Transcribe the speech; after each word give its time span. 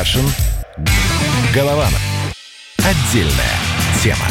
Кашин. 0.00 0.24
Голованов. 1.54 2.00
Отдельная 2.78 3.58
тема. 4.02 4.24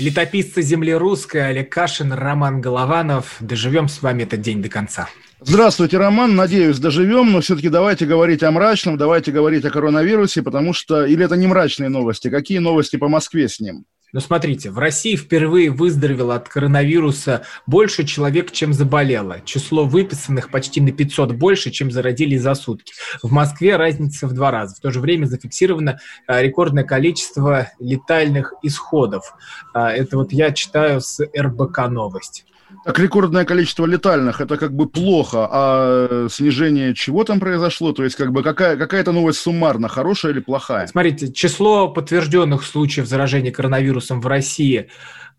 Летописцы 0.00 0.60
земли 0.60 0.92
русской 0.92 1.50
Олег 1.50 1.70
Кашин, 1.70 2.12
Роман 2.12 2.60
Голованов. 2.60 3.36
Доживем 3.38 3.86
с 3.86 4.02
вами 4.02 4.24
этот 4.24 4.40
день 4.40 4.60
до 4.60 4.68
конца. 4.68 5.08
Здравствуйте, 5.40 5.98
Роман. 5.98 6.34
Надеюсь, 6.34 6.80
доживем, 6.80 7.30
но 7.30 7.42
все-таки 7.42 7.68
давайте 7.68 8.06
говорить 8.06 8.42
о 8.42 8.50
мрачном, 8.50 8.96
давайте 8.96 9.30
говорить 9.30 9.64
о 9.64 9.70
коронавирусе, 9.70 10.42
потому 10.42 10.72
что... 10.72 11.04
Или 11.06 11.24
это 11.24 11.36
не 11.36 11.46
мрачные 11.46 11.90
новости? 11.90 12.28
Какие 12.28 12.58
новости 12.58 12.96
по 12.96 13.06
Москве 13.06 13.48
с 13.48 13.60
ним? 13.60 13.84
Но 14.12 14.20
смотрите, 14.20 14.70
в 14.70 14.78
России 14.78 15.16
впервые 15.16 15.70
выздоровело 15.70 16.34
от 16.34 16.48
коронавируса 16.48 17.44
больше 17.66 18.04
человек, 18.04 18.52
чем 18.52 18.74
заболело. 18.74 19.40
Число 19.44 19.86
выписанных 19.86 20.50
почти 20.50 20.82
на 20.82 20.92
500 20.92 21.32
больше, 21.32 21.70
чем 21.70 21.90
заразились 21.90 22.42
за 22.42 22.54
сутки. 22.54 22.92
В 23.22 23.32
Москве 23.32 23.76
разница 23.76 24.26
в 24.26 24.34
два 24.34 24.50
раза. 24.50 24.76
В 24.76 24.80
то 24.80 24.90
же 24.90 25.00
время 25.00 25.24
зафиксировано 25.24 25.98
а, 26.26 26.42
рекордное 26.42 26.84
количество 26.84 27.70
летальных 27.78 28.52
исходов. 28.62 29.34
А, 29.72 29.90
это 29.90 30.18
вот 30.18 30.32
я 30.32 30.52
читаю 30.52 31.00
с 31.00 31.18
РБК 31.34 31.88
«Новость». 31.88 32.44
Так 32.84 32.98
рекордное 32.98 33.44
количество 33.44 33.86
летальных, 33.86 34.40
это 34.40 34.56
как 34.56 34.74
бы 34.74 34.88
плохо, 34.88 35.48
а 35.50 36.26
снижение 36.30 36.94
чего 36.94 37.24
там 37.24 37.40
произошло? 37.40 37.92
То 37.92 38.04
есть 38.04 38.16
как 38.16 38.32
бы 38.32 38.42
какая, 38.42 38.76
какая-то 38.76 39.12
новость 39.12 39.40
суммарно, 39.40 39.88
хорошая 39.88 40.32
или 40.32 40.40
плохая? 40.40 40.86
Смотрите, 40.86 41.32
число 41.32 41.88
подтвержденных 41.88 42.64
случаев 42.64 43.06
заражения 43.06 43.52
коронавирусом 43.52 44.20
в 44.20 44.26
России 44.26 44.88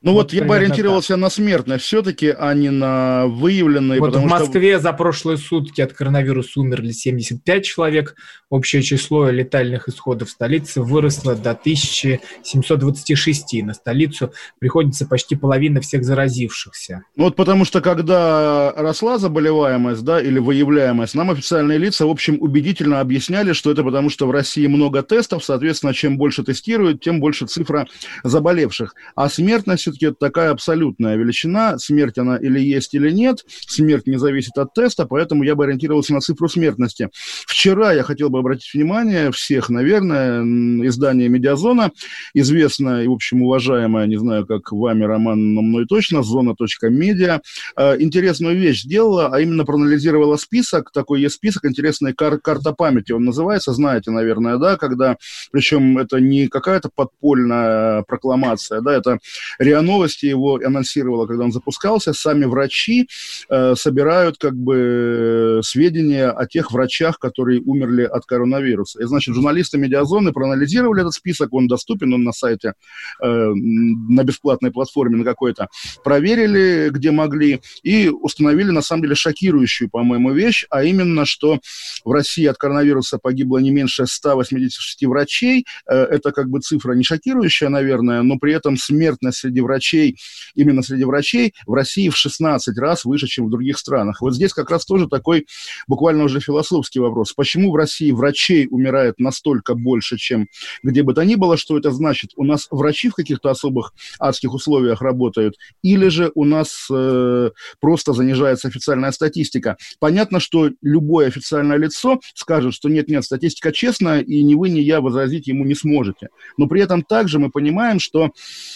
Ну 0.03 0.13
вот, 0.13 0.31
вот 0.31 0.33
я 0.33 0.43
бы 0.43 0.55
ориентировался 0.55 1.09
так. 1.09 1.19
на 1.19 1.29
смертность 1.29 1.85
все-таки, 1.85 2.33
а 2.35 2.55
не 2.55 2.71
на 2.71 3.27
выявленные. 3.27 3.99
Вот 3.99 4.15
в 4.15 4.23
Москве 4.23 4.73
что... 4.73 4.81
за 4.81 4.93
прошлые 4.93 5.37
сутки 5.37 5.79
от 5.81 5.93
коронавируса 5.93 6.59
умерли 6.59 6.91
75 6.91 7.63
человек. 7.63 8.15
Общее 8.49 8.81
число 8.81 9.29
летальных 9.29 9.87
исходов 9.87 10.29
в 10.29 10.31
столице 10.31 10.81
выросло 10.81 11.35
до 11.35 11.51
1726. 11.51 13.63
На 13.63 13.75
столицу 13.75 14.33
приходится 14.57 15.05
почти 15.05 15.35
половина 15.35 15.81
всех 15.81 16.03
заразившихся. 16.03 17.03
Ну 17.15 17.25
вот 17.25 17.35
потому 17.35 17.63
что 17.63 17.79
когда 17.79 18.73
росла 18.75 19.19
заболеваемость, 19.19 20.03
да, 20.03 20.19
или 20.19 20.39
выявляемость, 20.39 21.13
нам 21.13 21.29
официальные 21.29 21.77
лица, 21.77 22.07
в 22.07 22.09
общем, 22.09 22.37
убедительно 22.39 23.01
объясняли, 23.01 23.53
что 23.53 23.69
это 23.69 23.83
потому 23.83 24.09
что 24.09 24.25
в 24.25 24.31
России 24.31 24.65
много 24.65 25.03
тестов, 25.03 25.43
соответственно, 25.43 25.93
чем 25.93 26.17
больше 26.17 26.43
тестируют, 26.43 27.01
тем 27.01 27.19
больше 27.19 27.45
цифра 27.45 27.85
заболевших. 28.23 28.95
А 29.15 29.29
смертность 29.29 29.90
все-таки 29.91 30.05
это 30.07 30.15
такая 30.19 30.51
абсолютная 30.51 31.15
величина. 31.15 31.77
Смерть 31.77 32.17
она 32.17 32.37
или 32.37 32.59
есть, 32.59 32.93
или 32.93 33.11
нет. 33.11 33.45
Смерть 33.47 34.07
не 34.07 34.17
зависит 34.17 34.57
от 34.57 34.73
теста, 34.73 35.05
поэтому 35.05 35.43
я 35.43 35.55
бы 35.55 35.65
ориентировался 35.65 36.13
на 36.13 36.21
цифру 36.21 36.47
смертности. 36.47 37.09
Вчера 37.47 37.93
я 37.93 38.03
хотел 38.03 38.29
бы 38.29 38.39
обратить 38.39 38.73
внимание 38.73 39.31
всех, 39.31 39.69
наверное, 39.69 40.41
издание 40.87 41.29
«Медиазона», 41.29 41.91
известное 42.33 43.03
и, 43.03 43.07
в 43.07 43.11
общем, 43.11 43.43
уважаемое, 43.43 44.07
не 44.07 44.17
знаю, 44.17 44.45
как 44.45 44.71
вами, 44.71 45.03
Роман, 45.03 45.53
но 45.53 45.61
мной 45.61 45.85
точно, 45.85 46.23
«Зона.медиа», 46.23 47.41
э, 47.77 48.01
интересную 48.01 48.57
вещь 48.57 48.83
сделала, 48.83 49.29
а 49.31 49.39
именно 49.39 49.65
проанализировала 49.65 50.37
список, 50.37 50.91
такой 50.91 51.21
есть 51.21 51.35
список, 51.35 51.65
интересная 51.65 52.13
кар 52.13 52.39
карта 52.39 52.73
памяти, 52.73 53.11
он 53.11 53.25
называется, 53.25 53.73
знаете, 53.73 54.11
наверное, 54.11 54.57
да, 54.57 54.77
когда, 54.77 55.17
причем 55.51 55.97
это 55.97 56.19
не 56.19 56.47
какая-то 56.47 56.89
подпольная 56.93 58.03
прокламация, 58.03 58.81
да, 58.81 58.95
это 58.95 59.19
реально 59.59 59.80
Новости 59.81 60.25
его 60.25 60.55
анонсировала, 60.55 61.27
когда 61.27 61.43
он 61.43 61.51
запускался, 61.51 62.13
сами 62.13 62.45
врачи 62.45 63.07
э, 63.49 63.75
собирают 63.75 64.37
как 64.37 64.55
бы 64.55 65.61
сведения 65.63 66.29
о 66.29 66.45
тех 66.47 66.71
врачах, 66.71 67.19
которые 67.19 67.61
умерли 67.61 68.03
от 68.03 68.25
коронавируса. 68.25 69.01
И, 69.01 69.05
значит, 69.05 69.35
журналисты 69.35 69.77
медиазоны 69.77 70.33
проанализировали 70.33 71.01
этот 71.01 71.13
список, 71.13 71.53
он 71.53 71.67
доступен, 71.67 72.13
он 72.13 72.23
на 72.23 72.31
сайте, 72.31 72.73
э, 73.21 73.25
на 73.25 74.23
бесплатной 74.23 74.71
платформе 74.71 75.17
на 75.17 75.23
какой-то, 75.23 75.67
проверили, 76.03 76.89
где 76.91 77.11
могли, 77.11 77.61
и 77.83 78.09
установили, 78.09 78.71
на 78.71 78.81
самом 78.81 79.03
деле, 79.03 79.15
шокирующую, 79.15 79.89
по-моему, 79.89 80.31
вещь, 80.31 80.65
а 80.69 80.83
именно, 80.83 81.25
что 81.25 81.59
в 82.03 82.11
России 82.11 82.45
от 82.45 82.57
коронавируса 82.57 83.19
погибло 83.19 83.59
не 83.59 83.71
меньше 83.71 84.05
186 84.07 85.05
врачей. 85.05 85.65
Э, 85.89 86.03
это 86.03 86.31
как 86.31 86.49
бы 86.49 86.59
цифра 86.59 86.93
не 86.93 87.03
шокирующая, 87.03 87.69
наверное, 87.69 88.21
но 88.21 88.37
при 88.37 88.53
этом 88.53 88.77
смертность 88.77 89.39
среди 89.39 89.51
среди 89.51 89.61
врачей, 89.71 90.17
именно 90.55 90.81
среди 90.81 91.05
врачей, 91.05 91.53
в 91.65 91.73
России 91.73 92.09
в 92.09 92.17
16 92.17 92.77
раз 92.77 93.05
выше, 93.05 93.27
чем 93.27 93.45
в 93.45 93.49
других 93.49 93.77
странах. 93.77 94.21
Вот 94.21 94.35
здесь 94.35 94.53
как 94.53 94.69
раз 94.69 94.85
тоже 94.85 95.07
такой 95.07 95.45
буквально 95.87 96.25
уже 96.25 96.41
философский 96.41 96.99
вопрос. 96.99 97.33
Почему 97.33 97.71
в 97.71 97.75
России 97.75 98.11
врачей 98.11 98.67
умирает 98.69 99.19
настолько 99.19 99.75
больше, 99.75 100.17
чем 100.17 100.47
где 100.83 101.03
бы 101.03 101.13
то 101.13 101.23
ни 101.23 101.35
было? 101.35 101.55
Что 101.57 101.77
это 101.77 101.91
значит? 101.91 102.31
У 102.35 102.43
нас 102.43 102.67
врачи 102.69 103.09
в 103.09 103.13
каких-то 103.13 103.49
особых 103.49 103.93
адских 104.19 104.53
условиях 104.53 105.01
работают? 105.01 105.55
Или 105.81 106.09
же 106.09 106.31
у 106.35 106.43
нас 106.43 106.87
э, 106.91 107.51
просто 107.79 108.13
занижается 108.13 108.67
официальная 108.67 109.11
статистика? 109.11 109.77
Понятно, 109.99 110.39
что 110.39 110.69
любое 110.81 111.27
официальное 111.27 111.77
лицо 111.77 112.19
скажет, 112.33 112.73
что 112.73 112.89
нет-нет, 112.89 113.23
статистика 113.23 113.71
честная, 113.71 114.21
и 114.21 114.43
ни 114.43 114.55
вы, 114.55 114.69
ни 114.69 114.81
я 114.81 114.99
возразить 114.99 115.47
ему 115.47 115.63
не 115.63 115.75
сможете. 115.75 116.29
Но 116.57 116.67
при 116.67 116.81
этом 116.81 117.03
также 117.03 117.39
мы 117.39 117.49
понимаем, 117.49 117.99
что 117.99 118.31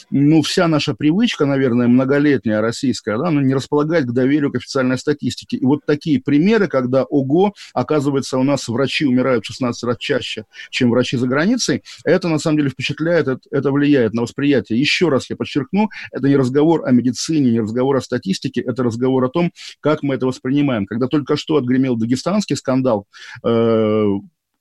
ну, 0.10 0.42
вся 0.42 0.68
наша 0.68 0.85
привычка, 0.94 1.46
наверное, 1.46 1.88
многолетняя 1.88 2.62
российская, 2.62 3.18
да, 3.18 3.32
ну, 3.32 3.42
не 3.42 3.54
располагает 3.54 4.06
к 4.06 4.12
доверию 4.12 4.52
к 4.52 4.56
официальной 4.56 4.98
статистике. 4.98 5.58
И 5.58 5.66
вот 5.66 5.86
такие 5.86 6.22
примеры, 6.22 6.68
когда, 6.68 7.04
ого, 7.04 7.54
оказывается, 7.74 8.38
у 8.38 8.44
нас 8.44 8.68
врачи 8.68 9.06
умирают 9.06 9.44
в 9.44 9.48
16 9.48 9.84
раз 9.84 9.98
чаще, 9.98 10.46
чем 10.70 10.90
врачи 10.90 11.18
за 11.18 11.28
границей, 11.28 11.84
это, 12.04 12.28
на 12.28 12.40
самом 12.40 12.58
деле, 12.58 12.70
впечатляет, 12.70 13.28
это, 13.28 13.42
это 13.52 13.72
влияет 13.72 14.14
на 14.14 14.22
восприятие. 14.22 14.80
Еще 14.80 15.10
раз 15.10 15.30
я 15.30 15.36
подчеркну, 15.36 15.90
это 16.12 16.28
не 16.28 16.36
разговор 16.36 16.86
о 16.86 16.92
медицине, 16.92 17.52
не 17.52 17.60
разговор 17.62 17.96
о 17.98 18.02
статистике, 18.02 18.62
это 18.62 18.84
разговор 18.84 19.24
о 19.26 19.30
том, 19.30 19.52
как 19.80 20.04
мы 20.04 20.16
это 20.16 20.26
воспринимаем. 20.26 20.86
Когда 20.86 21.08
только 21.08 21.38
что 21.38 21.56
отгремел 21.58 21.96
дагестанский 21.96 22.56
скандал, 22.56 23.08
э, 23.44 24.06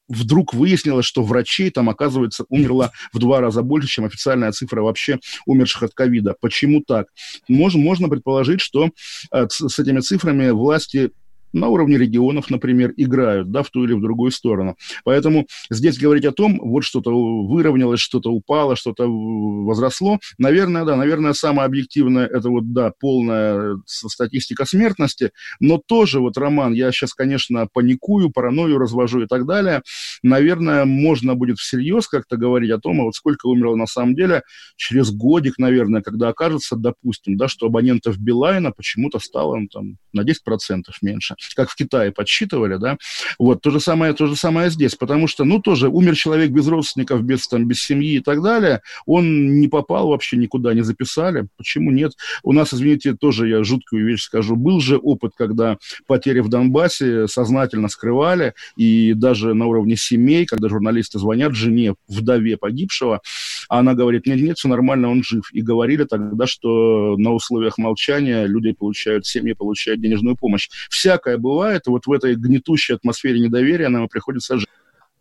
вдруг 0.08 0.54
выяснилось, 0.54 1.06
что 1.06 1.22
врачей 1.22 1.70
там, 1.70 1.88
оказывается, 1.88 2.44
умерло 2.48 2.92
в 3.12 3.18
два 3.18 3.40
раза 3.40 3.62
больше, 3.62 3.88
чем 3.88 4.04
официальная 4.04 4.52
цифра 4.52 4.82
вообще 4.82 5.18
умерших 5.46 5.84
от 5.84 5.94
ковида. 5.94 6.36
Почему 6.40 6.82
так? 6.86 7.08
Можно, 7.48 7.80
можно 7.80 8.08
предположить, 8.08 8.60
что 8.60 8.90
э, 9.32 9.46
с 9.48 9.78
этими 9.78 10.00
цифрами 10.00 10.50
власти 10.50 11.10
на 11.54 11.68
уровне 11.68 11.96
регионов, 11.96 12.50
например, 12.50 12.92
играют, 12.96 13.50
да, 13.50 13.62
в 13.62 13.70
ту 13.70 13.84
или 13.84 13.92
в 13.92 14.00
другую 14.00 14.30
сторону. 14.30 14.76
Поэтому 15.04 15.46
здесь 15.70 15.98
говорить 15.98 16.24
о 16.24 16.32
том, 16.32 16.58
вот 16.62 16.84
что-то 16.84 17.10
выровнялось, 17.46 18.00
что-то 18.00 18.30
упало, 18.30 18.76
что-то 18.76 19.06
возросло, 19.08 20.18
наверное, 20.38 20.84
да, 20.84 20.96
наверное, 20.96 21.32
самое 21.32 21.66
объективное, 21.66 22.26
это 22.26 22.50
вот, 22.50 22.72
да, 22.72 22.92
полная 22.98 23.78
статистика 23.86 24.64
смертности, 24.64 25.30
но 25.60 25.80
тоже 25.84 26.20
вот, 26.20 26.36
Роман, 26.36 26.72
я 26.72 26.90
сейчас, 26.92 27.14
конечно, 27.14 27.68
паникую, 27.72 28.30
паранойю 28.30 28.78
развожу 28.78 29.22
и 29.22 29.26
так 29.26 29.46
далее, 29.46 29.82
наверное, 30.24 30.84
можно 30.84 31.34
будет 31.34 31.58
всерьез 31.58 32.08
как-то 32.08 32.36
говорить 32.36 32.70
о 32.70 32.78
том, 32.78 33.00
а 33.00 33.04
вот 33.04 33.14
сколько 33.14 33.46
умерло 33.46 33.76
на 33.76 33.86
самом 33.86 34.14
деле 34.14 34.42
через 34.76 35.10
годик, 35.10 35.58
наверное, 35.58 36.02
когда 36.02 36.28
окажется, 36.28 36.76
допустим, 36.76 37.36
да, 37.36 37.46
что 37.46 37.66
абонентов 37.66 38.18
Билайна 38.18 38.72
почему-то 38.72 39.18
стало 39.18 39.56
ну, 39.56 39.68
там, 39.68 39.96
на 40.12 40.22
10% 40.22 40.82
меньше. 41.02 41.34
Как 41.54 41.70
в 41.70 41.76
Китае 41.76 42.10
подсчитывали, 42.10 42.76
да, 42.76 42.96
вот, 43.38 43.60
то 43.60 43.70
же 43.70 43.80
самое, 43.80 44.14
то 44.14 44.26
же 44.26 44.36
самое 44.36 44.70
здесь, 44.70 44.94
потому 44.94 45.28
что, 45.28 45.44
ну, 45.44 45.60
тоже 45.60 45.88
умер 45.88 46.16
человек 46.16 46.50
без 46.50 46.66
родственников, 46.68 47.22
без, 47.22 47.46
там, 47.46 47.68
без 47.68 47.82
семьи 47.82 48.16
и 48.16 48.20
так 48.20 48.42
далее, 48.42 48.80
он 49.06 49.60
не 49.60 49.68
попал 49.68 50.08
вообще 50.08 50.36
никуда, 50.36 50.72
не 50.74 50.82
записали, 50.82 51.48
почему 51.56 51.90
нет? 51.90 52.12
У 52.42 52.52
нас, 52.52 52.72
извините, 52.72 53.14
тоже 53.14 53.48
я 53.48 53.62
жуткую 53.62 54.06
вещь 54.06 54.22
скажу, 54.22 54.56
был 54.56 54.80
же 54.80 54.96
опыт, 54.96 55.32
когда 55.36 55.76
потери 56.06 56.40
в 56.40 56.48
Донбассе 56.48 57.28
сознательно 57.28 57.88
скрывали, 57.88 58.54
и 58.76 59.12
даже 59.12 59.52
на 59.54 59.66
уровне 59.66 59.96
семей, 60.14 60.46
когда 60.46 60.68
журналисты 60.68 61.18
звонят 61.18 61.54
жене, 61.54 61.94
вдове 62.08 62.56
погибшего, 62.56 63.20
а 63.68 63.78
она 63.80 63.94
говорит, 63.94 64.26
нет, 64.26 64.40
нет, 64.40 64.58
все 64.58 64.68
нормально, 64.68 65.10
он 65.10 65.22
жив. 65.22 65.44
И 65.52 65.62
говорили 65.62 66.04
тогда, 66.04 66.46
что 66.46 67.16
на 67.18 67.32
условиях 67.32 67.78
молчания 67.78 68.46
люди 68.46 68.72
получают, 68.72 69.26
семьи 69.26 69.52
получают 69.52 70.00
денежную 70.00 70.36
помощь. 70.36 70.68
Всякое 70.90 71.38
бывает, 71.38 71.82
и 71.86 71.90
вот 71.90 72.06
в 72.06 72.12
этой 72.12 72.34
гнетущей 72.36 72.94
атмосфере 72.94 73.40
недоверия 73.40 73.88
нам 73.88 74.08
приходится 74.08 74.58
жить. 74.58 74.68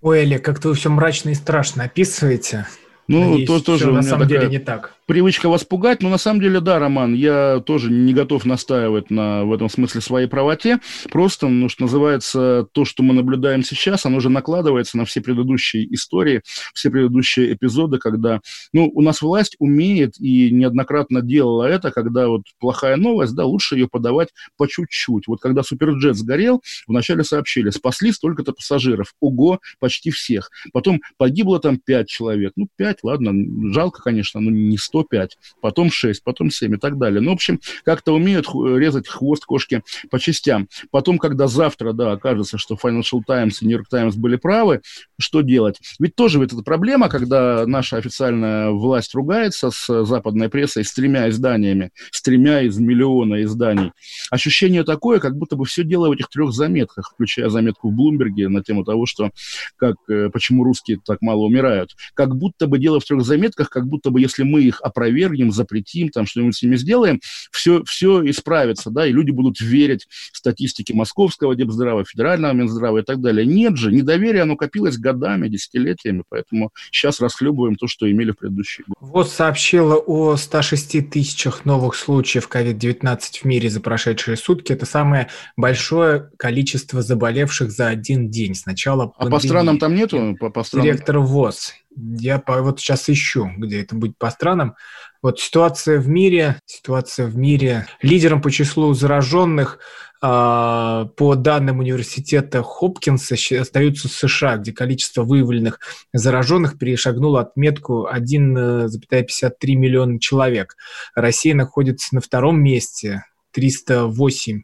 Ой, 0.01 0.22
Олег, 0.22 0.44
как-то 0.44 0.69
вы 0.69 0.75
все 0.75 0.90
мрачно 0.90 1.30
и 1.30 1.34
страшно 1.34 1.84
описываете. 1.86 2.68
Ну, 3.07 3.31
Надеюсь, 3.31 3.48
то, 3.48 3.60
тоже 3.60 3.92
на 3.92 4.01
самом 4.01 4.28
такая... 4.28 4.42
деле 4.42 4.51
не 4.51 4.60
так 4.60 4.96
привычка 5.06 5.50
вас 5.50 5.64
пугать, 5.64 6.02
но 6.02 6.10
на 6.10 6.18
самом 6.18 6.42
деле, 6.42 6.60
да, 6.60 6.80
Роман, 6.80 7.14
я 7.14 7.62
тоже 7.66 7.92
не 7.92 8.14
готов 8.14 8.46
настаивать 8.46 9.10
на, 9.10 9.44
в 9.46 9.54
этом 9.54 9.70
смысле 9.70 10.02
своей 10.02 10.28
правоте, 10.28 10.80
просто, 11.12 11.48
ну, 11.48 11.70
что 11.70 11.84
называется, 11.84 12.68
то, 12.72 12.86
что 12.86 13.04
мы 13.04 13.14
наблюдаем 13.14 13.64
сейчас, 13.64 14.06
оно 14.06 14.20
же 14.20 14.30
накладывается 14.30 14.98
на 14.98 15.06
все 15.06 15.22
предыдущие 15.22 15.94
истории, 15.94 16.42
все 16.74 16.90
предыдущие 16.90 17.54
эпизоды, 17.54 17.98
когда, 17.98 18.42
ну, 18.72 18.90
у 18.94 19.02
нас 19.02 19.22
власть 19.22 19.56
умеет 19.60 20.20
и 20.20 20.52
неоднократно 20.52 21.22
делала 21.22 21.64
это, 21.64 21.92
когда 21.92 22.28
вот 22.28 22.44
плохая 22.60 22.96
новость, 22.96 23.36
да, 23.36 23.46
лучше 23.46 23.76
ее 23.76 23.88
подавать 23.88 24.30
по 24.58 24.68
чуть-чуть. 24.68 25.28
Вот 25.28 25.40
когда 25.42 25.64
Суперджет 25.64 26.16
сгорел, 26.16 26.62
вначале 26.88 27.24
сообщили, 27.24 27.70
спасли 27.70 28.12
столько-то 28.12 28.54
пассажиров, 28.54 29.14
ого, 29.20 29.60
почти 29.80 30.12
всех. 30.12 30.50
Потом 30.72 31.02
погибло 31.18 31.60
там 31.60 31.78
пять 31.78 32.08
человек, 32.08 32.54
ну, 32.56 32.68
пять, 32.76 33.04
ладно, 33.04 33.34
жалко, 33.74 34.02
конечно, 34.02 34.40
но 34.40 34.52
не 34.52 34.78
105, 34.94 35.38
потом 35.60 35.90
6, 35.90 36.24
потом 36.24 36.51
7 36.51 36.75
и 36.75 36.78
так 36.78 36.98
далее. 37.00 37.19
Ну, 37.19 37.31
в 37.31 37.34
общем, 37.34 37.60
как-то 37.84 38.13
умеют 38.13 38.48
резать 38.54 39.07
хвост 39.07 39.44
кошки 39.45 39.81
по 40.12 40.19
частям. 40.19 40.68
Потом, 40.92 41.18
когда 41.18 41.48
завтра, 41.48 41.94
да, 41.94 42.12
окажется, 42.12 42.60
что 42.60 42.75
Financial 42.75 43.22
Times 43.25 43.62
и 43.62 43.66
New 43.66 43.78
York 43.78 43.90
Times 43.90 44.16
были 44.16 44.36
правы, 44.36 44.81
что 45.19 45.42
делать? 45.42 45.80
Ведь 46.00 46.16
тоже 46.16 46.40
ведь 46.40 46.54
это 46.54 46.62
проблема, 46.62 47.10
когда 47.10 47.66
наша 47.66 47.98
официальная 47.98 48.69
власть 48.69 49.16
ругается 49.16 49.72
с 49.72 50.06
западной 50.06 50.50
прессой 50.50 50.84
с 50.84 50.94
тремя 50.94 51.30
изданиями, 51.30 51.92
с 52.12 52.22
тремя 52.22 52.62
из 52.62 52.78
миллиона 52.78 53.42
изданий. 53.44 53.92
Ощущение 54.30 54.84
такое, 54.84 55.19
как 55.19 55.36
будто 55.36 55.56
бы 55.56 55.66
все 55.66 55.84
дело 55.84 56.10
в 56.10 56.12
этих 56.12 56.30
трех 56.30 56.51
заметках, 56.51 57.12
включая 57.13 57.50
заметку 57.50 57.89
в 57.89 57.94
Блумберге 57.94 58.48
на 58.50 58.63
тему 58.63 58.84
того, 58.84 59.06
что 59.07 59.31
как, 59.78 59.96
э, 60.10 60.30
почему 60.30 60.63
русские 60.63 61.00
так 61.04 61.22
мало 61.22 61.42
умирают. 61.42 61.96
Как 62.13 62.36
будто 62.36 62.68
бы 62.68 62.78
дело 62.78 63.00
в 63.00 63.06
трех 63.06 63.24
заметках, 63.24 63.69
как 63.69 63.88
будто 63.88 64.12
бы 64.12 64.22
если 64.22 64.44
мы 64.44 64.62
их 64.62 64.83
опровергнем, 64.84 65.52
запретим, 65.52 66.10
там 66.10 66.26
что-нибудь 66.26 66.56
с 66.56 66.62
ними 66.62 66.76
сделаем, 66.76 67.22
все, 67.52 67.84
все 67.86 68.30
исправится, 68.30 68.90
да, 68.90 69.08
и 69.08 69.12
люди 69.12 69.32
будут 69.32 69.62
верить 69.62 70.08
статистике 70.34 70.94
Московского 70.94 71.56
Депздрава, 71.56 72.04
Федерального 72.04 72.52
Минздрава 72.54 73.00
и 73.00 73.04
так 73.04 73.22
далее. 73.22 73.46
Нет 73.46 73.78
же, 73.78 73.92
недоверие, 73.92 74.44
оно 74.44 74.56
копилось 74.58 74.98
годами, 74.98 75.48
десятилетиями, 75.48 76.24
поэтому 76.28 76.72
сейчас 76.92 77.20
расхлебываем 77.20 77.76
то, 77.76 77.88
что 77.88 78.12
имели 78.12 78.32
в 78.32 78.38
предыдущие 78.38 78.86
годы. 78.88 79.12
ВОЗ 79.12 79.32
сообщила 79.32 79.96
о 79.96 80.36
106 80.36 81.10
тысячах 81.10 81.66
новых 81.66 81.96
случаев 81.96 82.50
COVID-19 82.52 83.20
в 83.42 83.46
мире 83.46 83.70
за 83.70 83.80
прошедшие 83.80 84.38
сутки. 84.38 84.74
Это 84.74 84.86
самое 84.86 85.30
большое 85.56 86.30
количество 86.38 87.02
заболевших 87.02 87.72
за 87.72 87.88
один 87.88 88.30
день 88.30 88.56
с 88.56 88.66
начала 88.66 89.08
пандемии. 89.08 89.38
А 89.38 89.40
по 89.40 89.48
странам 89.48 89.80
там 89.80 89.96
нету? 89.96 90.36
По, 90.40 90.50
по 90.50 90.64
странам... 90.64 90.88
Директор 90.88 91.20
ВОЗ. 91.20 91.74
Я 91.95 92.40
по, 92.40 92.62
вот 92.62 92.80
сейчас 92.80 93.10
ищу, 93.10 93.50
где 93.57 93.81
это 93.81 93.95
будет 93.95 94.18
по 94.18 94.30
странам. 94.30 94.75
Вот 95.22 95.40
ситуация 95.40 96.00
в 96.00 96.07
мире, 96.07 96.60
ситуация 96.66 97.28
в 97.28 97.38
мире. 97.38 97.88
Лидером 98.01 98.42
по 98.42 98.51
числу 98.51 98.94
зараженных 98.94 99.80
а, 100.22 101.06
по 101.18 101.36
данным 101.36 101.80
университета 101.80 102.63
Хопкинса 102.63 103.36
остаются 103.60 104.07
США, 104.07 104.57
где 104.57 104.72
количество 104.72 105.24
выявленных 105.24 105.80
зараженных 106.13 106.78
перешагнуло 106.78 107.42
отметку 107.42 108.07
1,53 108.10 109.51
миллиона 109.75 110.19
человек. 110.19 110.78
Россия 111.13 111.54
находится 111.54 112.16
на 112.16 112.22
втором 112.22 112.62
месте, 112.62 113.25
308 113.51 114.62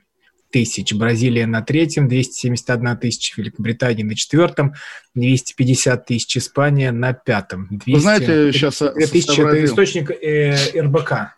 тысяч, 0.52 0.94
Бразилия 0.94 1.46
на 1.46 1.62
третьем, 1.62 2.08
271 2.08 2.98
тысяча, 2.98 3.42
Великобритания 3.42 4.04
на 4.04 4.16
четвертом, 4.16 4.74
250 5.16 6.06
тысяч, 6.06 6.38
Испания 6.38 6.92
на 6.92 7.14
пятом. 7.14 7.68
200... 7.70 7.92
Вы 7.92 8.00
знаете, 8.00 8.52
сейчас... 8.52 8.78
Тысячи, 9.12 9.42
это 9.42 9.66
источник 9.66 10.12
э, 10.12 10.80
РБК. 10.80 11.36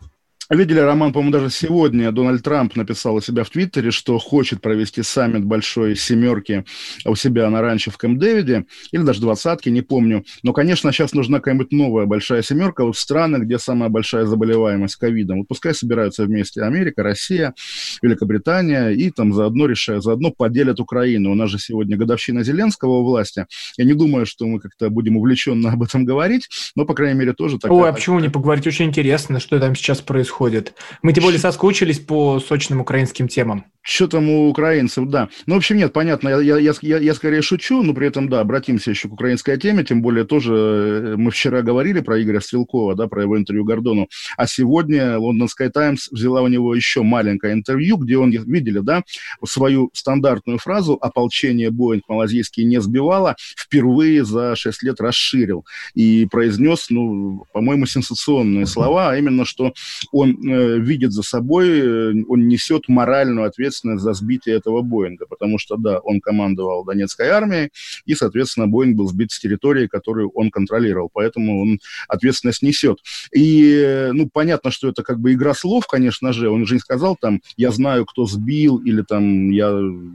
Видели, 0.50 0.80
Роман, 0.80 1.12
по-моему, 1.12 1.32
даже 1.32 1.50
сегодня 1.50 2.12
Дональд 2.12 2.42
Трамп 2.42 2.76
написал 2.76 3.14
у 3.14 3.20
себя 3.20 3.44
в 3.44 3.50
Твиттере, 3.50 3.90
что 3.90 4.18
хочет 4.18 4.60
провести 4.60 5.02
саммит 5.02 5.44
большой 5.44 5.96
семерки 5.96 6.64
у 7.06 7.14
себя 7.14 7.48
на 7.48 7.62
ранчо 7.62 7.90
в 7.90 7.96
Кэмп-Дэвиде, 7.96 8.64
или 8.90 9.02
даже 9.02 9.20
двадцатки, 9.20 9.68
не 9.68 9.82
помню. 9.82 10.24
Но, 10.42 10.52
конечно, 10.52 10.92
сейчас 10.92 11.14
нужна 11.14 11.38
какая-нибудь 11.38 11.72
новая 11.72 12.06
большая 12.06 12.42
семерка 12.42 12.84
вот 12.84 12.96
в 12.96 12.98
странах, 12.98 13.42
где 13.42 13.58
самая 13.58 13.88
большая 13.88 14.26
заболеваемость 14.26 14.96
ковидом. 14.96 15.38
Вот 15.38 15.48
пускай 15.48 15.74
собираются 15.74 16.24
вместе 16.24 16.62
Америка, 16.62 17.02
Россия, 17.02 17.54
Великобритания, 18.02 18.90
и 18.90 19.10
там 19.10 19.32
заодно 19.32 19.66
решают, 19.66 20.04
заодно 20.04 20.32
поделят 20.32 20.80
Украину. 20.80 21.30
У 21.30 21.34
нас 21.34 21.50
же 21.50 21.58
сегодня 21.58 21.96
годовщина 21.96 22.42
Зеленского 22.42 22.98
у 22.98 23.04
власти. 23.04 23.46
Я 23.78 23.84
не 23.84 23.94
думаю, 23.94 24.26
что 24.26 24.46
мы 24.46 24.60
как-то 24.60 24.90
будем 24.90 25.16
увлеченно 25.16 25.72
об 25.72 25.82
этом 25.82 26.04
говорить, 26.04 26.48
но, 26.74 26.84
по 26.84 26.94
крайней 26.94 27.18
мере, 27.18 27.32
тоже 27.32 27.58
так. 27.58 27.70
Ой, 27.70 27.88
а 27.88 27.92
почему 27.92 28.18
не 28.18 28.28
поговорить? 28.28 28.66
Очень 28.66 28.86
интересно, 28.86 29.40
что 29.40 29.58
там 29.58 29.74
сейчас 29.74 30.00
происходит 30.00 30.31
происходит. 30.32 30.74
Мы 31.02 31.12
тем 31.12 31.24
более 31.24 31.38
соскучились 31.38 31.98
по 32.00 32.40
сочным 32.40 32.80
украинским 32.80 33.28
темам. 33.28 33.66
Что 33.84 34.06
там 34.06 34.30
у 34.30 34.48
украинцев, 34.48 35.08
да. 35.08 35.28
Ну, 35.46 35.54
в 35.54 35.58
общем, 35.58 35.76
нет, 35.76 35.92
понятно, 35.92 36.28
я, 36.28 36.56
я, 36.56 36.72
я, 36.82 36.98
я 36.98 37.14
скорее 37.14 37.42
шучу, 37.42 37.82
но 37.82 37.94
при 37.94 38.06
этом, 38.06 38.28
да, 38.28 38.38
обратимся 38.38 38.90
еще 38.90 39.08
к 39.08 39.12
украинской 39.12 39.56
теме, 39.58 39.82
тем 39.82 40.02
более 40.02 40.24
тоже 40.24 40.54
э, 40.54 41.14
мы 41.16 41.32
вчера 41.32 41.62
говорили 41.62 41.98
про 41.98 42.22
Игоря 42.22 42.40
Стрелкова, 42.40 42.94
да, 42.94 43.08
про 43.08 43.22
его 43.22 43.36
интервью 43.36 43.64
Гордону, 43.64 44.08
а 44.36 44.46
сегодня 44.46 45.18
Лондонская 45.18 45.68
Таймс 45.68 46.08
взяла 46.12 46.42
у 46.42 46.48
него 46.48 46.76
еще 46.76 47.02
маленькое 47.02 47.54
интервью, 47.54 47.96
где 47.96 48.18
он, 48.18 48.30
видели, 48.30 48.78
да, 48.78 49.02
свою 49.44 49.90
стандартную 49.94 50.58
фразу 50.58 50.96
«ополчение 51.00 51.72
Боинг 51.72 52.08
малазийский 52.08 52.64
не 52.64 52.80
сбивало» 52.80 53.34
впервые 53.56 54.24
за 54.24 54.54
6 54.54 54.82
лет 54.84 55.00
расширил 55.00 55.66
и 55.94 56.28
произнес, 56.30 56.86
ну, 56.90 57.46
по-моему, 57.52 57.86
сенсационные 57.86 58.66
слова, 58.66 59.10
а 59.10 59.16
именно, 59.16 59.44
что 59.44 59.72
он 60.12 60.38
э, 60.48 60.78
видит 60.78 61.10
за 61.10 61.22
собой, 61.22 61.80
э, 61.80 62.12
он 62.28 62.46
несет 62.46 62.84
моральную 62.86 63.48
ответственность 63.48 63.71
ответственность 63.72 64.02
за 64.02 64.12
сбитие 64.12 64.56
этого 64.56 64.82
Боинга, 64.82 65.26
потому 65.26 65.58
что, 65.58 65.76
да, 65.76 65.98
он 65.98 66.20
командовал 66.20 66.84
Донецкой 66.84 67.28
армией, 67.28 67.70
и, 68.04 68.14
соответственно, 68.14 68.66
Боинг 68.68 68.96
был 68.96 69.08
сбит 69.08 69.32
с 69.32 69.40
территории, 69.40 69.86
которую 69.86 70.30
он 70.30 70.50
контролировал, 70.50 71.10
поэтому 71.12 71.62
он 71.62 71.80
ответственность 72.08 72.62
несет. 72.62 72.98
И, 73.34 74.10
ну, 74.12 74.28
понятно, 74.32 74.70
что 74.70 74.88
это 74.88 75.02
как 75.02 75.18
бы 75.20 75.32
игра 75.32 75.54
слов, 75.54 75.86
конечно 75.86 76.32
же, 76.32 76.50
он 76.50 76.66
же 76.66 76.74
не 76.74 76.80
сказал 76.80 77.16
там, 77.20 77.40
я 77.56 77.70
знаю, 77.70 78.04
кто 78.04 78.26
сбил, 78.26 78.78
или 78.78 79.02
там, 79.02 79.50
я 79.50 79.72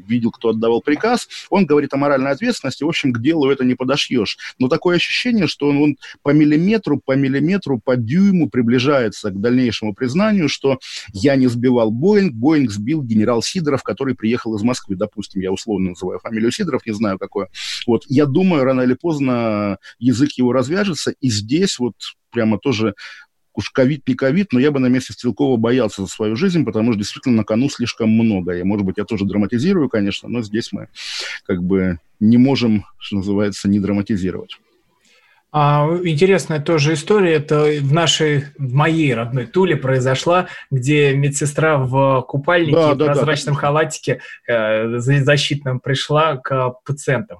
видел, 0.07 0.31
кто 0.31 0.49
отдавал 0.49 0.81
приказ, 0.81 1.27
он 1.49 1.65
говорит 1.65 1.93
о 1.93 1.97
моральной 1.97 2.31
ответственности, 2.31 2.83
в 2.83 2.87
общем, 2.87 3.11
к 3.11 3.21
делу 3.21 3.49
это 3.49 3.63
не 3.63 3.75
подошьешь. 3.75 4.37
Но 4.59 4.67
такое 4.67 4.97
ощущение, 4.97 5.47
что 5.47 5.67
он, 5.69 5.77
он 5.77 5.97
по 6.21 6.29
миллиметру, 6.29 7.01
по 7.03 7.15
миллиметру, 7.15 7.79
по 7.83 7.95
дюйму 7.95 8.49
приближается 8.49 9.31
к 9.31 9.41
дальнейшему 9.41 9.93
признанию, 9.93 10.49
что 10.49 10.79
я 11.13 11.35
не 11.35 11.47
сбивал 11.47 11.91
Боинг, 11.91 12.33
Боинг 12.33 12.71
сбил 12.71 13.01
генерал 13.01 13.41
Сидоров, 13.47 13.83
который 13.83 14.15
приехал 14.15 14.55
из 14.55 14.63
Москвы, 14.63 14.95
допустим, 14.95 15.41
я 15.41 15.51
условно 15.51 15.89
называю 15.91 16.19
фамилию 16.19 16.51
Сидоров, 16.51 16.85
не 16.85 16.93
знаю 16.93 17.17
какое. 17.17 17.49
Вот, 17.85 18.03
я 18.07 18.25
думаю, 18.25 18.63
рано 18.63 18.81
или 18.81 18.93
поздно 18.93 19.77
язык 19.99 20.31
его 20.33 20.53
развяжется, 20.53 21.13
и 21.19 21.29
здесь 21.29 21.79
вот 21.79 21.95
прямо 22.31 22.59
тоже 22.59 22.93
уж 23.57 23.71
ковид 23.71 24.07
не 24.07 24.13
ковид, 24.13 24.53
но 24.53 24.59
я 24.59 24.71
бы 24.71 24.79
на 24.79 24.85
месте 24.85 25.13
Стрелкова 25.13 25.57
боялся 25.57 26.03
за 26.03 26.07
свою 26.07 26.35
жизнь, 26.35 26.63
потому 26.63 26.91
что 26.91 26.99
действительно 26.99 27.37
на 27.37 27.43
кону 27.43 27.69
слишком 27.69 28.09
много. 28.11 28.55
И, 28.55 28.63
может 28.63 28.85
быть, 28.85 28.97
я 28.97 29.03
тоже 29.03 29.25
драматизирую, 29.25 29.89
конечно, 29.89 30.29
но 30.29 30.43
здесь 30.43 30.71
мы 30.71 30.89
как 31.43 31.63
бы 31.63 31.99
не 32.19 32.37
можем, 32.37 32.85
что 32.99 33.17
называется, 33.17 33.67
не 33.67 33.79
драматизировать. 33.79 34.59
А, 35.51 35.87
интересная 36.03 36.59
тоже 36.59 36.93
история. 36.93 37.35
Это 37.35 37.65
в 37.81 37.93
нашей, 37.93 38.45
в 38.57 38.73
моей 38.73 39.13
родной 39.13 39.45
Туле 39.45 39.77
произошла, 39.77 40.47
где 40.71 41.13
медсестра 41.13 41.77
в 41.77 42.21
купальнике, 42.27 42.75
да, 42.77 42.93
в 42.93 42.97
прозрачном 42.97 43.55
да. 43.55 43.61
халатике 43.61 44.21
э, 44.47 44.99
защитном 44.99 45.79
пришла 45.79 46.37
к 46.37 46.75
пациентам. 46.85 47.39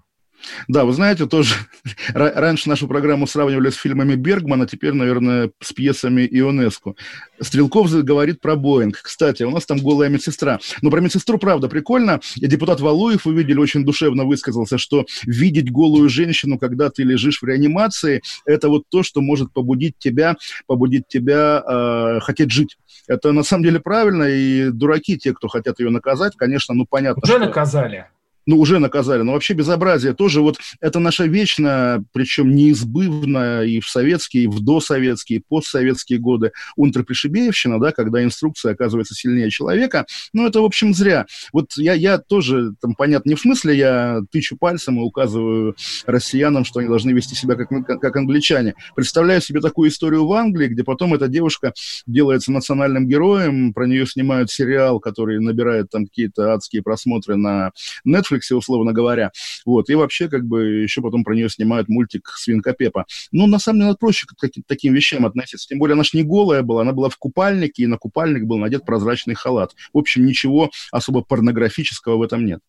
Да, 0.68 0.86
вы 0.86 0.94
знаете, 0.94 1.26
тоже 1.26 1.56
раньше 2.14 2.70
нашу 2.70 2.88
программу 2.88 3.28
сравнивали 3.28 3.70
с 3.70 3.76
фильмами 3.76 4.16
Бергмана, 4.16 4.68
теперь, 4.68 4.94
наверное, 4.94 5.52
с 5.62 5.74
пьесами 5.74 6.28
Ионеску. 6.30 6.96
Стрелков 7.40 7.92
говорит 8.04 8.42
про 8.42 8.56
Боинг. 8.56 9.00
Кстати, 9.02 9.44
у 9.44 9.52
нас 9.52 9.66
там 9.66 9.78
голая 9.78 10.10
медсестра. 10.10 10.60
Но 10.82 10.90
про 10.90 11.02
медсестру, 11.02 11.38
правда, 11.38 11.68
прикольно. 11.68 12.20
И 12.36 12.48
депутат 12.48 12.80
Валуев, 12.80 13.26
вы 13.26 13.34
видели, 13.34 13.58
очень 13.58 13.86
душевно 13.86 14.26
высказался, 14.26 14.78
что 14.78 15.06
видеть 15.24 15.72
голую 15.72 16.10
женщину, 16.10 16.58
когда 16.58 16.90
ты 16.90 17.04
лежишь 17.04 17.42
в 17.42 17.46
реанимации, 17.46 18.22
это 18.46 18.70
вот 18.70 18.84
то, 18.90 19.04
что 19.04 19.22
может 19.22 19.54
побудить 19.54 19.96
тебя, 20.00 20.36
побудить 20.66 21.08
тебя 21.08 21.64
э, 21.68 22.20
хотеть 22.22 22.52
жить. 22.52 22.78
Это 23.08 23.32
на 23.32 23.44
самом 23.44 23.64
деле 23.64 23.80
правильно, 23.80 24.24
и 24.24 24.70
дураки 24.70 25.18
те, 25.18 25.34
кто 25.34 25.48
хотят 25.48 25.80
ее 25.80 25.90
наказать, 25.90 26.36
конечно, 26.36 26.74
ну 26.74 26.86
понятно. 26.90 27.22
Уже 27.24 27.34
что... 27.34 27.46
наказали. 27.46 28.08
Ну, 28.48 28.58
уже 28.58 28.80
наказали, 28.80 29.22
но 29.22 29.34
вообще 29.34 29.54
безобразие 29.54 30.14
тоже 30.14 30.42
вот 30.42 30.58
это 30.80 31.00
наша 31.00 31.26
вечная, 31.26 32.04
причем 32.14 32.56
неизбывная 32.56 33.64
и 33.64 33.80
в 33.80 33.88
советские, 33.88 34.46
и 34.46 34.48
в 34.48 34.62
досоветские, 34.62 35.40
и 35.40 35.44
постсоветские 35.48 36.20
годы 36.20 36.54
унтерпришибеевщина, 36.78 37.80
да, 37.80 37.92
когда 37.92 38.24
инструкция 38.24 38.72
оказывается 38.72 39.14
сильнее 39.14 39.52
человека, 39.52 40.06
ну, 40.34 40.48
это, 40.48 40.62
в 40.62 40.66
общем, 40.66 40.94
зря. 40.94 41.26
Вот 41.52 41.74
я, 41.76 41.94
я 41.94 42.18
тоже, 42.18 42.74
там, 42.82 42.96
понятно, 42.96 43.30
не 43.30 43.36
в 43.36 43.42
смысле 43.42 43.78
я 43.78 44.22
тычу 44.32 44.58
пальцем 44.58 45.00
и 45.00 45.04
указываю 45.04 45.76
россиянам, 46.06 46.64
что 46.64 46.80
они 46.80 46.88
должны 46.88 47.12
вести 47.12 47.36
себя 47.36 47.56
как, 47.56 47.70
как, 48.00 48.16
англичане. 48.16 48.76
Представляю 48.96 49.42
себе 49.42 49.60
такую 49.60 49.90
историю 49.90 50.26
в 50.26 50.32
Англии, 50.32 50.70
где 50.70 50.84
потом 50.84 51.14
эта 51.14 51.28
девушка 51.28 51.74
делается 52.06 52.54
национальным 52.54 53.08
героем, 53.08 53.74
про 53.74 53.86
нее 53.88 54.06
снимают 54.06 54.50
сериал, 54.50 55.02
который 55.02 55.40
набирает 55.40 55.90
там 55.90 56.06
какие-то 56.06 56.54
адские 56.54 56.82
просмотры 56.82 57.36
на 57.36 57.72
Netflix, 58.08 58.37
условно 58.56 58.94
говоря. 58.94 59.32
Вот. 59.66 59.90
И 59.90 59.96
вообще, 59.96 60.30
как 60.30 60.46
бы, 60.46 60.66
еще 60.84 61.02
потом 61.02 61.24
про 61.24 61.36
нее 61.36 61.50
снимают 61.50 61.90
мультик 61.90 62.30
«Свинка 62.36 62.74
Пепа». 62.74 63.06
Ну, 63.32 63.48
на 63.48 63.60
самом 63.60 63.80
деле, 63.80 63.88
надо 63.88 63.98
проще 64.00 64.28
к 64.28 64.64
таким 64.68 64.94
вещам 64.94 65.26
относиться. 65.26 65.68
Тем 65.68 65.80
более, 65.80 65.94
она 65.94 66.04
же 66.04 66.12
не 66.14 66.24
голая 66.24 66.62
была, 66.62 66.82
она 66.82 66.94
была 66.94 67.10
в 67.10 67.18
купальнике, 67.18 67.84
и 67.84 67.88
на 67.88 67.98
купальник 67.98 68.46
был 68.46 68.58
надет 68.58 68.86
прозрачный 68.86 69.36
халат. 69.36 69.74
В 69.94 69.98
общем, 69.98 70.26
ничего 70.26 70.72
особо 70.92 71.22
порнографического 71.22 72.18
в 72.18 72.22
этом 72.22 72.46
нет. 72.46 72.60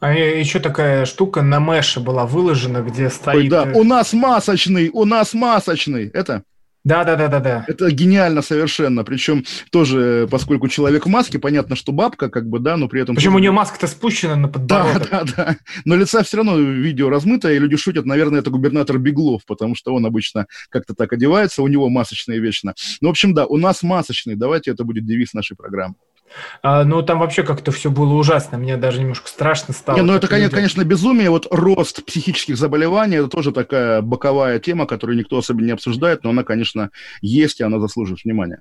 А 0.00 0.12
еще 0.12 0.58
такая 0.58 1.06
штука 1.06 1.42
на 1.42 1.60
Мэше 1.60 2.00
была 2.00 2.26
выложена, 2.26 2.82
где 2.82 3.08
стоит... 3.08 3.36
Ой, 3.36 3.48
да, 3.48 3.66
э, 3.66 3.72
у 3.74 3.84
нас 3.84 4.12
масочный, 4.12 4.90
у 4.92 5.04
нас 5.04 5.32
масочный. 5.32 6.08
Это? 6.08 6.42
Да, 6.84 7.02
да, 7.04 7.16
да, 7.16 7.28
да, 7.28 7.40
да. 7.40 7.64
Это 7.66 7.90
гениально 7.90 8.42
совершенно. 8.42 9.04
Причем 9.04 9.44
тоже, 9.70 10.28
поскольку 10.30 10.68
человек 10.68 11.06
в 11.06 11.08
маске, 11.08 11.38
понятно, 11.38 11.76
что 11.76 11.92
бабка, 11.92 12.28
как 12.28 12.46
бы, 12.46 12.58
да, 12.58 12.76
но 12.76 12.88
при 12.88 13.00
этом. 13.00 13.14
Тоже... 13.14 13.30
у 13.30 13.38
нее 13.38 13.52
маска-то 13.52 13.86
спущена 13.86 14.36
на 14.36 14.48
подбородок? 14.48 15.08
Да, 15.10 15.24
да, 15.24 15.32
да. 15.36 15.56
Но 15.86 15.96
лица 15.96 16.22
все 16.22 16.36
равно 16.36 16.58
видео 16.58 17.08
размытое, 17.08 17.54
и 17.54 17.58
люди 17.58 17.76
шутят, 17.76 18.04
наверное, 18.04 18.40
это 18.40 18.50
губернатор 18.50 18.98
Беглов, 18.98 19.46
потому 19.46 19.74
что 19.74 19.94
он 19.94 20.04
обычно 20.04 20.46
как-то 20.68 20.94
так 20.94 21.14
одевается, 21.14 21.62
у 21.62 21.68
него 21.68 21.88
масочные 21.88 22.38
вечно. 22.38 22.74
Ну, 23.00 23.08
в 23.08 23.10
общем, 23.12 23.32
да, 23.32 23.46
у 23.46 23.56
нас 23.56 23.82
масочный. 23.82 24.36
Давайте 24.36 24.70
это 24.70 24.84
будет 24.84 25.06
девиз 25.06 25.32
нашей 25.32 25.56
программы. 25.56 25.94
А, 26.62 26.84
ну, 26.84 27.02
там 27.02 27.18
вообще 27.18 27.42
как-то 27.42 27.72
все 27.72 27.90
было 27.90 28.14
ужасно. 28.14 28.58
Мне 28.58 28.76
даже 28.76 29.00
немножко 29.00 29.28
страшно 29.28 29.74
стало. 29.74 29.96
Не, 29.96 30.02
ну, 30.02 30.14
это, 30.14 30.28
конечно, 30.28 30.56
конечно, 30.56 30.84
безумие. 30.84 31.30
Вот 31.30 31.46
рост 31.50 32.04
психических 32.04 32.56
заболеваний– 32.56 33.16
это 33.18 33.28
тоже 33.28 33.52
такая 33.52 34.02
боковая 34.02 34.58
тема, 34.58 34.86
которую 34.86 35.18
никто 35.18 35.38
особенно 35.38 35.66
не 35.66 35.72
обсуждает, 35.72 36.24
но 36.24 36.30
она, 36.30 36.44
конечно, 36.44 36.90
есть, 37.20 37.60
и 37.60 37.64
она 37.64 37.78
заслуживает 37.78 38.24
внимания. 38.24 38.60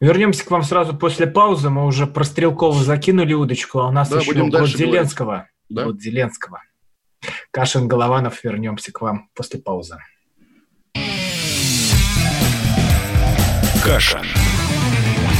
Вернемся 0.00 0.44
к 0.44 0.50
вам 0.50 0.62
сразу 0.62 0.94
после 0.96 1.26
паузы. 1.26 1.70
Мы 1.70 1.86
уже 1.86 2.06
про 2.06 2.24
Стрелкова 2.24 2.82
закинули 2.82 3.32
удочку, 3.34 3.80
а 3.80 3.88
у 3.88 3.92
нас 3.92 4.10
да, 4.10 4.18
еще 4.18 4.34
год 4.34 4.68
Зеленского. 4.68 5.48
Да? 5.68 5.84
Год 5.84 6.00
Зеленского. 6.00 6.62
Кашин 7.50 7.88
Голованов. 7.88 8.42
Вернемся 8.42 8.92
к 8.92 9.00
вам 9.00 9.28
после 9.34 9.60
паузы. 9.60 9.98
Кашин. 13.84 14.24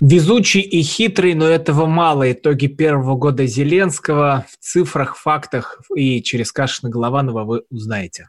Везучий 0.00 0.60
и 0.60 0.82
хитрый, 0.82 1.34
но 1.34 1.46
этого 1.46 1.86
мало. 1.86 2.30
Итоги 2.30 2.66
первого 2.66 3.16
года 3.16 3.46
Зеленского 3.46 4.44
в 4.50 4.62
цифрах, 4.62 5.16
фактах 5.16 5.80
и 5.94 6.22
через 6.22 6.52
Кашина 6.52 6.90
Голованова 6.90 7.44
вы 7.44 7.62
узнаете. 7.70 8.28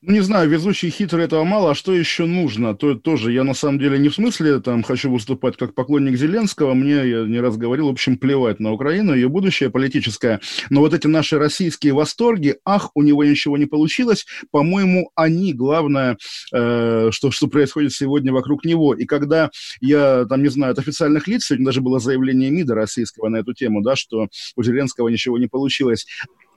Ну, 0.00 0.12
не 0.12 0.20
знаю, 0.20 0.48
везучий 0.48 0.90
хитрый 0.90 1.24
этого 1.24 1.42
мало, 1.42 1.72
а 1.72 1.74
что 1.74 1.92
еще 1.92 2.26
нужно? 2.26 2.72
То 2.76 2.94
тоже 2.94 3.32
я 3.32 3.42
на 3.42 3.52
самом 3.52 3.80
деле 3.80 3.98
не 3.98 4.08
в 4.08 4.14
смысле 4.14 4.60
там 4.60 4.84
хочу 4.84 5.10
выступать 5.10 5.56
как 5.56 5.74
поклонник 5.74 6.16
Зеленского, 6.16 6.72
мне, 6.74 6.94
я 7.08 7.24
не 7.24 7.40
раз 7.40 7.56
говорил, 7.56 7.88
в 7.88 7.90
общем, 7.90 8.16
плевать 8.16 8.60
на 8.60 8.72
Украину, 8.72 9.12
ее 9.12 9.28
будущее 9.28 9.70
политическое. 9.70 10.40
Но 10.70 10.82
вот 10.82 10.94
эти 10.94 11.08
наши 11.08 11.36
российские 11.36 11.94
восторги, 11.94 12.58
ах, 12.64 12.92
у 12.94 13.02
него 13.02 13.24
ничего 13.24 13.58
не 13.58 13.66
получилось, 13.66 14.24
по-моему, 14.52 15.10
они 15.16 15.52
главное, 15.52 16.16
э, 16.54 17.08
что, 17.10 17.32
что 17.32 17.48
происходит 17.48 17.92
сегодня 17.92 18.32
вокруг 18.32 18.64
него. 18.64 18.94
И 18.94 19.04
когда 19.04 19.50
я, 19.80 20.26
там, 20.26 20.44
не 20.44 20.48
знаю, 20.48 20.74
от 20.74 20.78
официальных 20.78 21.26
лиц, 21.26 21.46
сегодня 21.46 21.66
даже 21.66 21.80
было 21.80 21.98
заявление 21.98 22.52
МИДа 22.52 22.76
российского 22.76 23.30
на 23.30 23.38
эту 23.38 23.52
тему, 23.52 23.82
да, 23.82 23.96
что 23.96 24.28
у 24.54 24.62
Зеленского 24.62 25.08
ничего 25.08 25.38
не 25.38 25.48
получилось, 25.48 26.06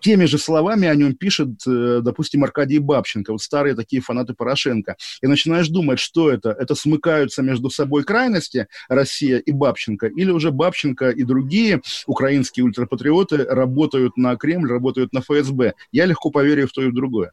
теми 0.02 0.26
же 0.26 0.38
словами 0.38 0.88
о 0.88 0.96
нем 0.96 1.16
пишет, 1.16 1.50
э, 1.68 2.00
допустим, 2.02 2.44
Аркадий 2.44 2.80
Бабченко, 2.80 3.32
вот 3.32 3.42
старые 3.42 3.76
такие 3.76 4.02
фанаты 4.02 4.34
Порошенко. 4.34 4.96
И 5.22 5.28
начинаешь 5.28 5.70
думать, 5.70 6.00
что 6.00 6.30
это? 6.32 6.52
Это 6.52 6.76
смыкаются 6.76 7.42
между 7.42 7.70
собой 7.70 8.04
крайности 8.04 8.68
Россия 8.90 9.38
и 9.38 9.52
Бабченко, 9.52 10.08
или 10.08 10.32
уже 10.32 10.52
Бабченко 10.52 11.10
и 11.10 11.24
другие 11.24 11.82
украинские 12.08 12.66
ультрапатриоты 12.66 13.46
работают 13.46 14.18
на 14.18 14.36
Кремль, 14.36 14.70
работают 14.70 15.14
на 15.14 15.22
ФСБ. 15.22 15.74
Я 15.92 16.06
легко 16.06 16.30
поверю 16.32 16.68
в 16.68 16.72
то 16.72 16.82
и 16.82 16.88
в 16.88 16.94
другое. 16.94 17.32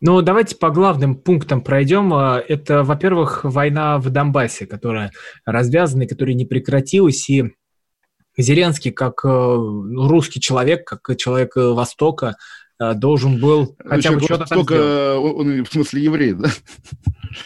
Ну, 0.00 0.20
давайте 0.22 0.56
по 0.56 0.70
главным 0.70 1.16
пунктам 1.16 1.60
пройдем. 1.60 2.12
А, 2.14 2.38
это, 2.38 2.82
во-первых, 2.82 3.44
война 3.44 3.98
в 3.98 4.10
Донбассе, 4.10 4.66
которая 4.66 5.10
развязана 5.44 6.02
и 6.02 6.06
которая 6.06 6.34
не 6.34 6.44
прекратилась, 6.44 7.28
и 7.28 7.52
Зеленский, 8.36 8.90
как 8.90 9.24
э, 9.24 9.28
русский 9.28 10.40
человек, 10.40 10.86
как 10.86 11.16
человек 11.16 11.56
э, 11.56 11.72
Востока, 11.72 12.36
э, 12.78 12.94
должен 12.94 13.40
был 13.40 13.76
хотя 13.84 14.12
бы 14.12 14.20
что-то 14.20 14.44
там 14.44 14.62
сделать. 14.62 15.18
Он, 15.18 15.64
в 15.64 15.68
смысле 15.68 16.02
еврей, 16.02 16.32
да? 16.34 16.48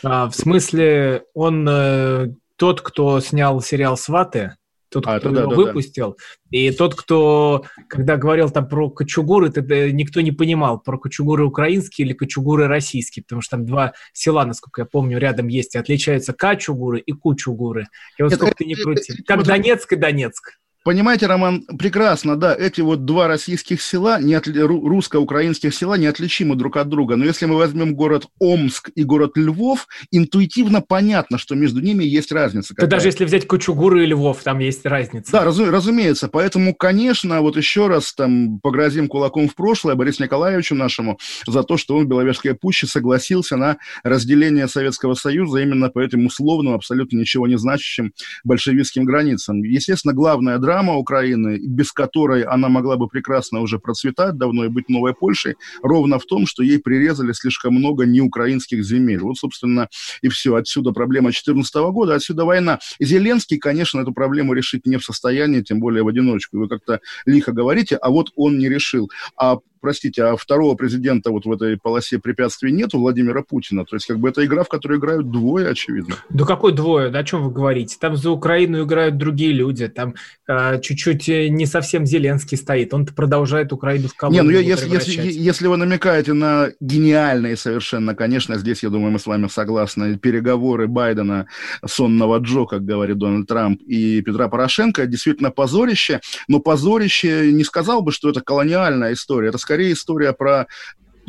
А, 0.02 0.28
в 0.28 0.34
смысле, 0.34 1.24
он 1.34 2.36
тот, 2.56 2.80
кто 2.82 3.20
снял 3.20 3.60
сериал 3.60 3.96
«Сваты», 3.96 4.56
тот, 4.90 5.06
а, 5.06 5.18
кто 5.18 5.28
его 5.28 5.50
да, 5.50 5.56
выпустил, 5.56 6.16
да. 6.50 6.58
и 6.58 6.70
тот, 6.72 6.94
кто, 6.94 7.64
когда 7.88 8.16
говорил 8.16 8.50
там 8.50 8.68
про 8.68 8.90
кочугуры, 8.90 9.50
тогда 9.50 9.88
никто 9.90 10.20
не 10.20 10.32
понимал, 10.32 10.80
про 10.80 10.98
кочугуры 10.98 11.44
украинские 11.44 12.06
или 12.06 12.12
кочугуры 12.12 12.66
российские, 12.66 13.22
потому 13.22 13.40
что 13.40 13.56
там 13.56 13.66
два 13.66 13.92
села, 14.12 14.44
насколько 14.44 14.82
я 14.82 14.86
помню, 14.86 15.18
рядом 15.18 15.46
есть, 15.46 15.74
и 15.74 15.78
отличаются 15.78 16.32
качугуры 16.32 16.98
и 16.98 17.12
кучугуры. 17.12 17.86
И 18.18 18.22
вот 18.22 18.34
сколько 18.34 18.54
ты 18.56 18.64
не 18.64 18.74
крути. 18.74 19.22
Как 19.22 19.44
Донецк 19.44 19.92
и 19.92 19.96
Донецк. 19.96 20.58
Понимаете, 20.82 21.26
Роман, 21.26 21.66
прекрасно, 21.78 22.36
да, 22.36 22.54
эти 22.54 22.80
вот 22.80 23.04
два 23.04 23.28
российских 23.28 23.82
села, 23.82 24.18
не 24.18 24.32
от, 24.32 24.46
русско-украинских 24.46 25.74
села 25.74 25.98
неотличимы 25.98 26.56
друг 26.56 26.78
от 26.78 26.88
друга. 26.88 27.16
Но 27.16 27.26
если 27.26 27.44
мы 27.44 27.56
возьмем 27.56 27.94
город 27.94 28.28
Омск 28.38 28.88
и 28.94 29.04
город 29.04 29.32
Львов, 29.34 29.88
интуитивно 30.10 30.80
понятно, 30.80 31.36
что 31.36 31.54
между 31.54 31.82
ними 31.82 32.04
есть 32.04 32.32
разница. 32.32 32.74
Да 32.78 32.86
даже 32.86 33.08
если 33.08 33.26
взять 33.26 33.46
Кучугуры 33.46 34.04
и 34.04 34.06
Львов, 34.06 34.42
там 34.42 34.60
есть 34.60 34.86
разница. 34.86 35.30
Да, 35.32 35.44
разу, 35.44 35.70
разумеется. 35.70 36.28
Поэтому, 36.28 36.74
конечно, 36.74 37.42
вот 37.42 37.58
еще 37.58 37.86
раз 37.86 38.14
там 38.14 38.58
погрозим 38.60 39.08
кулаком 39.08 39.50
в 39.50 39.54
прошлое 39.54 39.96
Борису 39.96 40.22
Николаевичу 40.22 40.74
нашему 40.74 41.18
за 41.46 41.62
то, 41.62 41.76
что 41.76 41.94
он 41.94 42.06
в 42.06 42.08
Беловежской 42.08 42.54
пуще 42.54 42.86
согласился 42.86 43.58
на 43.58 43.76
разделение 44.02 44.66
Советского 44.66 45.12
Союза 45.12 45.58
именно 45.58 45.90
по 45.90 45.98
этим 45.98 46.24
условным, 46.24 46.72
абсолютно 46.72 47.18
ничего 47.18 47.46
не 47.46 47.58
значащим 47.58 48.14
большевистским 48.44 49.04
границам. 49.04 49.62
Естественно, 49.62 50.14
главная 50.14 50.56
драма 50.56 50.69
Украины, 50.96 51.58
без 51.58 51.92
которой 51.92 52.42
она 52.42 52.68
могла 52.68 52.96
бы 52.96 53.08
прекрасно 53.08 53.60
уже 53.60 53.78
процветать 53.78 54.36
давно 54.36 54.64
и 54.64 54.68
быть 54.68 54.88
новой 54.88 55.14
Польшей, 55.14 55.56
ровно 55.82 56.18
в 56.18 56.26
том, 56.26 56.46
что 56.46 56.62
ей 56.62 56.78
прирезали 56.78 57.32
слишком 57.32 57.74
много 57.74 58.06
неукраинских 58.06 58.84
земель. 58.84 59.20
Вот, 59.20 59.36
собственно, 59.36 59.88
и 60.22 60.28
все. 60.28 60.54
Отсюда 60.54 60.92
проблема 60.92 61.26
2014 61.26 61.74
года, 61.92 62.14
отсюда 62.14 62.44
война. 62.44 62.78
Зеленский, 62.98 63.58
конечно, 63.58 64.00
эту 64.00 64.12
проблему 64.12 64.52
решить 64.52 64.86
не 64.86 64.96
в 64.96 65.04
состоянии, 65.04 65.62
тем 65.62 65.80
более 65.80 66.02
в 66.02 66.08
одиночку. 66.08 66.58
Вы 66.58 66.68
как-то 66.68 67.00
лихо 67.26 67.52
говорите, 67.52 67.96
а 67.96 68.10
вот 68.10 68.30
он 68.36 68.58
не 68.58 68.68
решил. 68.68 69.10
А 69.36 69.58
простите, 69.80 70.24
а 70.24 70.36
второго 70.36 70.74
президента 70.74 71.30
вот 71.30 71.46
в 71.46 71.52
этой 71.52 71.76
полосе 71.76 72.18
препятствий 72.18 72.72
нету, 72.72 72.98
Владимира 72.98 73.42
Путина. 73.42 73.84
То 73.84 73.96
есть, 73.96 74.06
как 74.06 74.18
бы 74.18 74.28
это 74.28 74.44
игра, 74.44 74.62
в 74.64 74.68
которой 74.68 74.98
играют 74.98 75.30
двое, 75.30 75.68
очевидно. 75.68 76.16
Да 76.28 76.44
какой 76.44 76.72
двое? 76.72 77.08
О 77.08 77.24
чем 77.24 77.42
вы 77.42 77.50
говорите? 77.50 77.96
Там 77.98 78.16
за 78.16 78.30
Украину 78.30 78.84
играют 78.84 79.16
другие 79.16 79.52
люди. 79.52 79.88
Там 79.88 80.14
э, 80.46 80.80
чуть-чуть 80.80 81.28
не 81.28 81.66
совсем 81.66 82.06
Зеленский 82.06 82.56
стоит. 82.56 82.94
Он 82.94 83.06
продолжает 83.06 83.72
Украину 83.72 84.08
в 84.08 84.14
колонию 84.14 84.44
Не, 84.44 84.50
ну 84.50 84.58
если, 84.58 84.90
если, 84.90 85.30
если 85.32 85.66
вы 85.66 85.76
намекаете 85.76 86.32
на 86.32 86.68
гениальные 86.80 87.56
совершенно, 87.56 88.14
конечно, 88.14 88.56
здесь, 88.58 88.82
я 88.82 88.90
думаю, 88.90 89.12
мы 89.12 89.18
с 89.18 89.26
вами 89.26 89.48
согласны, 89.48 90.18
переговоры 90.18 90.86
Байдена, 90.86 91.46
сонного 91.86 92.38
Джо, 92.38 92.64
как 92.64 92.84
говорит 92.84 93.18
Дональд 93.18 93.46
Трамп, 93.46 93.80
и 93.82 94.20
Петра 94.22 94.48
Порошенко, 94.48 95.06
действительно 95.06 95.50
позорище, 95.50 96.20
но 96.48 96.60
позорище 96.60 97.52
не 97.52 97.64
сказал 97.64 98.02
бы, 98.02 98.12
что 98.12 98.30
это 98.30 98.40
колониальная 98.40 99.12
история. 99.12 99.48
Это 99.48 99.58
скорее 99.70 99.92
история 99.92 100.32
про 100.32 100.66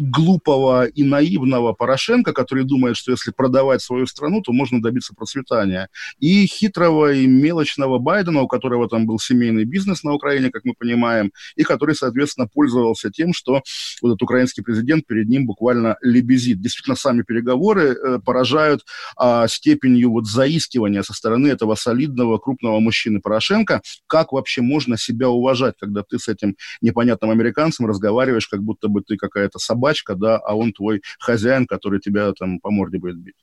глупого 0.01 0.85
и 0.85 1.03
наивного 1.03 1.73
Порошенко, 1.73 2.33
который 2.33 2.63
думает, 2.63 2.97
что 2.97 3.11
если 3.11 3.31
продавать 3.31 3.81
свою 3.81 4.07
страну, 4.07 4.41
то 4.41 4.51
можно 4.51 4.81
добиться 4.81 5.13
процветания. 5.13 5.89
И 6.19 6.47
хитрого 6.47 7.13
и 7.13 7.27
мелочного 7.27 7.99
Байдена, 7.99 8.41
у 8.41 8.47
которого 8.47 8.89
там 8.89 9.05
был 9.05 9.19
семейный 9.19 9.65
бизнес 9.65 10.03
на 10.03 10.13
Украине, 10.13 10.49
как 10.49 10.65
мы 10.65 10.73
понимаем, 10.73 11.31
и 11.55 11.63
который, 11.63 11.95
соответственно, 11.95 12.47
пользовался 12.47 13.11
тем, 13.11 13.33
что 13.33 13.61
вот 14.01 14.09
этот 14.09 14.23
украинский 14.23 14.63
президент 14.63 15.05
перед 15.05 15.29
ним 15.29 15.45
буквально 15.45 15.97
лебезит. 16.01 16.61
Действительно, 16.61 16.95
сами 16.95 17.21
переговоры 17.21 17.93
э, 17.93 18.19
поражают 18.25 18.81
э, 19.21 19.45
степенью 19.47 20.11
вот 20.11 20.25
заискивания 20.25 21.03
со 21.03 21.13
стороны 21.13 21.47
этого 21.47 21.75
солидного, 21.75 22.39
крупного 22.39 22.79
мужчины 22.79 23.21
Порошенко. 23.21 23.81
Как 24.07 24.31
вообще 24.31 24.61
можно 24.61 24.97
себя 24.97 25.29
уважать, 25.29 25.75
когда 25.79 26.01
ты 26.01 26.17
с 26.17 26.27
этим 26.27 26.55
непонятным 26.81 27.29
американцем 27.29 27.85
разговариваешь, 27.85 28.47
как 28.47 28.63
будто 28.63 28.87
бы 28.87 29.01
ты 29.01 29.15
какая-то 29.15 29.59
собака, 29.59 29.90
собачка, 29.91 30.15
да, 30.15 30.37
а 30.37 30.55
он 30.55 30.73
твой 30.73 31.01
хозяин, 31.19 31.67
который 31.67 31.99
тебя 31.99 32.31
там 32.33 32.59
по 32.59 32.71
морде 32.71 32.97
будет 32.97 33.17
бить. 33.17 33.35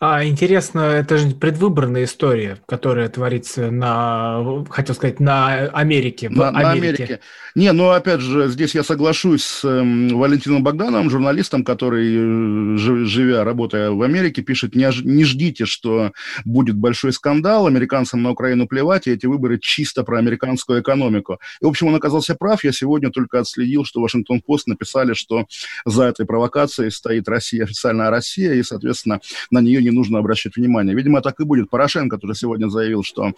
А, 0.00 0.24
интересно, 0.24 0.80
это 0.80 1.18
же 1.18 1.30
предвыборная 1.30 2.04
история, 2.04 2.58
которая 2.66 3.08
творится 3.08 3.72
на, 3.72 4.64
хотел 4.70 4.94
сказать, 4.94 5.18
на 5.18 5.66
Америке. 5.70 6.28
На, 6.28 6.48
Америке. 6.48 6.62
на 6.62 6.70
Америке. 6.70 7.20
Не, 7.56 7.72
ну 7.72 7.90
опять 7.90 8.20
же, 8.20 8.46
здесь 8.46 8.76
я 8.76 8.84
соглашусь 8.84 9.42
с 9.42 9.64
э, 9.64 10.14
Валентином 10.14 10.62
Богдановым, 10.62 11.10
журналистом, 11.10 11.64
который, 11.64 12.14
э, 12.14 12.76
живя, 12.76 13.42
работая 13.42 13.90
в 13.90 14.00
Америке, 14.02 14.42
пишет, 14.42 14.76
не, 14.76 14.88
не 15.02 15.24
ждите, 15.24 15.66
что 15.66 16.12
будет 16.44 16.76
большой 16.76 17.12
скандал, 17.12 17.66
американцам 17.66 18.22
на 18.22 18.30
Украину 18.30 18.68
плевать, 18.68 19.08
и 19.08 19.10
эти 19.10 19.26
выборы 19.26 19.58
чисто 19.58 20.04
про 20.04 20.18
американскую 20.18 20.80
экономику. 20.80 21.40
И, 21.60 21.64
в 21.64 21.68
общем, 21.68 21.88
он 21.88 21.96
оказался 21.96 22.36
прав. 22.36 22.62
Я 22.62 22.70
сегодня 22.70 23.10
только 23.10 23.40
отследил, 23.40 23.84
что 23.84 24.00
Вашингтон-Пост 24.00 24.68
написали, 24.68 25.14
что 25.14 25.46
за 25.84 26.04
этой 26.04 26.26
провокацией 26.26 26.92
стоит 26.92 27.28
Россия, 27.28 27.64
официальная 27.64 28.10
Россия, 28.10 28.54
и, 28.54 28.62
соответственно, 28.62 29.20
на 29.50 29.60
нее 29.60 29.82
не 29.82 29.90
нужно 29.90 30.18
обращать 30.18 30.56
внимание. 30.56 30.94
Видимо, 30.94 31.20
так 31.20 31.40
и 31.40 31.44
будет. 31.44 31.70
Порошенко, 31.70 32.16
который 32.16 32.34
сегодня 32.34 32.68
заявил, 32.68 33.02
что 33.02 33.28
э, 33.28 33.30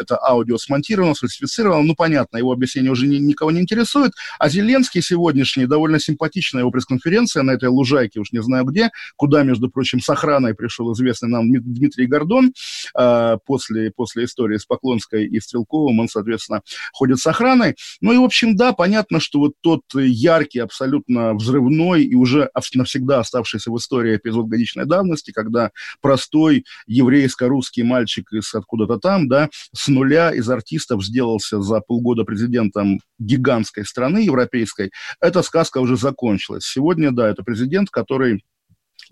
это 0.00 0.18
аудио 0.22 0.58
смонтировано, 0.58 1.14
сфальсифицировано, 1.14 1.82
ну, 1.82 1.94
понятно, 1.94 2.38
его 2.38 2.52
объяснение 2.52 2.90
уже 2.90 3.06
ни, 3.06 3.16
никого 3.16 3.50
не 3.50 3.60
интересует. 3.60 4.12
А 4.38 4.48
Зеленский 4.48 5.02
сегодняшний, 5.02 5.66
довольно 5.66 5.98
симпатичная 5.98 6.62
его 6.62 6.70
пресс-конференция 6.70 7.42
на 7.42 7.52
этой 7.52 7.68
лужайке, 7.68 8.20
уж 8.20 8.32
не 8.32 8.42
знаю 8.42 8.64
где, 8.64 8.90
куда, 9.16 9.42
между 9.42 9.70
прочим, 9.70 10.00
с 10.00 10.08
охраной 10.08 10.54
пришел 10.54 10.92
известный 10.92 11.28
нам 11.28 11.50
Дмитрий 11.50 12.06
Гордон 12.06 12.52
э, 12.98 13.36
после, 13.46 13.90
после 13.90 14.24
истории 14.24 14.56
с 14.58 14.66
Поклонской 14.66 15.26
и 15.26 15.40
Стрелковым, 15.40 16.00
он, 16.00 16.08
соответственно, 16.08 16.62
ходит 16.92 17.18
с 17.18 17.26
охраной. 17.26 17.76
Ну 18.00 18.12
и, 18.12 18.18
в 18.18 18.24
общем, 18.24 18.56
да, 18.56 18.72
понятно, 18.72 19.20
что 19.20 19.38
вот 19.38 19.52
тот 19.60 19.82
яркий, 19.94 20.60
абсолютно 20.60 21.34
взрывной 21.34 22.04
и 22.04 22.14
уже 22.14 22.50
навсегда 22.74 23.20
оставшийся 23.20 23.70
в 23.70 23.76
истории 23.76 24.17
эпизод 24.18 24.46
годичной 24.46 24.86
давности, 24.86 25.30
когда 25.32 25.70
простой 26.00 26.64
еврейско-русский 26.86 27.82
мальчик 27.82 28.32
из 28.32 28.54
откуда-то 28.54 28.98
там, 28.98 29.28
да, 29.28 29.48
с 29.72 29.88
нуля 29.88 30.32
из 30.32 30.48
артистов 30.48 31.04
сделался 31.04 31.60
за 31.60 31.80
полгода 31.80 32.24
президентом 32.24 33.00
гигантской 33.18 33.84
страны 33.84 34.18
европейской, 34.18 34.90
эта 35.20 35.42
сказка 35.42 35.78
уже 35.78 35.96
закончилась. 35.96 36.64
Сегодня, 36.64 37.10
да, 37.10 37.28
это 37.28 37.42
президент, 37.42 37.90
который 37.90 38.42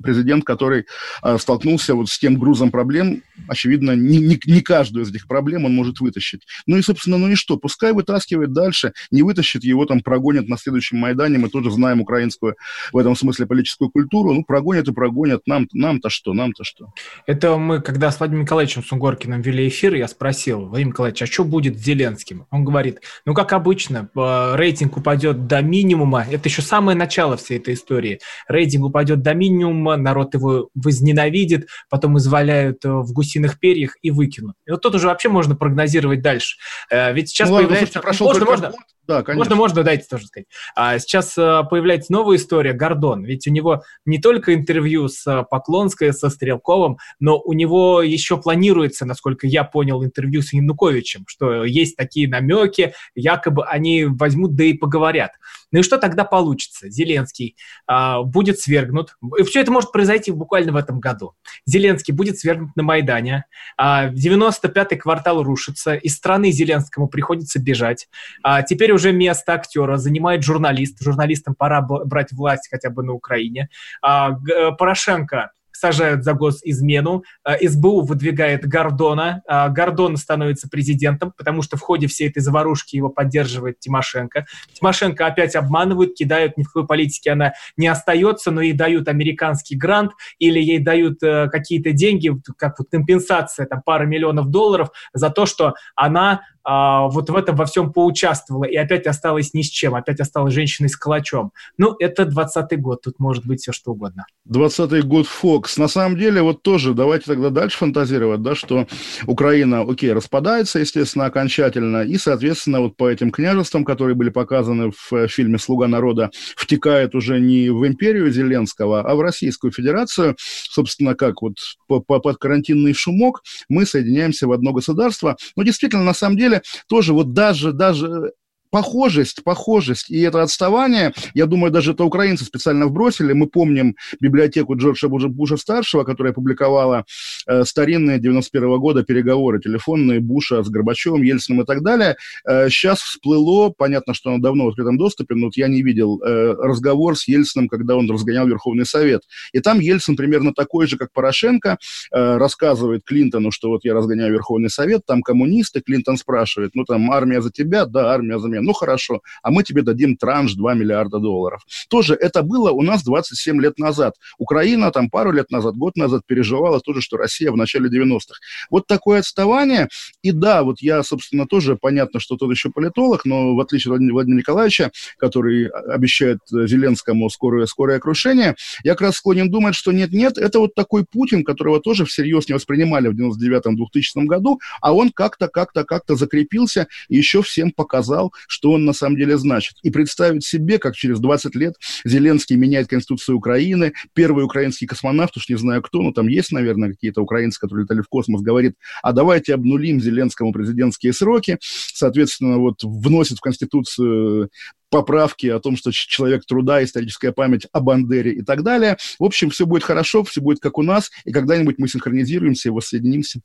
президент, 0.03 0.45
который 0.45 0.87
э, 1.23 1.39
столкнулся 1.39 1.95
вот 1.95 2.09
с 2.09 2.19
тем 2.19 2.39
грузом 2.39 2.71
проблем, 2.71 3.23
очевидно, 3.49 3.93
не, 3.93 4.19
не, 4.19 4.39
не 4.47 4.61
каждую 4.61 5.05
из 5.05 5.11
этих 5.11 5.27
проблем 5.27 5.65
он 5.65 5.75
может 5.75 6.01
вытащить. 6.01 6.47
Ну 6.67 6.77
и, 6.77 6.83
собственно, 6.83 7.19
ну 7.19 7.29
и 7.29 7.35
что? 7.35 7.57
Пускай 7.57 7.93
вытаскивает 7.93 8.53
дальше, 8.53 8.93
не 9.11 9.23
вытащит, 9.23 9.65
его 9.65 9.85
там 9.87 10.01
прогонят 10.01 10.49
на 10.49 10.57
следующем 10.59 10.99
Майдане, 10.99 11.39
мы 11.39 11.49
тоже 11.49 11.71
знаем 11.71 12.01
украинскую 12.01 12.57
в 12.93 12.99
этом 12.99 13.17
смысле 13.17 13.47
политическую 13.47 13.91
культуру, 13.91 14.33
ну 14.33 14.45
прогонят 14.45 14.89
и 14.89 14.93
прогонят, 14.93 15.43
нам, 15.47 15.69
нам-то 15.73 16.11
что, 16.11 16.33
нам-то 16.33 16.65
что. 16.65 16.93
Это 17.27 17.57
мы, 17.57 17.81
когда 17.81 18.11
с 18.11 18.19
Владимиром 18.19 18.45
Николаевичем 18.45 18.85
Сунгоркиным 18.85 19.41
вели 19.41 19.69
эфир, 19.69 19.95
я 19.95 20.09
спросил, 20.09 20.67
Владимир 20.67 20.93
Николаевич, 20.93 21.23
а 21.23 21.27
что 21.27 21.45
будет 21.45 21.79
с 21.79 21.83
Зеленским? 21.83 22.47
Он 22.51 22.65
говорит, 22.65 23.01
ну, 23.25 23.35
как 23.35 23.53
обычно, 23.53 24.09
э, 24.15 24.57
рейтинг 24.57 24.97
упадет 24.97 25.47
до 25.47 25.63
минимума, 25.63 26.25
это 26.31 26.49
еще 26.49 26.63
самое 26.63 26.97
начало 26.97 27.37
всей 27.37 27.59
этой 27.59 27.75
истории, 27.75 28.21
рейтинг 28.49 28.87
упадет 28.87 29.23
до 29.23 29.35
минимума, 29.35 29.86
народ 29.95 30.35
его 30.35 30.71
возненавидит, 30.75 31.69
потом 31.89 32.19
изваляют 32.19 32.85
э, 32.85 32.89
в 32.89 33.13
гусиных 33.13 33.61
перьях 33.61 33.97
и 34.03 34.11
выкинут. 34.11 34.57
И 34.67 34.73
вот 34.73 34.81
тут 34.81 34.95
уже 34.97 35.07
вообще 35.07 35.29
можно 35.29 35.55
прогнозировать 35.55 36.23
дальше. 36.23 36.57
Э, 36.91 37.13
ведь 37.13 37.29
сейчас 37.29 37.49
ну, 37.49 37.59
появляется... 37.59 38.01
Прошел 38.01 38.27
можно, 38.27 38.45
можно, 38.45 38.71
год. 38.71 38.77
Да, 39.07 39.23
конечно. 39.23 39.39
Можно, 39.39 39.57
можно, 39.57 39.83
дайте 39.85 40.07
тоже 40.09 40.27
сказать. 40.27 40.47
А 40.75 40.99
сейчас 40.99 41.37
э, 41.39 41.63
появляется 41.71 42.13
новая 42.13 42.37
история 42.37 42.73
Гордон. 42.73 43.25
Ведь 43.25 43.47
у 43.47 43.51
него 43.51 43.83
не 44.05 44.19
только 44.19 44.55
интервью 44.55 45.09
с 45.09 45.45
Поклонской, 45.49 46.13
со 46.13 46.29
Стрелковым, 46.29 46.99
но 47.21 47.39
у 47.39 47.53
него 47.53 48.03
еще 48.03 48.37
планируется, 48.37 49.07
насколько 49.07 49.47
я 49.47 49.65
понял, 49.65 50.05
интервью 50.05 50.43
с 50.43 50.53
Януковичем, 50.53 51.25
что 51.29 51.65
есть 51.65 51.97
такие 51.97 52.29
намеки, 52.29 52.95
якобы 53.15 53.65
они 53.65 54.05
возьмут 54.05 54.57
да 54.57 54.65
и 54.65 54.73
поговорят. 54.73 55.33
Ну 55.73 55.81
и 55.81 55.83
что 55.83 55.99
тогда 55.99 56.25
получится? 56.25 56.89
Зеленский 56.89 57.57
а, 57.87 58.23
будет 58.23 58.61
свергнут. 58.61 59.17
И 59.39 59.43
все 59.43 59.61
это 59.61 59.71
может 59.71 59.93
произойти 59.93 60.31
буквально 60.31 60.73
в 60.73 60.77
этом 60.77 61.01
году. 61.01 61.35
Зеленский 61.65 62.15
будет 62.15 62.39
свергнут 62.39 62.75
на 62.77 62.83
Майдане. 62.83 63.45
А, 63.77 64.09
95-й 64.09 64.97
квартал 64.97 65.43
рушится. 65.43 65.95
Из 65.95 66.15
страны 66.15 66.51
Зеленскому 66.51 67.09
приходится 67.09 67.59
бежать. 67.59 68.09
А, 68.43 68.63
теперь 68.63 68.93
уже 68.97 69.13
место 69.13 69.55
актера 69.55 69.97
занимает 69.97 70.43
журналист. 70.43 71.03
Журналистам 71.03 71.55
пора 71.55 71.81
брать 71.83 72.33
власть 72.33 72.69
хотя 72.71 72.91
бы 72.91 73.03
на 73.03 73.13
Украине. 73.13 73.69
А, 74.03 74.33
Порошенко 74.79 75.51
сажают 75.77 76.25
за 76.25 76.33
госизмену, 76.33 77.25
э, 77.45 77.69
СБУ 77.69 78.03
выдвигает 78.03 78.67
Гордона, 78.67 79.43
э, 79.49 79.69
Гордон 79.69 80.17
становится 80.17 80.69
президентом, 80.69 81.33
потому 81.37 81.63
что 81.63 81.77
в 81.77 81.81
ходе 81.81 82.07
всей 82.07 82.29
этой 82.29 82.41
заварушки 82.41 82.97
его 82.97 83.09
поддерживает 83.09 83.79
Тимошенко. 83.81 84.47
Тимошенко 84.73 85.27
опять 85.27 85.55
обманывают, 85.55 86.15
кидают, 86.15 86.57
ни 86.57 86.63
в 86.63 86.67
какой 86.67 86.87
политике 86.87 87.33
она 87.33 87.53
не 87.77 87.87
остается, 87.89 88.51
но 88.51 88.61
ей 88.61 88.73
дают 88.73 89.09
американский 89.09 89.77
грант 89.77 90.13
или 90.39 90.61
ей 90.61 90.79
дают 90.79 91.23
э, 91.23 91.49
какие-то 91.51 91.93
деньги, 91.93 92.33
как 92.57 92.79
вот 92.79 92.89
компенсация, 92.91 93.67
там 93.67 93.83
пара 93.85 94.05
миллионов 94.05 94.49
долларов 94.49 94.91
за 95.13 95.31
то, 95.31 95.47
что 95.47 95.75
она 95.95 96.41
а, 96.69 97.07
вот 97.07 97.31
в 97.31 97.37
этом 97.37 97.55
во 97.55 97.65
всем 97.65 97.93
поучаствовала 97.93 98.65
и 98.65 98.75
опять 98.75 99.07
осталась 99.07 99.55
ни 99.55 99.63
с 99.63 99.69
чем, 99.69 99.95
опять 99.95 100.19
осталась 100.19 100.53
женщиной 100.53 100.89
с 100.89 100.97
калачом. 100.97 101.53
Ну, 101.79 101.95
это 102.01 102.25
20-й 102.25 102.77
год, 102.77 103.03
тут 103.03 103.21
может 103.21 103.47
быть 103.47 103.61
все 103.61 103.71
что 103.71 103.93
угодно. 103.93 104.27
20-й 104.51 105.03
год 105.03 105.29
Фокс. 105.29 105.77
На 105.77 105.87
самом 105.87 106.19
деле, 106.19 106.43
вот 106.43 106.63
тоже 106.63 106.93
давайте 106.93 107.27
тогда 107.27 107.51
дальше 107.51 107.79
фантазировать, 107.79 108.43
да, 108.43 108.57
что 108.57 108.89
Украина, 109.29 109.83
окей, 109.83 110.13
распадается, 110.13 110.81
естественно, 110.81 111.27
окончательно, 111.27 112.03
и, 112.03 112.19
соответственно, 112.19 112.81
вот 112.81 112.97
по 112.97 113.09
этим 113.09 113.31
княжествам, 113.31 113.85
которые 113.85 114.17
были 114.17 114.31
показаны 114.31 114.91
в 114.91 115.13
э, 115.15 115.29
фильме 115.29 115.59
«Слуга 115.59 115.87
народа», 115.87 116.33
втекает 116.57 117.15
уже 117.15 117.39
не 117.39 117.71
в 117.71 117.87
империю 117.87 118.29
Зеленского, 118.33 119.03
а 119.03 119.15
в 119.15 119.21
Российскую 119.21 119.73
Федерацию. 119.73 120.35
Собственно, 120.39 121.15
как 121.15 121.43
вот 121.43 121.55
под 121.87 122.39
карантинный 122.39 122.93
шумок 122.93 123.43
мы 123.69 123.87
соединяемся 123.87 124.49
в 124.49 124.53
одно 124.53 124.73
государство. 124.73 125.37
Но 125.55 125.63
действительно, 125.63 126.03
на 126.03 126.15
самом 126.15 126.37
деле, 126.37 126.56
тоже 126.89 127.13
вот 127.13 127.33
даже, 127.33 127.73
даже 127.73 128.33
похожесть, 128.77 129.43
похожесть 129.43 130.11
и 130.11 130.21
это 130.21 130.43
отставание, 130.43 131.15
я 131.33 131.47
думаю, 131.47 131.73
даже 131.73 131.93
это 131.93 132.05
украинцы 132.05 132.45
специально 132.45 132.87
вбросили. 132.87 133.33
Мы 133.33 133.47
помним 133.47 133.97
библиотеку 134.21 134.77
Джорджа 134.77 135.09
Буша-старшего, 135.09 136.05
которая 136.05 136.35
публиковала 136.35 137.07
э, 137.47 137.65
старинные 137.65 138.19
91 138.19 138.69
-го 138.69 138.79
года 138.79 139.03
переговоры 139.03 139.61
телефонные 139.61 140.21
Буша 140.21 140.63
с 140.63 140.69
Горбачевым, 140.69 141.23
Ельциным 141.23 141.63
и 141.63 141.65
так 141.65 141.83
далее. 141.83 142.17
Э, 142.47 142.69
сейчас 142.69 143.01
всплыло, 143.01 143.71
понятно, 143.71 144.13
что 144.13 144.29
оно 144.29 144.43
давно 144.43 144.67
в 144.67 144.69
открытом 144.69 144.99
доступе, 144.99 145.35
но 145.37 145.47
вот 145.47 145.57
я 145.57 145.69
не 145.69 145.83
видел 145.83 146.21
э, 146.21 146.53
разговор 146.59 147.17
с 147.17 147.27
Ельциным, 147.29 147.69
когда 147.69 147.97
он 147.97 148.11
разгонял 148.11 148.47
Верховный 148.47 148.85
Совет. 148.85 149.23
И 149.55 149.61
там 149.61 149.81
Ельцин 149.81 150.17
примерно 150.17 150.53
такой 150.53 150.87
же, 150.87 150.99
как 150.99 151.15
Порошенко, 151.15 151.79
э, 152.13 152.37
рассказывает 152.37 153.05
Клинтону, 153.07 153.51
что 153.53 153.71
вот 153.71 153.85
я 153.85 153.95
разгоняю 153.95 154.35
Верховный 154.35 154.69
Совет, 154.69 155.07
там 155.07 155.23
коммунисты, 155.23 155.81
Клинтон 155.81 156.19
спрашивает, 156.19 156.73
ну 156.75 156.85
там 156.85 157.11
армия 157.11 157.41
за 157.41 157.51
тебя, 157.51 157.87
да, 157.87 158.13
армия 158.13 158.39
за 158.39 158.49
меня 158.49 158.66
ну 158.67 158.73
хорошо, 158.73 159.23
а 159.43 159.51
мы 159.51 159.63
тебе 159.63 159.83
дадим 159.83 160.17
транш 160.17 160.55
2 160.55 160.75
миллиарда 160.75 161.19
долларов. 161.19 161.63
Тоже 161.89 162.15
это 162.15 162.43
было 162.43 162.71
у 162.71 162.83
нас 162.83 163.03
27 163.05 163.61
лет 163.61 163.79
назад. 163.79 164.15
Украина 164.39 164.91
там 164.91 165.09
пару 165.09 165.33
лет 165.33 165.51
назад, 165.51 165.77
год 165.77 165.97
назад 165.97 166.23
переживала 166.27 166.81
то 166.81 166.93
же, 166.93 167.01
что 167.01 167.17
Россия 167.17 167.51
в 167.51 167.57
начале 167.57 167.89
90-х. 167.89 168.39
Вот 168.71 168.87
такое 168.87 169.21
отставание. 169.21 169.89
И 170.23 170.33
да, 170.33 170.63
вот 170.63 170.81
я, 170.81 171.03
собственно, 171.03 171.47
тоже, 171.47 171.77
понятно, 171.81 172.21
что 172.21 172.37
тот 172.37 172.51
еще 172.51 172.71
политолог, 172.71 173.25
но 173.25 173.55
в 173.55 173.61
отличие 173.61 173.95
от 173.95 174.01
Владимира 174.01 174.39
Николаевича, 174.39 174.91
который 175.19 175.69
обещает 175.69 176.39
Зеленскому 176.51 177.31
скорое, 177.31 177.67
скорое 177.67 178.01
крушение, 178.01 178.57
я 178.83 178.93
как 178.93 179.03
раз 179.03 179.17
склонен 179.17 179.51
думать, 179.51 179.75
что 179.75 179.93
нет-нет, 179.93 180.39
это 180.39 180.59
вот 180.59 180.75
такой 180.75 181.05
Путин, 181.05 181.45
которого 181.45 181.81
тоже 181.81 182.05
всерьез 182.05 182.49
не 182.49 182.55
воспринимали 182.55 183.09
в 183.09 183.15
99-2000 183.15 184.25
году, 184.25 184.61
а 184.81 184.93
он 184.93 185.11
как-то, 185.11 185.49
как-то, 185.49 185.85
как-то 185.85 186.17
закрепился 186.17 186.89
и 187.09 187.17
еще 187.17 187.43
всем 187.43 187.71
показал, 187.71 188.33
что 188.57 188.73
он 188.73 188.87
на 188.87 188.95
самом 188.95 189.19
деле 189.19 189.37
значит. 189.37 189.75
И 189.83 189.91
представить 189.91 190.43
себе, 190.43 190.79
как 190.79 190.97
через 190.97 191.21
20 191.21 191.55
лет 191.57 191.75
Зеленский 192.07 192.57
меняет 192.57 192.89
Конституцию 192.89 193.37
Украины, 193.37 193.93
первый 194.15 194.47
украинский 194.47 194.87
космонавт, 194.87 195.37
уж 195.37 195.51
не 195.51 195.57
знаю 195.57 195.83
кто, 195.83 196.01
но 196.01 196.11
там 196.11 196.27
есть, 196.27 196.53
наверное, 196.53 196.89
какие-то 196.89 197.21
украинцы, 197.21 197.61
которые 197.61 197.83
летали 197.83 198.01
в 198.01 198.09
космос, 198.09 198.41
говорит, 198.41 198.73
а 199.03 199.13
давайте 199.13 199.53
обнулим 199.53 200.01
Зеленскому 200.01 200.55
президентские 200.55 201.13
сроки, 201.13 201.59
соответственно, 201.61 202.57
вот 202.57 202.83
вносит 202.83 203.37
в 203.37 203.43
Конституцию 203.43 204.49
поправки 204.89 205.49
о 205.49 205.61
том, 205.61 205.77
что 205.77 205.93
человек 205.93 206.47
труда, 206.47 206.83
историческая 206.83 207.33
память 207.33 207.67
о 207.73 207.81
Бандере 207.81 208.33
и 208.33 208.43
так 208.43 208.63
далее. 208.63 208.97
В 209.19 209.25
общем, 209.25 209.51
все 209.51 209.67
будет 209.67 209.83
хорошо, 209.83 210.25
все 210.25 210.41
будет 210.41 210.61
как 210.61 210.79
у 210.79 210.83
нас, 210.83 211.11
и 211.27 211.33
когда-нибудь 211.33 211.75
мы 211.77 211.89
синхронизируемся 211.89 212.71
и 212.71 212.73
воссоединимся. 212.73 213.41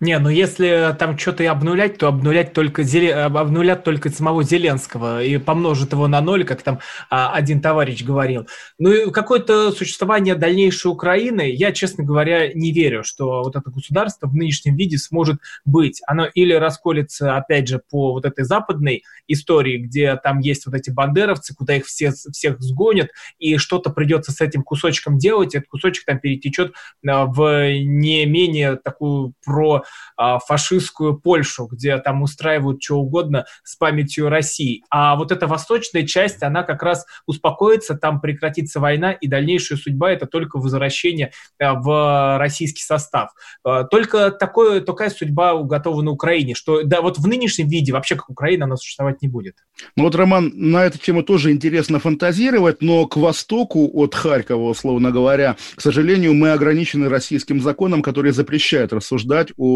Не, 0.00 0.18
ну 0.18 0.28
если 0.28 0.96
там 0.98 1.16
что-то 1.16 1.44
и 1.44 1.46
обнулять, 1.46 1.98
то 1.98 2.08
обнулять 2.08 2.52
только, 2.52 2.82
обнулят 3.24 3.84
только 3.84 4.10
самого 4.10 4.42
Зеленского 4.42 5.22
и 5.22 5.38
помножат 5.38 5.92
его 5.92 6.08
на 6.08 6.20
ноль, 6.20 6.44
как 6.44 6.62
там 6.62 6.80
а, 7.08 7.32
один 7.32 7.60
товарищ 7.60 8.02
говорил. 8.02 8.48
Ну 8.78 8.92
и 8.92 9.10
какое-то 9.12 9.70
существование 9.70 10.34
дальнейшей 10.34 10.90
Украины, 10.90 11.52
я, 11.52 11.70
честно 11.70 12.02
говоря, 12.02 12.52
не 12.52 12.72
верю, 12.72 13.04
что 13.04 13.42
вот 13.44 13.54
это 13.54 13.70
государство 13.70 14.26
в 14.26 14.34
нынешнем 14.34 14.76
виде 14.76 14.98
сможет 14.98 15.38
быть. 15.64 16.00
Оно 16.08 16.26
или 16.26 16.52
расколется, 16.52 17.36
опять 17.36 17.68
же, 17.68 17.80
по 17.90 18.12
вот 18.12 18.24
этой 18.24 18.44
западной 18.44 19.04
истории, 19.28 19.78
где 19.78 20.16
там 20.16 20.40
есть 20.40 20.66
вот 20.66 20.74
эти 20.74 20.90
бандеровцы, 20.90 21.54
куда 21.54 21.76
их 21.76 21.86
все, 21.86 22.10
всех 22.10 22.60
сгонят, 22.60 23.10
и 23.38 23.56
что-то 23.56 23.90
придется 23.90 24.32
с 24.32 24.40
этим 24.40 24.64
кусочком 24.64 25.18
делать, 25.18 25.54
этот 25.54 25.68
кусочек 25.68 26.06
там 26.06 26.18
перетечет 26.18 26.72
а, 27.06 27.26
в 27.26 27.72
не 27.72 28.26
менее 28.26 28.76
такую 28.76 29.34
про 29.44 29.81
а, 30.16 30.38
фашистскую 30.38 31.18
Польшу, 31.18 31.66
где 31.66 31.98
там 31.98 32.22
устраивают 32.22 32.82
что 32.82 32.98
угодно 32.98 33.44
с 33.64 33.76
памятью 33.76 34.28
России. 34.28 34.82
А 34.90 35.16
вот 35.16 35.32
эта 35.32 35.46
восточная 35.46 36.06
часть, 36.06 36.42
она 36.42 36.62
как 36.62 36.82
раз 36.82 37.06
успокоится, 37.26 37.94
там 37.94 38.20
прекратится 38.20 38.80
война, 38.80 39.12
и 39.12 39.26
дальнейшая 39.26 39.78
судьба– 39.78 40.10
это 40.12 40.26
только 40.26 40.58
возвращение 40.58 41.32
а, 41.60 41.74
в 41.74 42.38
российский 42.38 42.82
состав. 42.82 43.30
А, 43.64 43.84
только 43.84 44.30
такое, 44.30 44.80
такая 44.80 45.10
судьба 45.10 45.54
уготована 45.54 46.10
Украине, 46.10 46.54
что 46.54 46.82
да, 46.82 47.00
вот 47.00 47.18
в 47.18 47.26
нынешнем 47.26 47.68
виде 47.68 47.92
вообще 47.92 48.16
как 48.16 48.30
Украина 48.30 48.64
она 48.64 48.76
существовать 48.76 49.22
не 49.22 49.28
будет. 49.28 49.56
Ну 49.96 50.04
вот, 50.04 50.14
Роман, 50.14 50.52
на 50.54 50.84
эту 50.84 50.98
тему 50.98 51.22
тоже 51.22 51.52
интересно 51.52 51.98
фантазировать, 51.98 52.82
но 52.82 53.06
к 53.06 53.16
востоку 53.16 53.90
от 53.94 54.14
Харькова, 54.14 54.70
условно 54.70 55.10
говоря, 55.10 55.56
к 55.74 55.80
сожалению, 55.80 56.34
мы 56.34 56.52
ограничены 56.52 57.08
российским 57.08 57.60
законом, 57.60 58.02
который 58.02 58.32
запрещает 58.32 58.92
рассуждать 58.92 59.52
о 59.56 59.71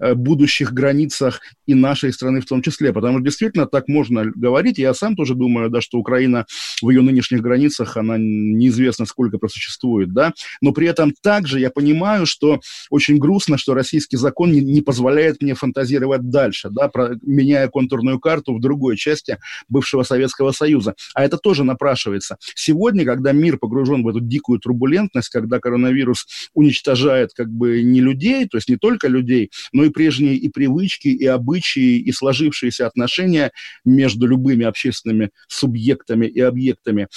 Э, 0.00 0.14
будущих 0.14 0.72
границах 0.72 1.40
и 1.66 1.74
нашей 1.74 2.12
страны 2.12 2.40
в 2.40 2.46
том 2.46 2.62
числе. 2.62 2.92
Потому 2.92 3.18
что 3.18 3.24
действительно 3.24 3.66
так 3.66 3.88
можно 3.88 4.24
говорить. 4.24 4.78
Я 4.78 4.94
сам 4.94 5.16
тоже 5.16 5.34
думаю, 5.34 5.70
да, 5.70 5.80
что 5.80 5.98
Украина 5.98 6.46
в 6.82 6.90
ее 6.90 7.02
нынешних 7.02 7.40
границах, 7.40 7.96
она 7.96 8.16
неизвестно 8.18 9.06
сколько 9.06 9.38
просуществует, 9.38 10.12
да. 10.12 10.32
Но 10.60 10.72
при 10.72 10.86
этом 10.86 11.12
также 11.22 11.60
я 11.60 11.70
понимаю, 11.70 12.26
что 12.26 12.60
очень 12.90 13.18
грустно, 13.18 13.58
что 13.58 13.74
российский 13.74 14.16
закон 14.16 14.52
не, 14.52 14.60
не 14.60 14.80
позволяет 14.80 15.42
мне 15.42 15.54
фантазировать 15.54 16.28
дальше, 16.30 16.70
да, 16.70 16.88
про, 16.88 17.16
меняя 17.22 17.68
контурную 17.68 18.18
карту 18.18 18.54
в 18.54 18.60
другой 18.60 18.96
части 18.96 19.38
бывшего 19.68 20.02
Советского 20.02 20.52
Союза. 20.52 20.94
А 21.14 21.24
это 21.24 21.36
тоже 21.36 21.64
напрашивается. 21.64 22.36
Сегодня, 22.54 23.04
когда 23.04 23.32
мир 23.32 23.58
погружен 23.58 24.02
в 24.02 24.08
эту 24.08 24.20
дикую 24.20 24.58
турбулентность, 24.60 25.28
когда 25.28 25.58
коронавирус 25.58 26.26
уничтожает 26.54 27.30
как 27.34 27.48
бы 27.50 27.82
не 27.82 28.00
людей, 28.00 28.46
то 28.46 28.56
есть 28.56 28.68
не 28.68 28.76
только 28.76 29.08
людей, 29.08 29.29
людей, 29.30 29.50
но 29.72 29.84
и 29.84 29.90
прежние 29.90 30.34
и 30.34 30.48
привычки, 30.48 31.08
и 31.08 31.26
обычаи, 31.26 31.98
и 31.98 32.12
сложившиеся 32.12 32.86
отношения 32.86 33.52
между 33.84 34.26
любыми 34.26 34.64
общественными 34.64 35.30
субъектами 35.48 36.26
и 36.26 36.40
объектами. 36.40 37.08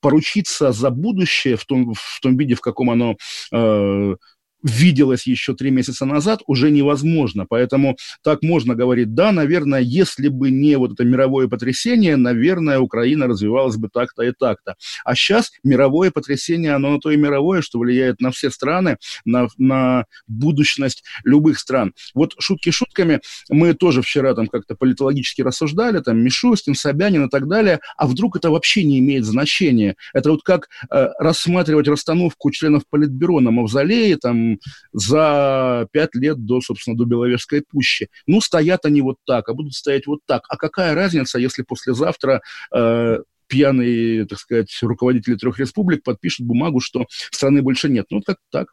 Поручиться 0.00 0.72
за 0.72 0.90
будущее 0.90 1.56
в 1.56 1.64
том, 1.64 1.94
в 1.94 2.20
том 2.20 2.36
виде, 2.36 2.54
в 2.54 2.60
каком 2.60 2.90
оно 2.90 3.16
э, 3.52 4.14
виделось 4.62 5.26
еще 5.26 5.54
три 5.54 5.70
месяца 5.70 6.04
назад, 6.04 6.40
уже 6.46 6.70
невозможно. 6.70 7.46
Поэтому 7.48 7.96
так 8.22 8.42
можно 8.42 8.74
говорить, 8.74 9.14
да, 9.14 9.32
наверное, 9.32 9.80
если 9.80 10.28
бы 10.28 10.50
не 10.50 10.76
вот 10.76 10.92
это 10.92 11.04
мировое 11.04 11.48
потрясение, 11.48 12.16
наверное, 12.16 12.80
Украина 12.80 13.26
развивалась 13.26 13.76
бы 13.76 13.88
так-то 13.92 14.22
и 14.22 14.32
так-то. 14.32 14.74
А 15.04 15.14
сейчас 15.14 15.52
мировое 15.62 16.10
потрясение, 16.10 16.72
оно 16.72 16.90
на 16.90 17.00
то 17.00 17.10
и 17.10 17.16
мировое, 17.16 17.62
что 17.62 17.78
влияет 17.78 18.20
на 18.20 18.30
все 18.30 18.50
страны, 18.50 18.96
на, 19.24 19.48
на 19.56 20.04
будущность 20.26 21.04
любых 21.24 21.58
стран. 21.58 21.92
Вот 22.14 22.34
шутки 22.38 22.70
шутками, 22.70 23.20
мы 23.48 23.74
тоже 23.74 24.02
вчера 24.02 24.34
там 24.34 24.46
как-то 24.48 24.74
политологически 24.74 25.42
рассуждали, 25.42 26.00
там 26.00 26.18
Мишустин, 26.18 26.74
Собянин 26.74 27.26
и 27.26 27.30
так 27.30 27.48
далее, 27.48 27.80
а 27.96 28.06
вдруг 28.06 28.36
это 28.36 28.50
вообще 28.50 28.84
не 28.84 28.98
имеет 28.98 29.24
значения? 29.24 29.96
Это 30.12 30.30
вот 30.30 30.42
как 30.42 30.68
э, 30.90 31.08
рассматривать 31.18 31.88
расстановку 31.88 32.50
членов 32.50 32.82
Политбюро 32.88 33.40
на 33.40 33.50
Мавзолее, 33.50 34.16
там, 34.16 34.47
за 34.92 35.88
пять 35.92 36.14
лет 36.14 36.44
до, 36.44 36.60
собственно, 36.60 36.96
до 36.96 37.04
Беловежской 37.04 37.62
пущи. 37.62 38.08
Ну, 38.26 38.40
стоят 38.40 38.84
они 38.84 39.02
вот 39.02 39.16
так, 39.26 39.48
а 39.48 39.54
будут 39.54 39.74
стоять 39.74 40.06
вот 40.06 40.20
так. 40.26 40.44
А 40.48 40.56
какая 40.56 40.94
разница, 40.94 41.38
если 41.38 41.62
послезавтра 41.62 42.42
э, 42.74 43.18
пьяные, 43.48 44.26
так 44.26 44.38
сказать, 44.38 44.76
руководители 44.82 45.36
трех 45.36 45.58
республик 45.58 46.02
подпишут 46.04 46.46
бумагу, 46.46 46.80
что 46.80 47.06
страны 47.30 47.62
больше 47.62 47.88
нет. 47.88 48.06
Ну, 48.10 48.22
как 48.22 48.38
так. 48.50 48.68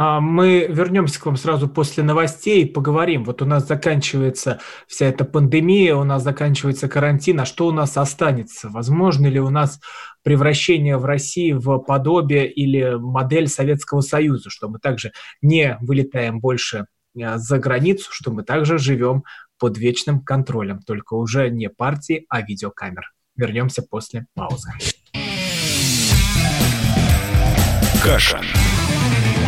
А, 0.00 0.20
мы 0.20 0.66
вернемся 0.68 1.20
к 1.20 1.26
вам 1.26 1.36
сразу 1.36 1.68
после 1.68 2.04
новостей 2.04 2.62
и 2.62 2.72
поговорим. 2.72 3.24
Вот 3.24 3.42
у 3.42 3.44
нас 3.44 3.66
заканчивается 3.66 4.60
вся 4.86 5.06
эта 5.06 5.24
пандемия, 5.24 5.96
у 5.96 6.04
нас 6.04 6.22
заканчивается 6.22 6.88
карантин, 6.88 7.40
а 7.40 7.44
что 7.44 7.66
у 7.66 7.72
нас 7.72 7.96
останется? 7.96 8.68
Возможно 8.68 9.26
ли 9.26 9.40
у 9.40 9.50
нас 9.50 9.80
превращение 10.22 10.98
в 10.98 11.04
России 11.04 11.52
в 11.52 11.78
подобие 11.80 12.48
или 12.48 12.94
модель 12.96 13.48
Советского 13.48 14.00
Союза, 14.00 14.50
что 14.50 14.68
мы 14.68 14.78
также 14.78 15.10
не 15.42 15.76
вылетаем 15.80 16.38
больше 16.38 16.86
а, 17.20 17.36
за 17.38 17.58
границу, 17.58 18.10
что 18.12 18.30
мы 18.30 18.44
также 18.44 18.78
живем 18.78 19.24
под 19.58 19.78
вечным 19.78 20.20
контролем, 20.20 20.78
только 20.80 21.14
уже 21.14 21.50
не 21.50 21.68
партии, 21.68 22.24
а 22.28 22.42
видеокамер. 22.42 23.10
Вернемся 23.34 23.82
после 23.82 24.26
паузы. 24.34 24.70
Каша. 28.00 28.40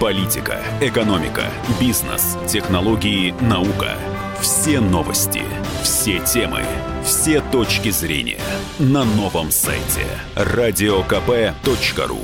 Политика, 0.00 0.62
экономика, 0.82 1.44
бизнес, 1.80 2.36
технологии, 2.46 3.34
наука. 3.40 3.94
Все 4.40 4.78
новости, 4.78 5.40
все 5.82 6.18
темы, 6.18 6.62
все 7.02 7.40
точки 7.40 7.88
зрения 7.88 8.40
на 8.78 9.04
новом 9.04 9.50
сайте 9.50 10.06
радиокп.ру 10.34 12.20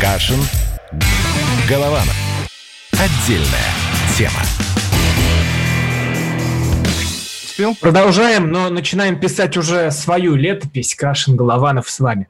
Кашин. 0.00 0.40
Голованов. 1.68 2.16
Отдельная 2.92 3.72
тема 4.16 4.40
успел? 7.62 7.76
Продолжаем, 7.80 8.50
но 8.50 8.68
начинаем 8.70 9.18
писать 9.18 9.56
уже 9.56 9.90
свою 9.90 10.34
летопись. 10.34 10.94
Крашен 10.94 11.36
Голованов 11.36 11.88
с 11.88 12.00
вами. 12.00 12.28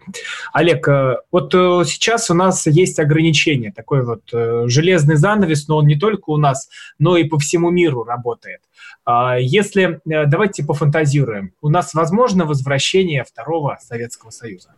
Олег, 0.52 0.86
э, 0.88 1.16
вот 1.30 1.54
э, 1.54 1.84
сейчас 1.86 2.30
у 2.30 2.34
нас 2.34 2.66
есть 2.66 2.98
ограничение, 2.98 3.72
такой 3.72 4.04
вот 4.04 4.22
э, 4.32 4.64
железный 4.66 5.16
занавес, 5.16 5.68
но 5.68 5.78
он 5.78 5.86
не 5.86 5.98
только 5.98 6.30
у 6.30 6.36
нас, 6.36 6.68
но 6.98 7.16
и 7.16 7.24
по 7.24 7.38
всему 7.38 7.70
миру 7.70 8.04
работает. 8.04 8.60
А 9.04 9.36
если, 9.38 10.00
давайте 10.04 10.64
пофантазируем, 10.64 11.52
у 11.60 11.68
нас 11.68 11.92
возможно 11.92 12.44
возвращение 12.44 13.24
второго 13.24 13.78
Советского 13.82 14.30
Союза? 14.30 14.74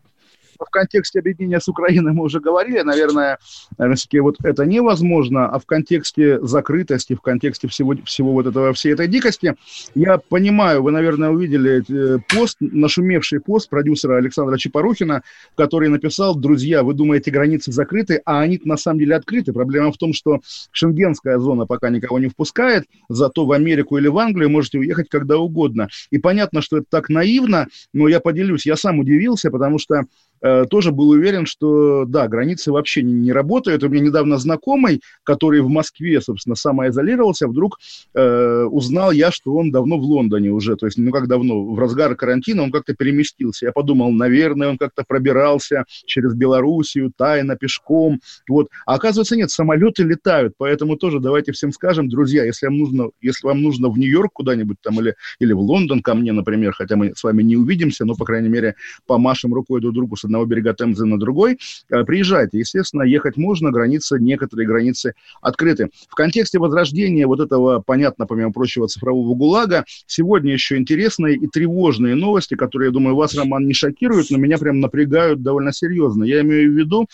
В 0.64 0.70
контексте 0.70 1.18
объединения 1.20 1.60
с 1.60 1.68
Украиной 1.68 2.12
мы 2.12 2.24
уже 2.24 2.40
говорили, 2.40 2.80
наверное, 2.80 3.38
наверное, 3.78 3.96
все 3.96 4.20
вот 4.20 4.36
это 4.42 4.64
невозможно, 4.64 5.48
а 5.48 5.58
в 5.58 5.66
контексте 5.66 6.40
закрытости, 6.40 7.14
в 7.14 7.20
контексте 7.20 7.68
всего, 7.68 7.94
всего 8.04 8.32
вот 8.32 8.46
этого, 8.46 8.72
всей 8.72 8.92
этой 8.92 9.08
дикости, 9.08 9.54
я 9.94 10.18
понимаю, 10.18 10.82
вы, 10.82 10.90
наверное, 10.90 11.30
увидели 11.30 11.82
э, 11.88 12.18
пост, 12.34 12.56
нашумевший 12.60 13.40
пост 13.40 13.68
продюсера 13.68 14.16
Александра 14.16 14.56
Чепорухина, 14.56 15.22
который 15.56 15.88
написал, 15.88 16.34
друзья, 16.34 16.82
вы 16.82 16.94
думаете, 16.94 17.30
границы 17.30 17.72
закрыты, 17.72 18.20
а 18.24 18.40
они 18.40 18.60
на 18.64 18.76
самом 18.76 19.00
деле 19.00 19.16
открыты. 19.16 19.52
Проблема 19.52 19.92
в 19.92 19.98
том, 19.98 20.12
что 20.12 20.40
шенгенская 20.72 21.38
зона 21.38 21.66
пока 21.66 21.90
никого 21.90 22.18
не 22.18 22.28
впускает, 22.28 22.84
зато 23.08 23.44
в 23.44 23.52
Америку 23.52 23.98
или 23.98 24.08
в 24.08 24.18
Англию 24.18 24.50
можете 24.50 24.78
уехать 24.78 25.08
когда 25.08 25.38
угодно. 25.38 25.88
И 26.10 26.18
понятно, 26.18 26.62
что 26.62 26.78
это 26.78 26.86
так 26.88 27.08
наивно, 27.08 27.68
но 27.92 28.08
я 28.08 28.20
поделюсь, 28.20 28.66
я 28.66 28.76
сам 28.76 28.98
удивился, 28.98 29.50
потому 29.50 29.78
что 29.78 30.04
Э, 30.44 30.66
тоже 30.68 30.92
был 30.92 31.08
уверен, 31.08 31.46
что, 31.46 32.04
да, 32.04 32.28
границы 32.28 32.70
вообще 32.70 33.02
не, 33.02 33.14
не 33.14 33.32
работают. 33.32 33.82
У 33.82 33.88
меня 33.88 34.04
недавно 34.04 34.36
знакомый, 34.36 35.00
который 35.22 35.62
в 35.62 35.68
Москве, 35.68 36.20
собственно, 36.20 36.54
самоизолировался, 36.54 37.48
вдруг 37.48 37.78
э, 38.14 38.64
узнал 38.64 39.10
я, 39.10 39.30
что 39.30 39.54
он 39.54 39.70
давно 39.70 39.96
в 39.96 40.02
Лондоне 40.02 40.50
уже, 40.50 40.76
то 40.76 40.84
есть, 40.84 40.98
ну 40.98 41.10
как 41.12 41.28
давно, 41.28 41.64
в 41.64 41.78
разгар 41.78 42.14
карантина 42.14 42.62
он 42.62 42.70
как-то 42.70 42.94
переместился. 42.94 43.66
Я 43.66 43.72
подумал, 43.72 44.12
наверное, 44.12 44.68
он 44.68 44.76
как-то 44.76 45.02
пробирался 45.08 45.84
через 46.04 46.34
Белоруссию, 46.34 47.10
тайно, 47.16 47.56
пешком, 47.56 48.20
вот. 48.46 48.68
А 48.84 48.96
оказывается, 48.96 49.36
нет, 49.36 49.50
самолеты 49.50 50.02
летают, 50.02 50.52
поэтому 50.58 50.96
тоже 50.96 51.20
давайте 51.20 51.52
всем 51.52 51.72
скажем, 51.72 52.10
друзья, 52.10 52.44
если 52.44 52.66
вам 52.66 52.76
нужно, 52.76 53.10
если 53.22 53.46
вам 53.46 53.62
нужно 53.62 53.88
в 53.88 53.98
Нью-Йорк 53.98 54.32
куда-нибудь 54.34 54.76
там 54.82 55.00
или, 55.00 55.14
или 55.38 55.54
в 55.54 55.60
Лондон 55.60 56.02
ко 56.02 56.14
мне, 56.14 56.32
например, 56.32 56.74
хотя 56.74 56.96
мы 56.96 57.14
с 57.16 57.24
вами 57.24 57.42
не 57.42 57.56
увидимся, 57.56 58.04
но, 58.04 58.14
по 58.14 58.26
крайней 58.26 58.50
мере, 58.50 58.74
помашем 59.06 59.54
рукой 59.54 59.80
друг 59.80 59.94
другу 59.94 60.16
с 60.16 60.24
одного 60.24 60.33
берега 60.44 60.74
Темзы 60.74 61.04
на 61.06 61.18
другой, 61.18 61.58
э, 61.90 62.04
приезжайте. 62.04 62.58
Естественно, 62.58 63.02
ехать 63.02 63.36
можно, 63.36 63.70
границы, 63.70 64.18
некоторые 64.20 64.66
границы 64.66 65.14
открыты. 65.40 65.90
В 66.08 66.14
контексте 66.14 66.58
возрождения 66.58 67.26
вот 67.26 67.40
этого, 67.40 67.80
понятно, 67.80 68.26
помимо 68.26 68.52
прочего, 68.52 68.88
цифрового 68.88 69.34
ГУЛАГа, 69.34 69.84
сегодня 70.06 70.52
еще 70.52 70.76
интересные 70.76 71.36
и 71.36 71.46
тревожные 71.46 72.14
новости, 72.14 72.54
которые, 72.54 72.88
я 72.88 72.92
думаю, 72.92 73.16
вас, 73.16 73.34
Роман, 73.34 73.66
не 73.66 73.74
шокируют, 73.74 74.30
но 74.30 74.38
меня 74.38 74.58
прям 74.58 74.80
напрягают 74.80 75.42
довольно 75.42 75.72
серьезно. 75.72 76.24
Я 76.24 76.40
имею 76.40 76.72
в 76.72 76.74
виду, 76.74 77.06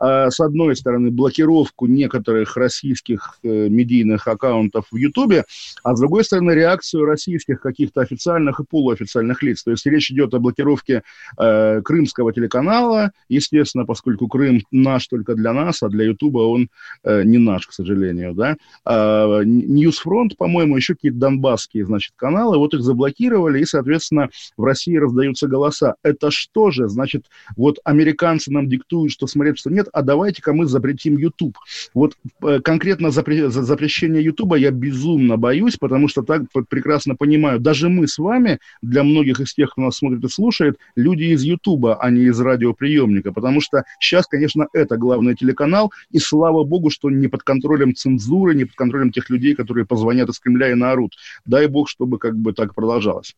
э, 0.00 0.30
с 0.30 0.40
одной 0.40 0.76
стороны, 0.76 1.10
блокировку 1.10 1.86
некоторых 1.86 2.56
российских 2.56 3.38
э, 3.42 3.68
медийных 3.68 4.28
аккаунтов 4.28 4.86
в 4.90 4.96
Ютубе, 4.96 5.44
а 5.82 5.96
с 5.96 6.00
другой 6.00 6.24
стороны, 6.24 6.52
реакцию 6.52 7.04
российских 7.04 7.60
каких-то 7.60 8.00
официальных 8.00 8.60
и 8.60 8.64
полуофициальных 8.64 9.42
лиц. 9.42 9.64
То 9.64 9.72
есть 9.72 9.86
речь 9.86 10.10
идет 10.10 10.34
о 10.34 10.38
блокировке 10.38 11.02
крымского 11.36 12.32
телеканала, 12.32 12.67
канала, 12.68 13.12
естественно, 13.28 13.86
поскольку 13.86 14.28
Крым 14.28 14.60
наш 14.70 15.06
только 15.08 15.34
для 15.34 15.52
нас, 15.52 15.82
а 15.82 15.88
для 15.88 16.04
Ютуба 16.04 16.40
он 16.40 16.68
э, 17.02 17.22
не 17.24 17.38
наш, 17.38 17.66
к 17.66 17.72
сожалению, 17.72 18.34
да. 18.34 18.56
А, 18.84 19.42
NewsFront, 19.42 20.36
по-моему, 20.36 20.76
еще 20.76 20.94
какие-то 20.94 21.18
донбасские, 21.18 21.86
значит, 21.86 22.12
каналы, 22.16 22.58
вот 22.58 22.74
их 22.74 22.82
заблокировали, 22.82 23.60
и, 23.60 23.64
соответственно, 23.64 24.28
в 24.56 24.64
России 24.64 24.96
раздаются 24.96 25.48
голоса. 25.48 25.94
Это 26.02 26.30
что 26.30 26.70
же? 26.70 26.88
Значит, 26.88 27.24
вот 27.56 27.78
американцы 27.84 28.52
нам 28.52 28.68
диктуют, 28.68 29.12
что 29.12 29.26
смотреть, 29.26 29.58
что 29.58 29.70
нет, 29.70 29.88
а 29.92 30.02
давайте-ка 30.02 30.52
мы 30.52 30.66
запретим 30.66 31.16
YouTube. 31.16 31.56
Вот 31.94 32.16
э, 32.42 32.60
конкретно 32.60 33.06
запре- 33.06 33.48
запрещение 33.48 34.22
Ютуба 34.22 34.56
я 34.56 34.70
безумно 34.70 35.38
боюсь, 35.38 35.76
потому 35.76 36.08
что 36.08 36.22
так 36.22 36.42
прекрасно 36.68 37.14
понимаю, 37.14 37.60
даже 37.60 37.88
мы 37.88 38.06
с 38.06 38.18
вами, 38.18 38.58
для 38.82 39.04
многих 39.04 39.40
из 39.40 39.54
тех, 39.54 39.70
кто 39.70 39.82
нас 39.82 39.96
смотрит 39.96 40.22
и 40.24 40.28
слушает, 40.28 40.78
люди 40.96 41.24
из 41.24 41.42
Ютуба, 41.42 41.96
а 41.96 42.10
не 42.10 42.24
из 42.24 42.38
радио 42.40 42.57
радиоприемника, 42.58 43.32
потому 43.32 43.60
что 43.60 43.84
сейчас, 44.00 44.26
конечно, 44.26 44.66
это 44.72 44.96
главный 44.96 45.34
телеканал, 45.34 45.92
и 46.10 46.18
слава 46.18 46.64
богу, 46.64 46.90
что 46.90 47.10
не 47.10 47.28
под 47.28 47.42
контролем 47.42 47.94
цензуры, 47.94 48.54
не 48.54 48.64
под 48.64 48.74
контролем 48.74 49.12
тех 49.12 49.30
людей, 49.30 49.54
которые 49.54 49.86
позвонят 49.86 50.28
из 50.28 50.38
Кремля 50.38 50.70
и 50.70 50.74
наорут. 50.74 51.14
Дай 51.46 51.66
бог, 51.66 51.88
чтобы 51.88 52.18
как 52.18 52.36
бы 52.36 52.52
так 52.52 52.74
продолжалось. 52.74 53.34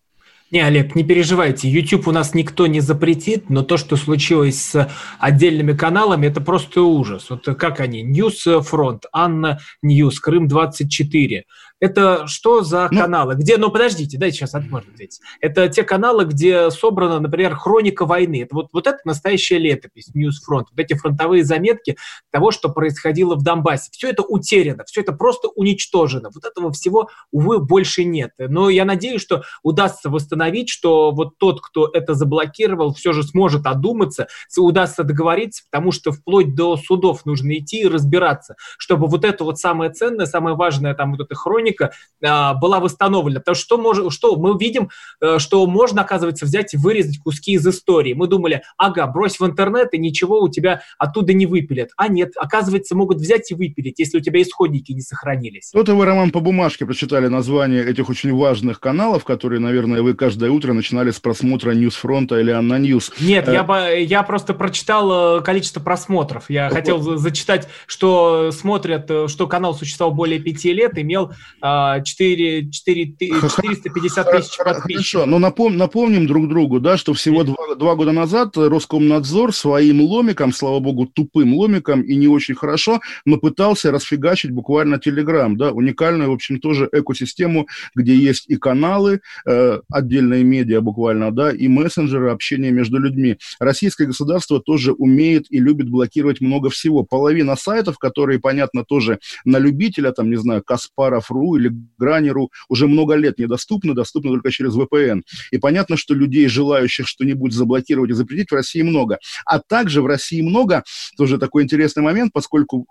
Не, 0.51 0.63
Олег, 0.63 0.97
не 0.97 1.05
переживайте, 1.05 1.69
YouTube 1.69 2.09
у 2.09 2.11
нас 2.11 2.35
никто 2.35 2.67
не 2.67 2.81
запретит, 2.81 3.51
но 3.51 3.63
то, 3.63 3.77
что 3.77 3.95
случилось 3.95 4.61
с 4.61 4.91
отдельными 5.21 5.75
каналами, 5.75 6.27
это 6.27 6.41
просто 6.41 6.83
ужас. 6.83 7.31
Вот 7.31 7.45
как 7.45 7.79
они? 7.79 8.03
NewsFront, 8.03 9.05
ANNA 9.13 9.61
News, 9.81 10.19
Крым 10.19 10.49
24. 10.49 11.45
Это 11.81 12.27
что 12.27 12.63
за 12.63 12.89
ну, 12.91 13.01
каналы? 13.01 13.35
Где, 13.35 13.57
ну 13.57 13.71
подождите, 13.71 14.19
дайте 14.19 14.39
сейчас 14.39 14.55
сможем 14.55 14.91
ответить. 14.93 15.21
Это 15.41 15.69
те 15.69 15.83
каналы, 15.83 16.27
где 16.27 16.71
собрана, 16.71 17.21
например, 17.21 17.57
хроника 17.57 18.05
войны. 18.05 18.43
Это 18.43 18.55
вот, 18.55 18.69
вот 18.73 18.87
это 18.87 18.99
настоящая 19.05 19.59
летопись, 19.59 20.15
NewsFront. 20.15 20.69
Вот 20.71 20.79
эти 20.79 20.95
фронтовые 20.95 21.43
заметки 21.43 21.97
того, 22.31 22.51
что 22.51 22.69
происходило 22.69 23.35
в 23.35 23.43
Донбассе. 23.43 23.91
Все 23.93 24.11
это 24.11 24.23
утеряно, 24.23 24.85
все 24.85 25.01
это 25.01 25.13
просто 25.13 25.49
уничтожено. 25.49 26.31
Вот 26.35 26.45
этого 26.45 26.71
всего, 26.73 27.09
увы, 27.33 27.59
больше 27.59 28.05
нет. 28.05 28.33
Но 28.39 28.69
я 28.69 28.85
надеюсь, 28.85 29.23
что 29.23 29.43
удастся 29.63 30.11
восстановить, 30.11 30.69
что 30.69 31.13
вот 31.13 31.39
тот, 31.39 31.63
кто 31.63 31.89
это 31.91 32.13
заблокировал, 32.15 32.93
все 32.93 33.13
же 33.13 33.23
сможет 33.23 33.67
одуматься, 33.67 34.29
удастся 34.57 35.03
договориться, 35.03 35.63
потому 35.71 35.93
что 35.93 36.13
вплоть 36.13 36.55
до 36.55 36.77
судов 36.77 37.25
нужно 37.25 37.57
идти 37.57 37.81
и 37.83 37.89
разбираться, 37.89 38.57
чтобы 38.77 39.07
вот 39.07 39.25
это 39.25 39.45
вот 39.45 39.59
самое 39.59 39.91
ценное, 39.91 40.27
самое 40.27 40.57
важное, 40.57 40.95
там 40.95 41.13
вот 41.13 41.21
эта 41.21 41.35
хроника, 41.35 41.70
экономика 41.71 41.93
а, 42.23 42.55
была 42.55 42.81
восстановлена. 42.81 43.41
Потому 43.41 43.55
что, 43.55 43.65
что, 43.65 43.79
мож, 43.79 44.15
что 44.15 44.37
мы 44.37 44.59
видим, 44.59 44.91
э, 45.21 45.39
что 45.39 45.67
можно, 45.67 46.03
оказывается, 46.03 46.45
взять 46.45 46.75
и 46.75 46.77
вырезать 46.77 47.19
куски 47.19 47.53
из 47.53 47.67
истории. 47.67 48.13
Мы 48.13 48.27
думали, 48.27 48.63
ага, 48.77 49.07
брось 49.07 49.39
в 49.41 49.47
интернет, 49.47 49.95
и 49.95 49.99
ничего 49.99 50.41
у 50.41 50.49
тебя 50.49 50.83
оттуда 50.99 51.33
не 51.33 51.47
выпилят. 51.47 51.91
А 51.97 52.09
нет, 52.09 52.33
оказывается, 52.37 52.95
могут 52.95 53.19
взять 53.19 53.51
и 53.51 53.55
выпилить, 53.55 53.99
если 53.99 54.19
у 54.19 54.21
тебя 54.21 54.43
исходники 54.43 54.93
не 54.93 55.01
сохранились. 55.01 55.71
Вот 55.73 55.89
вы, 55.89 56.05
Роман, 56.05 56.31
по 56.31 56.41
бумажке 56.41 56.85
прочитали 56.85 57.29
название 57.29 57.85
этих 57.85 58.09
очень 58.09 58.35
важных 58.35 58.81
каналов, 58.81 59.25
которые, 59.25 59.61
наверное, 59.61 60.03
вы 60.03 60.15
каждое 60.15 60.51
утро 60.51 60.73
начинали 60.73 61.11
с 61.11 61.21
просмотра 61.21 61.73
NewsFront 61.73 62.32
а 62.32 62.39
или 62.39 62.51
ANNA 62.51 62.79
News. 62.79 63.13
Нет, 63.21 63.49
э... 63.49 63.53
я, 63.53 63.91
я 63.93 64.23
просто 64.23 64.53
прочитал 64.53 65.39
э, 65.39 65.43
количество 65.43 65.81
просмотров. 65.81 66.51
Я 66.51 66.69
вот. 66.69 66.75
хотел 66.75 67.01
зачитать, 67.19 67.69
что 67.87 68.51
смотрят, 68.53 69.11
э, 69.11 69.29
что 69.29 69.47
канал 69.47 69.75
существовал 69.75 70.15
более 70.15 70.39
пяти 70.39 70.73
лет, 70.73 70.99
имел 70.99 71.33
4, 71.61 72.71
4, 72.71 73.07
450 73.17 74.31
тысяч 74.31 74.57
подписчиков. 74.57 75.21
Хорошо, 75.21 75.27
но 75.27 75.39
напом, 75.39 75.77
напомним 75.77 76.27
друг 76.27 76.49
другу, 76.49 76.81
да, 76.81 76.97
что 76.97 77.15
всего 77.15 77.45
два, 77.45 77.75
два 77.77 77.95
года 77.95 78.13
назад 78.13 78.57
Роскомнадзор 78.57 79.55
своим 79.55 80.01
ломиком, 80.01 80.53
слава 80.53 80.81
богу, 80.81 81.07
тупым 81.07 81.55
ломиком 81.55 82.03
и 82.03 82.17
не 82.17 82.29
очень 82.29 82.55
хорошо, 82.55 83.01
но 83.25 83.37
пытался 83.37 83.91
расфигачить 83.91 84.51
буквально 84.51 84.99
Телеграм, 84.99 85.57
да, 85.57 85.71
уникальную, 85.73 86.31
в 86.31 86.35
общем, 86.35 86.61
тоже 86.61 86.89
экосистему, 86.93 87.67
где 87.95 88.15
есть 88.15 88.49
и 88.49 88.57
каналы, 88.57 89.21
э, 89.47 89.81
отдельные 89.91 90.45
медиа 90.45 90.81
буквально, 90.81 91.31
да, 91.31 91.51
и 91.51 91.69
мессенджеры, 91.69 92.31
общения 92.31 92.71
между 92.71 92.99
людьми. 92.99 93.37
Российское 93.59 94.07
государство 94.07 94.61
тоже 94.61 94.93
умеет 94.93 95.47
и 95.51 95.59
любит 95.59 95.91
блокировать 95.91 96.41
много 96.41 96.71
всего. 96.71 97.03
Половина 97.03 97.57
сайтов, 97.57 97.99
которые, 97.99 98.39
понятно, 98.39 98.85
тоже 98.85 99.19
на 99.45 99.59
любителя, 99.59 100.13
там, 100.13 100.31
не 100.31 100.37
знаю, 100.37 100.63
Каспаров.ру, 100.65 101.50
или 101.57 101.73
Гранеру 101.99 102.51
уже 102.69 102.87
много 102.87 103.15
лет 103.15 103.39
недоступны, 103.39 103.95
доступны 103.95 104.31
только 104.31 104.51
через 104.51 104.77
VPN. 104.77 105.23
И 105.51 105.59
понятно, 105.59 105.97
что 105.97 106.15
людей, 106.15 106.49
желающих 106.49 107.07
что-нибудь 107.07 107.53
заблокировать 107.53 108.11
и 108.11 108.15
запретить, 108.15 108.51
в 108.51 108.55
России 108.55 108.83
много. 108.83 109.19
А 109.45 109.59
также 109.59 110.03
в 110.03 110.07
России 110.07 110.43
много, 110.43 110.85
тоже 111.17 111.39
такой 111.39 111.65
интересный 111.65 112.03
момент, 112.03 112.33
поскольку 112.33 112.87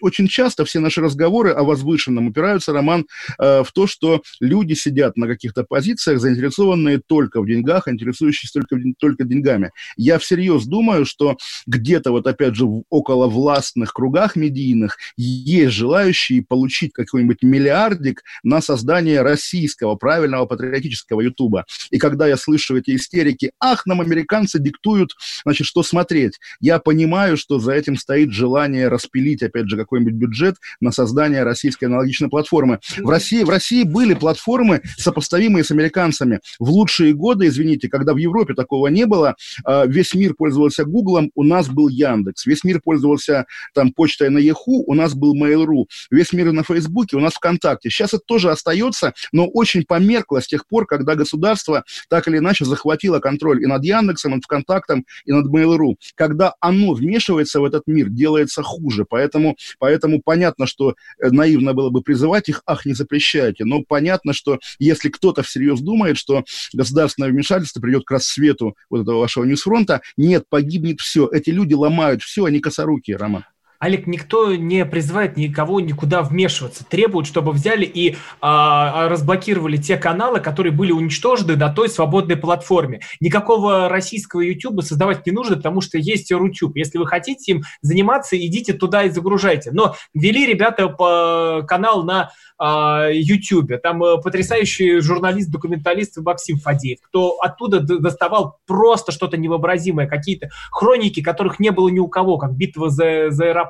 очень 0.00 0.28
часто 0.28 0.64
все 0.64 0.80
наши 0.80 1.00
разговоры 1.00 1.50
о 1.50 1.62
возвышенном 1.62 2.28
упираются, 2.28 2.72
Роман, 2.72 3.06
э, 3.38 3.62
в 3.62 3.72
то, 3.72 3.86
что 3.86 4.22
люди 4.40 4.74
сидят 4.74 5.16
на 5.16 5.26
каких-то 5.26 5.64
позициях, 5.64 6.20
заинтересованные 6.20 7.00
только 7.06 7.40
в 7.40 7.46
деньгах, 7.46 7.88
интересующиеся 7.88 8.60
только, 8.60 8.76
только 8.98 9.24
деньгами. 9.24 9.70
Я 9.96 10.18
всерьез 10.18 10.66
думаю, 10.66 11.04
что 11.04 11.36
где-то 11.66 12.10
вот 12.10 12.26
опять 12.26 12.54
же 12.54 12.66
около 12.88 13.28
властных 13.28 13.92
кругах 13.92 14.36
медийных 14.36 14.98
есть 15.16 15.72
желающие 15.72 16.42
получить 16.42 16.92
какой-нибудь 16.92 17.42
миллиардик 17.42 18.22
на 18.42 18.60
создание 18.60 19.22
российского 19.22 19.96
правильного 19.96 20.46
патриотического 20.46 21.20
Ютуба. 21.20 21.66
И 21.90 21.98
когда 21.98 22.26
я 22.26 22.36
слышу 22.36 22.76
эти 22.76 22.96
истерики, 22.96 23.52
ах, 23.60 23.86
нам 23.86 24.00
американцы 24.00 24.58
диктуют, 24.58 25.14
значит, 25.44 25.66
что 25.66 25.82
смотреть, 25.82 26.38
я 26.60 26.78
понимаю, 26.78 27.36
что 27.36 27.58
за 27.58 27.72
этим 27.72 27.96
стоит 27.96 28.32
желание 28.32 28.88
распилить 28.88 29.42
опять 29.42 29.59
опять 29.60 29.70
же, 29.70 29.76
какой-нибудь 29.76 30.14
бюджет 30.14 30.56
на 30.80 30.90
создание 30.90 31.42
российской 31.42 31.84
аналогичной 31.84 32.28
платформы. 32.28 32.80
В 32.98 33.08
России, 33.08 33.42
в 33.42 33.50
России 33.50 33.84
были 33.84 34.14
платформы, 34.14 34.82
сопоставимые 34.96 35.64
с 35.64 35.70
американцами. 35.70 36.40
В 36.58 36.70
лучшие 36.70 37.12
годы, 37.12 37.46
извините, 37.46 37.88
когда 37.88 38.14
в 38.14 38.16
Европе 38.16 38.54
такого 38.54 38.88
не 38.88 39.06
было, 39.06 39.36
а, 39.64 39.86
весь 39.86 40.14
мир 40.14 40.34
пользовался 40.34 40.84
Гуглом, 40.84 41.30
у 41.34 41.44
нас 41.44 41.68
был 41.68 41.88
Яндекс. 41.88 42.46
Весь 42.46 42.64
мир 42.64 42.80
пользовался 42.82 43.46
там 43.74 43.92
почтой 43.92 44.30
на 44.30 44.38
Яху, 44.38 44.84
у 44.86 44.94
нас 44.94 45.14
был 45.14 45.36
Mail.ru. 45.36 45.84
Весь 46.10 46.32
мир 46.32 46.52
на 46.52 46.62
Фейсбуке, 46.62 47.16
у 47.16 47.20
нас 47.20 47.34
ВКонтакте. 47.34 47.90
Сейчас 47.90 48.14
это 48.14 48.22
тоже 48.26 48.50
остается, 48.50 49.12
но 49.32 49.46
очень 49.46 49.84
померкло 49.84 50.40
с 50.40 50.46
тех 50.46 50.66
пор, 50.66 50.86
когда 50.86 51.14
государство 51.14 51.84
так 52.08 52.28
или 52.28 52.38
иначе 52.38 52.64
захватило 52.64 53.18
контроль 53.18 53.62
и 53.62 53.66
над 53.66 53.84
Яндексом, 53.84 54.32
и 54.32 54.34
над 54.36 54.44
ВКонтактом, 54.44 55.04
и 55.24 55.32
над 55.32 55.46
Mail.ru. 55.46 55.96
Когда 56.14 56.54
оно 56.60 56.92
вмешивается 56.94 57.60
в 57.60 57.64
этот 57.64 57.82
мир, 57.86 58.08
делается 58.08 58.62
хуже. 58.62 59.04
Поэтому, 59.08 59.49
поэтому 59.78 60.20
понятно, 60.22 60.66
что 60.66 60.94
э, 61.18 61.30
наивно 61.30 61.74
было 61.74 61.90
бы 61.90 62.02
призывать 62.02 62.48
их, 62.48 62.62
ах, 62.66 62.86
не 62.86 62.94
запрещайте. 62.94 63.64
Но 63.64 63.82
понятно, 63.82 64.32
что 64.32 64.58
если 64.78 65.08
кто-то 65.08 65.42
всерьез 65.42 65.80
думает, 65.80 66.16
что 66.18 66.44
государственное 66.72 67.30
вмешательство 67.30 67.80
придет 67.80 68.04
к 68.04 68.10
рассвету 68.10 68.76
вот 68.88 69.02
этого 69.02 69.20
вашего 69.20 69.44
ньюсфронта, 69.44 70.02
нет, 70.16 70.44
погибнет 70.48 71.00
все. 71.00 71.28
Эти 71.30 71.50
люди 71.50 71.74
ломают 71.74 72.22
все, 72.22 72.44
они 72.44 72.60
косорукие, 72.60 73.16
Роман. 73.16 73.44
Олег, 73.80 74.06
никто 74.06 74.54
не 74.54 74.84
призывает 74.84 75.38
никого 75.38 75.80
никуда 75.80 76.22
вмешиваться. 76.22 76.84
Требуют, 76.84 77.26
чтобы 77.26 77.52
взяли 77.52 77.86
и 77.86 78.16
а, 78.42 79.08
разблокировали 79.08 79.78
те 79.78 79.96
каналы, 79.96 80.40
которые 80.40 80.70
были 80.70 80.92
уничтожены 80.92 81.56
на 81.56 81.72
той 81.72 81.88
свободной 81.88 82.36
платформе. 82.36 83.00
Никакого 83.20 83.88
российского 83.88 84.42
YouTube 84.42 84.82
создавать 84.82 85.24
не 85.24 85.32
нужно, 85.32 85.56
потому 85.56 85.80
что 85.80 85.96
есть 85.96 86.30
Рутюб. 86.30 86.76
Если 86.76 86.98
вы 86.98 87.06
хотите 87.06 87.52
им 87.52 87.62
заниматься, 87.80 88.36
идите 88.38 88.74
туда 88.74 89.04
и 89.04 89.10
загружайте. 89.10 89.70
Но 89.72 89.96
вели 90.12 90.44
ребята 90.46 90.88
по 90.88 91.64
канал 91.66 92.04
на 92.04 92.30
YouTube. 92.62 93.80
Там 93.82 94.04
э, 94.04 94.20
потрясающий 94.20 95.00
журналист-документалист 95.00 96.18
Максим 96.18 96.58
Фадеев, 96.58 96.98
кто 97.00 97.38
оттуда 97.40 97.80
доставал 97.80 98.58
просто 98.66 99.12
что-то 99.12 99.38
невообразимое, 99.38 100.06
какие-то 100.06 100.50
хроники, 100.70 101.22
которых 101.22 101.58
не 101.58 101.70
было 101.70 101.88
ни 101.88 102.00
у 102.00 102.08
кого, 102.08 102.36
как 102.36 102.54
битва 102.54 102.90
за, 102.90 103.30
за 103.30 103.46
аэропорт 103.46 103.69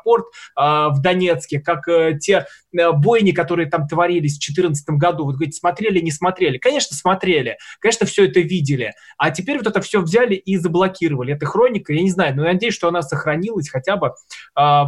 а, 0.57 0.91
в 0.91 1.01
Донецке, 1.01 1.61
как 1.61 1.89
э, 1.89 2.19
те 2.21 2.47
э, 2.77 2.93
бойни, 2.93 3.33
которые 3.33 3.69
там 3.69 3.87
творились 3.87 4.37
в 4.37 4.41
2014 4.41 4.89
году. 4.91 5.25
Вот 5.25 5.37
говорите, 5.37 5.59
смотрели, 5.59 6.01
не 6.01 6.11
смотрели? 6.11 6.59
Конечно, 6.59 6.97
смотрели. 6.97 7.59
Конечно, 7.81 8.07
все 8.07 8.27
это 8.27 8.41
видели. 8.41 8.93
А 9.19 9.31
теперь 9.31 9.59
вот 9.59 9.67
это 9.67 9.81
все 9.81 10.01
взяли 10.01 10.35
и 10.35 10.57
заблокировали. 10.57 11.35
Это 11.35 11.47
хроника, 11.47 11.93
я 11.93 12.03
не 12.03 12.11
знаю, 12.11 12.37
но 12.37 12.45
надеюсь, 12.45 12.75
что 12.75 12.89
она 12.89 13.03
сохранилась 13.03 13.69
хотя 13.69 13.97
бы 13.97 14.15
а, 14.55 14.85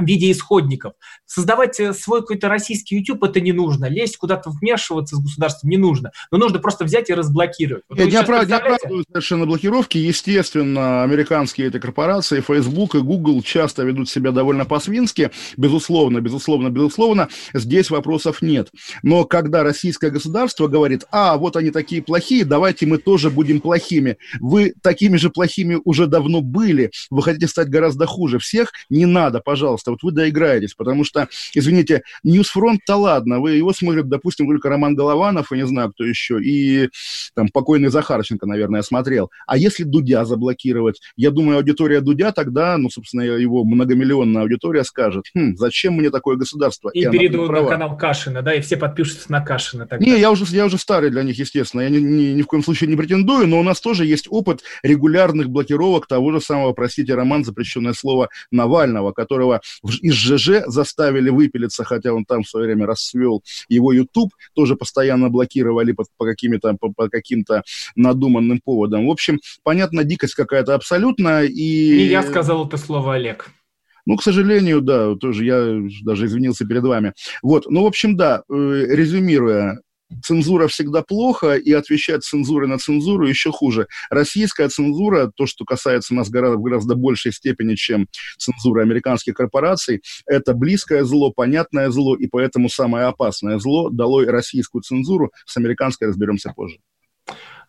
в 0.00 0.06
виде 0.06 0.30
исходников. 0.30 0.94
Создавать 1.26 1.78
э, 1.78 1.92
свой 1.94 2.20
какой-то 2.20 2.48
российский 2.48 2.96
YouTube 2.96 3.22
это 3.24 3.40
не 3.40 3.52
нужно. 3.52 3.86
Лезть 3.86 4.16
куда-то 4.16 4.50
вмешиваться 4.50 5.16
с 5.16 5.20
государством 5.20 5.70
не 5.70 5.76
нужно. 5.76 6.12
Но 6.30 6.38
нужно 6.38 6.58
просто 6.58 6.84
взять 6.84 7.10
и 7.10 7.14
разблокировать. 7.14 7.84
Вот 7.88 7.98
Я 7.98 8.06
не, 8.06 8.16
оправ... 8.16 8.46
не 8.46 8.52
оправдываю 8.52 9.04
совершенно 9.06 9.46
блокировки. 9.46 9.98
Естественно, 9.98 11.02
американские 11.02 11.68
эти 11.68 11.78
корпорации, 11.78 12.40
Facebook 12.40 12.94
и 12.94 13.00
Google 13.00 13.42
часто 13.42 13.84
ведут 13.84 14.08
себя 14.08 14.32
довольно 14.32 14.64
по-свински. 14.64 15.30
Безусловно, 15.56 16.20
безусловно, 16.20 16.68
безусловно. 16.70 17.28
Здесь 17.54 17.90
вопросов 17.90 18.42
нет. 18.42 18.70
Но 19.02 19.24
когда 19.24 19.62
российское 19.62 20.10
государство 20.10 20.66
говорит, 20.66 21.04
а, 21.10 21.36
вот 21.36 21.56
они 21.56 21.70
такие 21.70 22.02
плохие, 22.02 22.44
давайте 22.44 22.86
мы 22.86 22.98
тоже 22.98 23.30
будем 23.30 23.60
плохими. 23.60 24.16
Вы 24.40 24.74
такими 24.82 25.16
же 25.16 25.30
плохими 25.30 25.78
уже 25.84 26.06
давно 26.06 26.40
были. 26.40 26.90
Вы 27.10 27.22
хотите 27.22 27.46
стать 27.46 27.68
гораздо 27.68 28.06
хуже 28.06 28.38
всех? 28.38 28.72
Не 28.88 29.06
надо, 29.06 29.40
пожалуйста 29.40 29.89
пожалуйста, 29.90 29.92
вот 29.92 30.02
вы 30.02 30.12
доиграетесь, 30.12 30.74
потому 30.74 31.04
что, 31.04 31.28
извините, 31.54 32.02
Ньюсфронт-то 32.22 32.96
ладно, 32.96 33.40
вы 33.40 33.52
его 33.52 33.72
смотрят, 33.72 34.08
допустим, 34.08 34.46
только 34.46 34.68
Роман 34.68 34.94
Голованов, 34.94 35.52
и 35.52 35.56
не 35.56 35.66
знаю, 35.66 35.90
кто 35.90 36.04
еще, 36.04 36.40
и 36.42 36.88
там 37.34 37.48
покойный 37.48 37.88
Захарченко, 37.88 38.46
наверное, 38.46 38.82
смотрел. 38.82 39.30
А 39.46 39.56
если 39.56 39.84
Дудя 39.84 40.24
заблокировать, 40.24 41.00
я 41.16 41.30
думаю, 41.30 41.58
аудитория 41.58 42.00
Дудя 42.00 42.32
тогда, 42.32 42.76
ну, 42.76 42.90
собственно, 42.90 43.22
его 43.22 43.64
многомиллионная 43.64 44.42
аудитория 44.42 44.84
скажет, 44.84 45.26
хм, 45.34 45.56
зачем 45.56 45.94
мне 45.94 46.10
такое 46.10 46.36
государство? 46.36 46.90
И, 46.90 47.00
и 47.00 47.10
перейдут 47.10 47.50
на 47.50 47.64
канал 47.64 47.96
Кашина, 47.96 48.42
да, 48.42 48.54
и 48.54 48.60
все 48.60 48.76
подпишутся 48.76 49.30
на 49.32 49.40
Кашина 49.40 49.86
тогда. 49.86 50.04
Не, 50.04 50.18
я 50.18 50.30
уже, 50.30 50.44
я 50.54 50.66
уже 50.66 50.78
старый 50.78 51.10
для 51.10 51.22
них, 51.22 51.38
естественно, 51.38 51.82
я 51.82 51.88
ни, 51.88 51.98
ни, 51.98 52.32
ни 52.32 52.42
в 52.42 52.46
коем 52.46 52.62
случае 52.62 52.88
не 52.88 52.96
претендую, 52.96 53.46
но 53.46 53.58
у 53.58 53.62
нас 53.62 53.80
тоже 53.80 54.06
есть 54.06 54.26
опыт 54.30 54.62
регулярных 54.82 55.48
блокировок 55.48 56.06
того 56.06 56.32
же 56.32 56.40
самого, 56.40 56.72
простите, 56.72 57.14
Роман, 57.14 57.44
запрещенное 57.44 57.92
слово 57.92 58.28
Навального, 58.50 59.12
которого 59.12 59.60
из 60.02 60.14
ЖЖ 60.14 60.64
заставили 60.66 61.30
выпилиться, 61.30 61.84
хотя 61.84 62.12
он 62.12 62.24
там 62.24 62.42
в 62.42 62.48
свое 62.48 62.66
время 62.66 62.86
расцвел. 62.86 63.42
Его 63.68 63.92
YouTube 63.92 64.30
тоже 64.54 64.76
постоянно 64.76 65.28
блокировали 65.28 65.92
по, 65.92 66.04
по 66.16 66.26
каким-то 66.26 66.76
по, 66.78 66.92
по 66.92 67.08
каким-то 67.08 67.62
надуманным 67.96 68.60
поводам. 68.62 69.06
В 69.06 69.10
общем, 69.10 69.40
понятно, 69.62 70.04
дикость 70.04 70.34
какая-то 70.34 70.74
абсолютно. 70.74 71.44
И... 71.44 71.90
Не 71.98 72.06
я 72.06 72.22
сказал 72.22 72.66
это 72.66 72.76
слово, 72.76 73.14
Олег. 73.14 73.50
Ну, 74.06 74.16
к 74.16 74.22
сожалению, 74.22 74.80
да, 74.80 75.14
тоже 75.14 75.44
я 75.44 75.80
даже 76.02 76.26
извинился 76.26 76.66
перед 76.66 76.82
вами. 76.82 77.12
Вот, 77.42 77.66
ну, 77.70 77.82
в 77.82 77.86
общем, 77.86 78.16
да, 78.16 78.42
э, 78.48 78.54
резюмируя, 78.54 79.80
цензура 80.22 80.68
всегда 80.68 81.02
плохо, 81.02 81.54
и 81.54 81.72
отвечать 81.72 82.24
цензурой 82.24 82.68
на 82.68 82.78
цензуру 82.78 83.26
еще 83.26 83.52
хуже. 83.52 83.86
Российская 84.10 84.68
цензура, 84.68 85.30
то, 85.34 85.46
что 85.46 85.64
касается 85.64 86.14
нас 86.14 86.28
гораздо, 86.30 86.58
в 86.58 86.62
гораздо 86.62 86.94
большей 86.94 87.32
степени, 87.32 87.74
чем 87.74 88.08
цензура 88.38 88.82
американских 88.82 89.34
корпораций, 89.34 90.02
это 90.26 90.54
близкое 90.54 91.04
зло, 91.04 91.32
понятное 91.32 91.90
зло, 91.90 92.16
и 92.16 92.26
поэтому 92.26 92.68
самое 92.68 93.06
опасное 93.06 93.58
зло 93.58 93.90
дало 93.90 94.24
российскую 94.24 94.82
цензуру, 94.82 95.32
с 95.46 95.56
американской 95.56 96.08
разберемся 96.08 96.52
позже. 96.54 96.78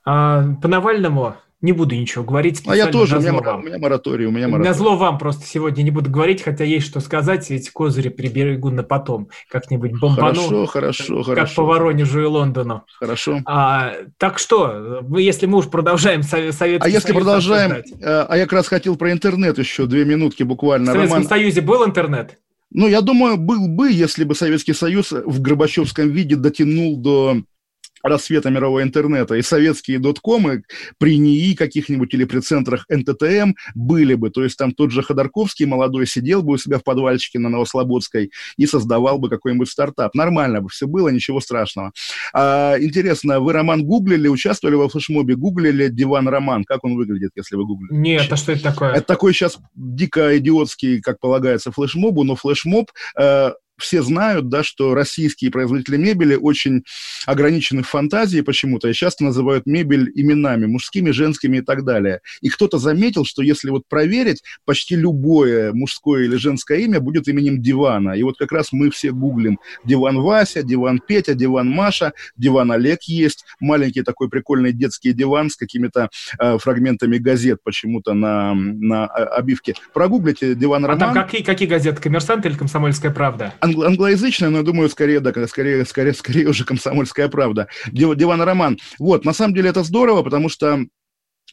А, 0.03 0.55
по 0.61 0.67
Навальному 0.67 1.35
не 1.61 1.71
буду 1.71 1.95
ничего 1.95 2.23
говорить. 2.23 2.61
А 2.65 2.75
я 2.75 2.87
тоже, 2.87 3.17
у 3.17 3.21
меня, 3.21 3.33
у 3.33 3.61
меня 3.61 3.77
мораторий, 3.77 4.25
у 4.25 4.31
меня 4.31 4.47
мораторий. 4.47 4.69
На 4.69 4.73
зло 4.73 4.97
вам 4.97 5.17
просто 5.17 5.45
сегодня 5.45 5.83
не 5.83 5.91
буду 5.91 6.09
говорить, 6.09 6.41
хотя 6.41 6.63
есть 6.63 6.87
что 6.87 6.99
сказать, 6.99 7.49
эти 7.51 7.69
козыри 7.69 8.09
приберегу 8.09 8.69
на 8.69 8.83
потом. 8.83 9.29
Как-нибудь 9.49 9.99
бомбану. 9.99 10.41
Хорошо, 10.41 10.65
хорошо, 10.65 11.17
как, 11.17 11.25
хорошо. 11.25 11.47
Как 11.47 11.55
по 11.55 11.63
Воронежу 11.63 12.21
и 12.21 12.25
Лондону. 12.25 12.83
Хорошо. 12.99 13.41
А, 13.45 13.93
так 14.17 14.39
что, 14.39 15.03
если 15.17 15.45
мы 15.45 15.59
уж 15.59 15.67
продолжаем 15.69 16.23
Советский 16.23 16.77
А 16.79 16.87
если 16.87 17.13
продолжаем, 17.13 17.71
обсуждать. 17.73 18.01
Э, 18.01 18.25
а 18.27 18.37
я 18.37 18.43
как 18.43 18.53
раз 18.53 18.67
хотел 18.67 18.95
про 18.95 19.11
интернет 19.11 19.57
еще, 19.57 19.85
две 19.85 20.05
минутки 20.05 20.43
буквально. 20.43 20.91
В 20.91 20.95
Советском 20.95 21.17
Роман... 21.17 21.29
Союзе 21.29 21.61
был 21.61 21.85
интернет? 21.85 22.37
Ну, 22.73 22.87
я 22.87 23.01
думаю, 23.01 23.37
был 23.37 23.67
бы, 23.67 23.91
если 23.91 24.23
бы 24.23 24.33
Советский 24.33 24.73
Союз 24.73 25.11
в 25.11 25.41
Горбачевском 25.41 26.09
виде 26.09 26.37
дотянул 26.37 26.97
до 26.97 27.43
рассвета 28.03 28.49
мирового 28.49 28.83
интернета, 28.83 29.35
и 29.35 29.41
советские 29.41 29.99
доткомы 29.99 30.63
при 30.97 31.17
НИИ 31.17 31.55
каких-нибудь 31.55 32.13
или 32.13 32.25
при 32.25 32.39
центрах 32.39 32.85
НТТМ 32.89 33.53
были 33.75 34.15
бы. 34.15 34.29
То 34.29 34.43
есть 34.43 34.57
там 34.57 34.71
тот 34.71 34.91
же 34.91 35.03
Ходорковский 35.03 35.65
молодой 35.65 36.07
сидел 36.07 36.43
бы 36.43 36.53
у 36.53 36.57
себя 36.57 36.79
в 36.79 36.83
подвальчике 36.83 37.39
на 37.39 37.49
Новослободской 37.49 38.31
и 38.57 38.65
создавал 38.65 39.19
бы 39.19 39.29
какой-нибудь 39.29 39.69
стартап. 39.69 40.15
Нормально 40.15 40.61
бы 40.61 40.69
все 40.69 40.87
было, 40.87 41.09
ничего 41.09 41.39
страшного. 41.39 41.91
А, 42.33 42.75
интересно, 42.79 43.39
вы 43.39 43.53
роман 43.53 43.83
гуглили, 43.83 44.27
участвовали 44.27 44.75
во 44.75 44.89
флешмобе, 44.89 45.35
гуглили 45.35 45.87
Диван 45.89 46.27
Роман? 46.27 46.63
Как 46.63 46.83
он 46.83 46.95
выглядит, 46.95 47.31
если 47.35 47.55
вы 47.55 47.65
гуглите? 47.65 47.95
Нет, 47.95 48.27
а 48.31 48.35
что 48.35 48.51
это 48.51 48.63
такое? 48.63 48.91
Это 48.93 49.05
такой 49.05 49.33
сейчас 49.33 49.57
дико 49.75 50.37
идиотский, 50.37 51.01
как 51.01 51.19
полагается, 51.19 51.71
флешмобу, 51.71 52.23
но 52.23 52.35
флешмоб 52.35 52.91
э, 53.19 53.51
все 53.81 54.01
знают, 54.01 54.49
да, 54.49 54.63
что 54.63 54.93
российские 54.93 55.51
производители 55.51 55.97
мебели 55.97 56.35
очень 56.35 56.83
ограничены 57.25 57.83
в 57.83 57.89
фантазии 57.89 58.41
почему-то 58.41 58.87
и 58.87 58.93
часто 58.93 59.23
называют 59.23 59.65
мебель 59.65 60.11
именами, 60.15 60.65
мужскими, 60.65 61.11
женскими 61.11 61.57
и 61.57 61.61
так 61.61 61.83
далее. 61.83 62.21
И 62.41 62.49
кто-то 62.49 62.77
заметил, 62.77 63.25
что 63.25 63.41
если 63.41 63.69
вот 63.69 63.83
проверить, 63.87 64.43
почти 64.65 64.95
любое 64.95 65.73
мужское 65.73 66.23
или 66.23 66.35
женское 66.35 66.79
имя 66.79 66.99
будет 66.99 67.27
именем 67.27 67.61
дивана. 67.61 68.11
И 68.11 68.23
вот 68.23 68.37
как 68.37 68.51
раз 68.51 68.71
мы 68.71 68.89
все 68.89 69.11
гуглим 69.11 69.59
диван 69.83 70.19
Вася, 70.21 70.63
диван 70.63 70.99
Петя, 71.05 71.33
диван 71.33 71.69
Маша, 71.69 72.13
диван 72.37 72.71
Олег 72.71 73.03
есть, 73.03 73.45
маленький 73.59 74.03
такой 74.03 74.29
прикольный 74.29 74.71
детский 74.73 75.13
диван 75.13 75.49
с 75.49 75.55
какими-то 75.55 76.09
э, 76.39 76.57
фрагментами 76.57 77.17
газет 77.17 77.59
почему-то 77.63 78.13
на, 78.13 78.53
на 78.53 79.05
э, 79.05 79.23
обивке. 79.23 79.75
Прогуглите 79.93 80.55
диван 80.55 80.85
Роман. 80.85 81.01
А 81.01 81.13
там 81.13 81.23
какие, 81.23 81.43
какие 81.43 81.67
газеты? 81.67 82.01
Коммерсант 82.01 82.45
или 82.45 82.53
Комсомольская 82.53 83.11
правда? 83.11 83.53
Англ- 83.71 83.85
англоязычная, 83.85 84.49
но 84.49 84.59
я 84.59 84.63
думаю, 84.63 84.89
скорее, 84.89 85.19
да, 85.19 85.31
скорее, 85.47 85.85
скорее, 85.85 86.13
скорее 86.13 86.47
уже 86.47 86.65
комсомольская 86.65 87.27
правда. 87.27 87.67
Диван 87.91 88.41
Роман. 88.41 88.77
Вот, 88.99 89.25
на 89.25 89.33
самом 89.33 89.53
деле 89.53 89.69
это 89.69 89.83
здорово, 89.83 90.23
потому 90.23 90.49
что 90.49 90.85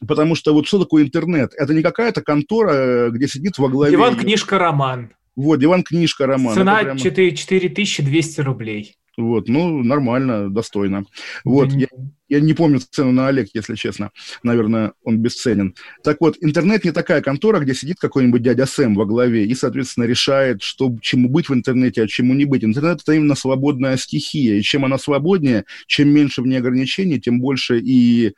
Потому 0.07 0.35
что 0.35 0.53
вот 0.53 0.65
что 0.65 0.79
такое 0.79 1.03
интернет? 1.03 1.51
Это 1.57 1.73
не 1.73 1.81
какая-то 1.81 2.21
контора, 2.21 2.71
э, 2.71 3.09
где 3.11 3.27
сидит 3.27 3.57
во 3.57 3.67
главе... 3.67 3.91
Диван, 3.91 4.15
книжка, 4.15 4.57
роман. 4.57 5.11
Вот, 5.35 5.59
диван, 5.59 5.83
книжка, 5.83 6.25
роман. 6.25 6.55
Цена 6.55 6.79
прямо... 6.79 6.99
4, 6.99 7.35
4200 7.35 8.41
рублей. 8.41 8.95
Вот, 9.19 9.49
ну, 9.49 9.83
нормально, 9.83 10.49
достойно. 10.49 11.03
Вот, 11.43 11.73
я, 11.73 11.87
Я 12.29 12.39
не 12.39 12.53
помню 12.53 12.79
цену 12.79 13.11
на 13.11 13.27
Олег, 13.27 13.49
если 13.53 13.75
честно. 13.75 14.11
Наверное, 14.43 14.93
он 15.03 15.17
бесценен. 15.17 15.75
Так 16.03 16.21
вот, 16.21 16.37
интернет 16.39 16.85
не 16.85 16.91
такая 16.91 17.21
контора, 17.21 17.59
где 17.59 17.73
сидит 17.73 17.97
какой-нибудь 17.99 18.41
дядя 18.41 18.65
Сэм 18.65 18.95
во 18.95 19.05
главе 19.05 19.45
и, 19.45 19.55
соответственно, 19.55 20.05
решает, 20.05 20.61
что, 20.61 20.95
чему 21.01 21.27
быть 21.27 21.49
в 21.49 21.53
интернете, 21.53 22.03
а 22.03 22.07
чему 22.07 22.33
не 22.33 22.45
быть. 22.45 22.63
Интернет– 22.63 23.01
это 23.03 23.11
именно 23.11 23.35
свободная 23.35 23.97
стихия. 23.97 24.55
И 24.55 24.61
чем 24.61 24.85
она 24.85 24.97
свободнее, 24.97 25.65
чем 25.85 26.09
меньше 26.09 26.41
в 26.41 26.47
ней 26.47 26.57
ограничений, 26.57 27.19
тем 27.19 27.41
больше 27.41 27.77
и 27.77 28.35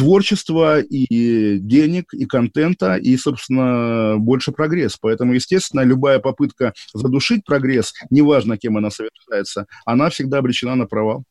творчества, 0.00 0.80
и 0.80 1.58
денег, 1.58 2.14
и 2.14 2.24
контента, 2.24 2.96
и, 2.96 3.18
собственно, 3.18 4.16
больше 4.16 4.50
прогресс. 4.50 4.96
Поэтому, 4.98 5.34
естественно, 5.34 5.82
любая 5.82 6.20
попытка 6.20 6.72
задушить 6.94 7.44
прогресс, 7.44 7.92
неважно, 8.08 8.56
кем 8.56 8.78
она 8.78 8.88
совершается, 8.88 9.66
она 9.84 10.08
всегда 10.08 10.38
обречена 10.38 10.74
на 10.74 10.86
провал. 10.86 11.24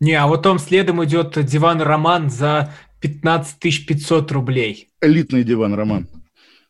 Не, 0.00 0.14
а 0.14 0.26
вот 0.26 0.42
там 0.42 0.58
следом 0.58 1.04
идет 1.04 1.36
диван-роман 1.44 2.30
за 2.30 2.72
15 3.02 3.86
500 3.86 4.32
рублей. 4.32 4.88
Элитный 5.02 5.44
диван-роман. 5.44 6.08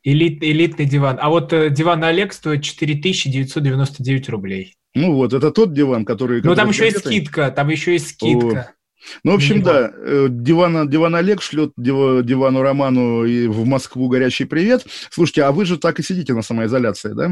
Элит, 0.03 0.43
элитный 0.43 0.87
диван. 0.87 1.19
А 1.21 1.31
вот 1.31 1.53
э, 1.53 1.71
диван 1.71 2.03
Олег 2.03 2.33
стоит 2.33 2.65
4999 2.65 4.29
рублей. 4.29 4.75
Ну 4.97 5.15
вот, 5.15 5.33
это 5.33 5.53
тот 5.53 5.73
диван, 5.73 6.05
который... 6.05 6.43
Ну 6.43 6.57
там 6.57 6.71
еще 6.71 6.87
есть 6.87 6.99
скидка, 6.99 7.53
там 7.53 7.69
еще 7.69 7.93
есть 7.93 8.09
скидка. 8.09 8.74
Ну, 9.23 9.33
в 9.33 9.35
общем, 9.35 9.63
да, 9.63 9.91
э, 9.95 10.27
диван, 10.31 10.89
диван 10.89 11.15
Олег 11.15 11.43
шлет 11.43 11.73
дивану 11.77 12.63
Роману 12.63 13.25
и 13.25 13.47
в 13.47 13.67
Москву 13.67 14.09
горячий 14.09 14.45
привет. 14.45 14.87
Слушайте, 15.11 15.45
а 15.45 15.53
вы 15.53 15.65
же 15.65 15.79
так 15.79 15.99
и 15.99 16.03
сидите 16.03 16.35
на 16.35 16.43
самоизоляции, 16.43 17.13
да? 17.13 17.31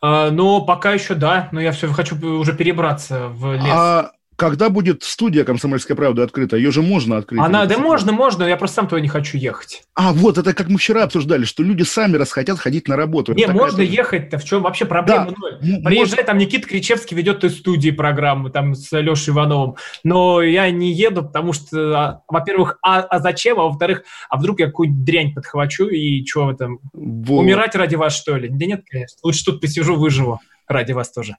А, 0.00 0.30
ну, 0.30 0.64
пока 0.64 0.92
еще 0.92 1.14
да, 1.14 1.48
но 1.52 1.60
я 1.60 1.72
все 1.72 1.88
хочу 1.92 2.16
уже 2.38 2.54
перебраться 2.54 3.28
в 3.28 3.54
лес. 3.54 3.64
А 3.66 4.12
когда 4.42 4.70
будет 4.70 5.04
студия 5.04 5.44
«Комсомольская 5.44 5.96
правда» 5.96 6.24
открыта? 6.24 6.56
Ее 6.56 6.72
же 6.72 6.82
можно 6.82 7.16
открыть. 7.18 7.40
Она, 7.40 7.64
да 7.64 7.78
можно, 7.78 8.10
можно, 8.10 8.42
я 8.42 8.56
просто 8.56 8.74
сам 8.74 8.88
туда 8.88 9.00
не 9.00 9.06
хочу 9.06 9.38
ехать. 9.38 9.84
А, 9.94 10.12
вот, 10.12 10.36
это 10.36 10.52
как 10.52 10.68
мы 10.68 10.78
вчера 10.78 11.04
обсуждали, 11.04 11.44
что 11.44 11.62
люди 11.62 11.84
сами 11.84 12.16
расхотят 12.16 12.58
ходить 12.58 12.88
на 12.88 12.96
работу. 12.96 13.34
Не, 13.34 13.46
можно 13.46 13.82
ехать-то, 13.82 14.38
в 14.38 14.44
чем 14.44 14.62
вообще 14.62 14.84
проблема 14.84 15.26
да, 15.26 15.34
ноль. 15.38 15.84
Приезжай, 15.84 16.16
может... 16.16 16.26
там 16.26 16.38
Никита 16.38 16.66
Кричевский 16.66 17.16
ведет 17.16 17.44
из 17.44 17.56
студии 17.56 17.92
программу, 17.92 18.50
там, 18.50 18.74
с 18.74 18.90
Лешей 18.90 19.32
Ивановым. 19.32 19.76
Но 20.02 20.42
я 20.42 20.68
не 20.72 20.92
еду, 20.92 21.22
потому 21.22 21.52
что, 21.52 21.96
а, 21.96 22.22
во-первых, 22.26 22.78
а, 22.84 22.98
а 22.98 23.20
зачем, 23.20 23.60
а 23.60 23.66
во-вторых, 23.66 24.02
а 24.28 24.38
вдруг 24.38 24.58
я 24.58 24.66
какую-нибудь 24.66 25.04
дрянь 25.04 25.34
подхвачу 25.34 25.86
и 25.86 26.26
что 26.26 26.46
в 26.46 26.48
этом, 26.48 26.80
вот. 26.92 27.38
умирать 27.38 27.76
ради 27.76 27.94
вас, 27.94 28.16
что 28.16 28.36
ли? 28.36 28.48
Да 28.48 28.66
нет, 28.66 28.82
конечно. 28.90 29.18
Лучше 29.22 29.44
тут 29.44 29.60
посижу, 29.60 29.94
выживу 29.94 30.40
ради 30.66 30.90
вас 30.90 31.12
тоже. 31.12 31.36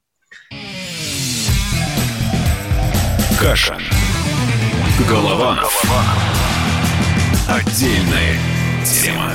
Каша. 3.43 3.77
Голова. 5.05 5.67
Отдельная 7.45 8.39
тема. 8.85 9.33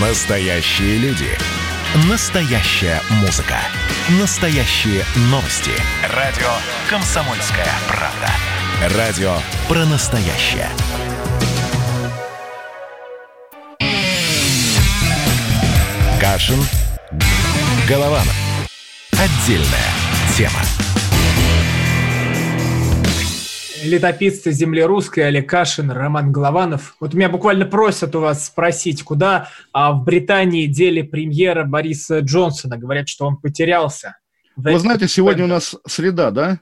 Настоящие 0.00 0.98
люди. 0.98 1.26
Настоящая 2.08 3.02
музыка. 3.20 3.56
Настоящие 4.20 5.04
новости. 5.28 5.72
Радио 6.14 6.52
«Комсомольская 6.88 7.74
правда». 7.88 8.96
Радио 8.96 9.36
про 9.66 9.84
настоящее. 9.86 10.68
Кашин. 16.20 16.64
Голованов. 17.88 18.36
Отдельная 19.10 19.90
тема 20.36 20.62
летописцы 23.84 24.52
земли 24.52 24.82
русской 24.82 25.20
Олег 25.20 25.48
Кашин, 25.48 25.90
Роман 25.90 26.32
Голованов. 26.32 26.96
Вот 27.00 27.14
меня 27.14 27.28
буквально 27.28 27.66
просят 27.66 28.14
у 28.14 28.20
вас 28.20 28.46
спросить, 28.46 29.02
куда 29.02 29.48
а 29.72 29.92
в 29.92 30.04
Британии 30.04 30.66
дели 30.66 31.02
премьера 31.02 31.64
Бориса 31.64 32.20
Джонсона. 32.20 32.76
Говорят, 32.76 33.08
что 33.08 33.26
он 33.26 33.36
потерялся. 33.36 34.16
Вы 34.56 34.78
знаете, 34.78 35.06
сегодня 35.06 35.44
у 35.44 35.48
нас 35.48 35.76
среда, 35.86 36.30
да? 36.30 36.60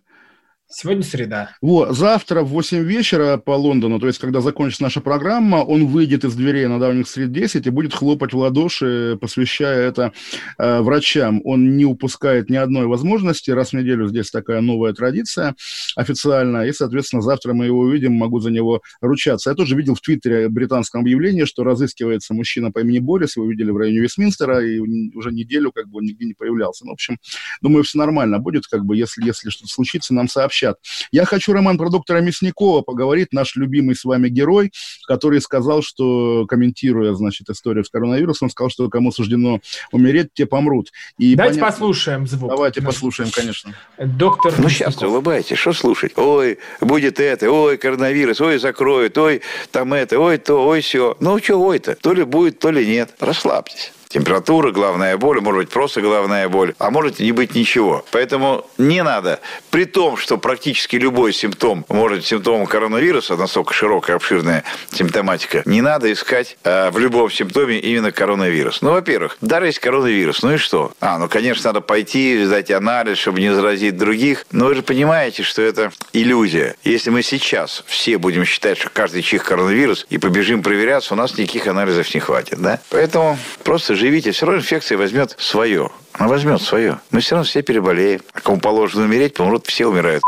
Сегодня 0.77 1.05
среда. 1.05 1.51
Вот, 1.62 1.97
завтра 1.97 2.43
в 2.43 2.49
8 2.49 2.83
вечера 2.83 3.37
по 3.37 3.53
Лондону, 3.53 4.01
то 4.01 4.09
есть 4.09 4.18
когда 4.18 4.41
закончится 4.41 4.83
наша 4.83 5.01
программа, 5.01 5.59
он 5.59 5.87
выйдет 5.87 6.25
из 6.25 6.35
дверей 6.35 6.66
на 6.66 6.81
Давних 6.81 7.07
Стрит 7.07 7.31
10 7.31 7.64
и 7.64 7.70
будет 7.70 7.95
хлопать 7.95 8.33
в 8.33 8.39
ладоши, 8.39 9.16
посвящая 9.20 9.87
это 9.89 10.12
э, 10.59 10.81
врачам. 10.81 11.41
Он 11.45 11.77
не 11.77 11.85
упускает 11.85 12.51
ни 12.51 12.57
одной 12.57 12.87
возможности. 12.87 13.53
Раз 13.53 13.70
в 13.70 13.75
неделю 13.75 14.09
здесь 14.09 14.33
такая 14.33 14.61
новая 14.62 14.93
традиция 14.95 15.55
официальная, 15.95 16.66
и, 16.66 16.72
соответственно, 16.72 17.22
завтра 17.22 17.55
мы 17.55 17.66
его 17.66 17.79
увидим, 17.79 18.14
могу 18.14 18.41
за 18.41 18.51
него 18.51 18.83
ручаться. 19.01 19.51
Я 19.51 19.55
тоже 19.55 19.77
видел 19.77 19.95
в 19.95 20.01
Твиттере 20.01 20.49
британском 20.49 21.03
объявлении, 21.03 21.45
что 21.45 21.62
разыскивается 21.62 22.35
мужчина 22.35 22.72
по 22.72 22.81
имени 22.81 22.99
Борис, 22.99 23.37
его 23.37 23.49
видели 23.49 23.70
в 23.70 23.77
районе 23.77 24.01
Вестминстера, 24.01 24.61
и 24.66 24.81
уже 24.81 25.31
неделю 25.31 25.70
как 25.70 25.89
бы 25.89 25.99
он 25.99 26.05
нигде 26.07 26.25
не 26.25 26.35
появлялся. 26.35 26.85
Ну, 26.85 26.91
в 26.91 26.95
общем, 26.95 27.18
думаю, 27.62 27.85
все 27.85 27.97
нормально 27.97 28.41
будет, 28.41 28.66
как 28.66 28.85
бы, 28.85 28.97
если, 28.97 29.25
если 29.25 29.51
что-то 29.51 29.72
случится, 29.72 30.12
нам 30.12 30.27
сообщат 30.27 30.64
кричат. 30.65 30.79
Я 31.12 31.25
хочу, 31.25 31.53
Роман, 31.53 31.79
про 31.79 31.91
доктора 31.91 32.21
Мясникова 32.21 32.83
поговорить, 32.83 33.33
наш 33.33 33.57
любимый 33.57 33.95
с 33.95 34.05
вами 34.05 34.29
герой, 34.29 34.73
который 35.07 35.41
сказал, 35.41 35.83
что, 35.83 36.47
комментируя, 36.47 37.15
значит, 37.15 37.51
историю 37.51 37.85
с 37.85 37.91
коронавирусом, 37.91 38.51
сказал, 38.51 38.71
что 38.71 38.89
кому 38.89 39.12
суждено 39.12 39.61
умереть, 39.93 40.29
те 40.35 40.47
помрут. 40.47 40.91
И 41.19 41.35
Давайте 41.35 41.61
понятно... 41.61 41.73
послушаем 41.73 42.27
звук. 42.27 42.51
Давайте 42.51 42.81
Наш... 42.81 42.95
послушаем, 42.95 43.31
конечно. 43.31 43.75
Доктор 43.99 44.55
Ну, 44.59 44.69
сейчас 44.69 45.01
улыбайтесь, 45.03 45.59
что 45.59 45.73
слушать? 45.73 46.12
Ой, 46.17 46.59
будет 46.81 47.21
это, 47.21 47.51
ой, 47.51 47.77
коронавирус, 47.77 48.41
ой, 48.41 48.59
закроют, 48.59 49.17
ой, 49.19 49.43
там 49.71 49.93
это, 49.93 50.19
ой, 50.19 50.39
то, 50.39 50.67
ой, 50.67 50.81
все. 50.81 51.17
Ну, 51.21 51.39
что 51.39 51.57
ой-то? 51.57 51.95
То 51.97 52.12
ли 52.12 52.25
будет, 52.25 52.59
то 52.59 52.71
ли 52.71 52.87
нет. 52.87 53.15
Расслабьтесь 53.21 53.93
температура, 54.15 54.71
головная 54.71 55.17
боль, 55.17 55.41
может 55.41 55.62
быть, 55.65 55.71
просто 55.71 56.01
головная 56.01 56.49
боль, 56.49 56.75
а 56.79 56.91
может 56.93 57.19
не 57.19 57.33
быть 57.33 57.57
ничего. 57.57 58.05
Поэтому 58.12 58.65
не 58.79 59.03
надо, 59.03 59.41
при 59.71 59.87
том, 59.87 60.17
что 60.17 60.39
практически 60.39 60.95
любой 60.95 61.33
симптом 61.33 61.85
может 61.89 62.19
быть 62.19 62.27
симптомом 62.27 62.67
коронавируса, 62.67 63.37
настолько 63.37 63.75
широкая, 63.75 64.15
обширная 64.17 64.62
симптоматика, 64.93 65.62
не 65.65 65.81
надо 65.81 66.12
искать 66.12 66.57
э, 66.62 66.91
в 66.91 66.99
любом 66.99 67.29
симптоме 67.29 67.81
именно 67.81 68.12
коронавирус. 68.12 68.83
Ну, 68.83 68.93
во-первых, 68.93 69.37
даже 69.41 69.67
есть 69.67 69.81
коронавирус, 69.81 70.45
ну 70.45 70.55
и 70.55 70.59
что? 70.59 70.93
А, 71.01 71.19
ну, 71.19 71.29
конечно, 71.29 71.71
надо 71.71 71.81
пойти, 71.81 72.45
сдать 72.45 72.71
анализ, 72.71 73.19
чтобы 73.19 73.41
не 73.41 73.53
заразить 73.53 73.97
других, 73.97 74.47
но 74.53 74.67
вы 74.67 74.77
же 74.77 74.83
понимаете, 74.83 75.43
что 75.43 75.61
это 75.61 75.91
иллюзия. 76.12 76.77
Если 76.85 77.11
мы 77.11 77.25
сейчас 77.25 77.83
все 77.89 78.19
будем 78.19 78.45
считать, 78.45 78.79
что 78.79 78.91
каждый 78.91 79.23
чих 79.23 79.43
коронавирус, 79.43 80.07
и 80.09 80.19
побежим 80.19 80.62
проверяться, 80.62 81.15
у 81.15 81.17
нас 81.17 81.37
никаких 81.37 81.67
анализов 81.67 82.15
не 82.15 82.21
хватит, 82.21 82.61
да? 82.61 82.79
Поэтому 82.91 83.37
просто 83.65 83.97
живите, 84.05 84.33
все 84.33 84.45
равно 84.47 84.61
инфекция 84.61 84.99
возьмет 84.99 85.35
свое. 85.39 85.89
Она 86.13 86.29
возьмет 86.29 86.61
свое. 86.61 87.01
Мы 87.11 87.21
все 87.21 87.37
равно 87.37 87.49
все 87.49 87.63
переболеем. 87.63 88.21
А 88.33 88.41
кому 88.41 88.61
положено 88.61 89.05
умереть, 89.05 89.35
помрут, 89.35 89.67
все 89.67 89.87
умирают. 89.87 90.23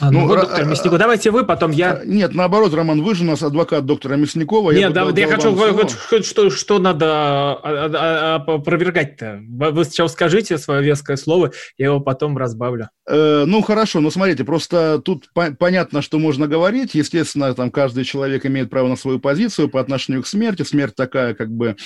А, 0.00 0.10
ну, 0.10 0.26
ну, 0.26 0.34
доктор 0.34 0.64
Мясников, 0.64 0.98
давайте 0.98 1.30
вы, 1.30 1.44
потом 1.44 1.70
я... 1.70 1.92
А, 1.92 2.04
нет, 2.04 2.34
наоборот, 2.34 2.74
Роман, 2.74 3.02
вы 3.02 3.14
же 3.14 3.22
у 3.22 3.26
нас 3.26 3.42
адвокат 3.42 3.86
доктора 3.86 4.14
Мясникова. 4.16 4.72
Нет, 4.72 4.80
я, 4.80 4.90
да, 4.90 5.20
я 5.20 5.28
хочу, 5.28 5.54
хоть, 5.54 6.24
что, 6.24 6.50
что 6.50 6.78
надо 6.78 7.06
а, 7.08 8.44
опровергать-то. 8.46 9.40
Вы 9.48 9.84
сначала 9.84 10.08
скажите 10.08 10.58
свое 10.58 10.82
веское 10.82 11.16
слово, 11.16 11.52
я 11.78 11.86
его 11.86 12.00
потом 12.00 12.36
разбавлю. 12.36 12.88
Э, 13.08 13.44
ну, 13.46 13.62
хорошо, 13.62 14.00
но 14.00 14.10
смотрите, 14.10 14.44
просто 14.44 15.00
тут 15.04 15.28
по- 15.34 15.52
понятно, 15.52 16.02
что 16.02 16.20
можно 16.20 16.46
говорить. 16.46 16.94
Естественно, 16.94 17.52
там 17.52 17.70
каждый 17.72 18.04
человек 18.04 18.46
имеет 18.46 18.70
право 18.70 18.86
на 18.86 18.94
свою 18.94 19.18
позицию 19.18 19.68
по 19.68 19.80
отношению 19.80 20.22
к 20.22 20.26
смерти. 20.28 20.62
Смерть 20.62 20.94
такая, 20.94 21.34
как 21.34 21.50
бы, 21.50 21.76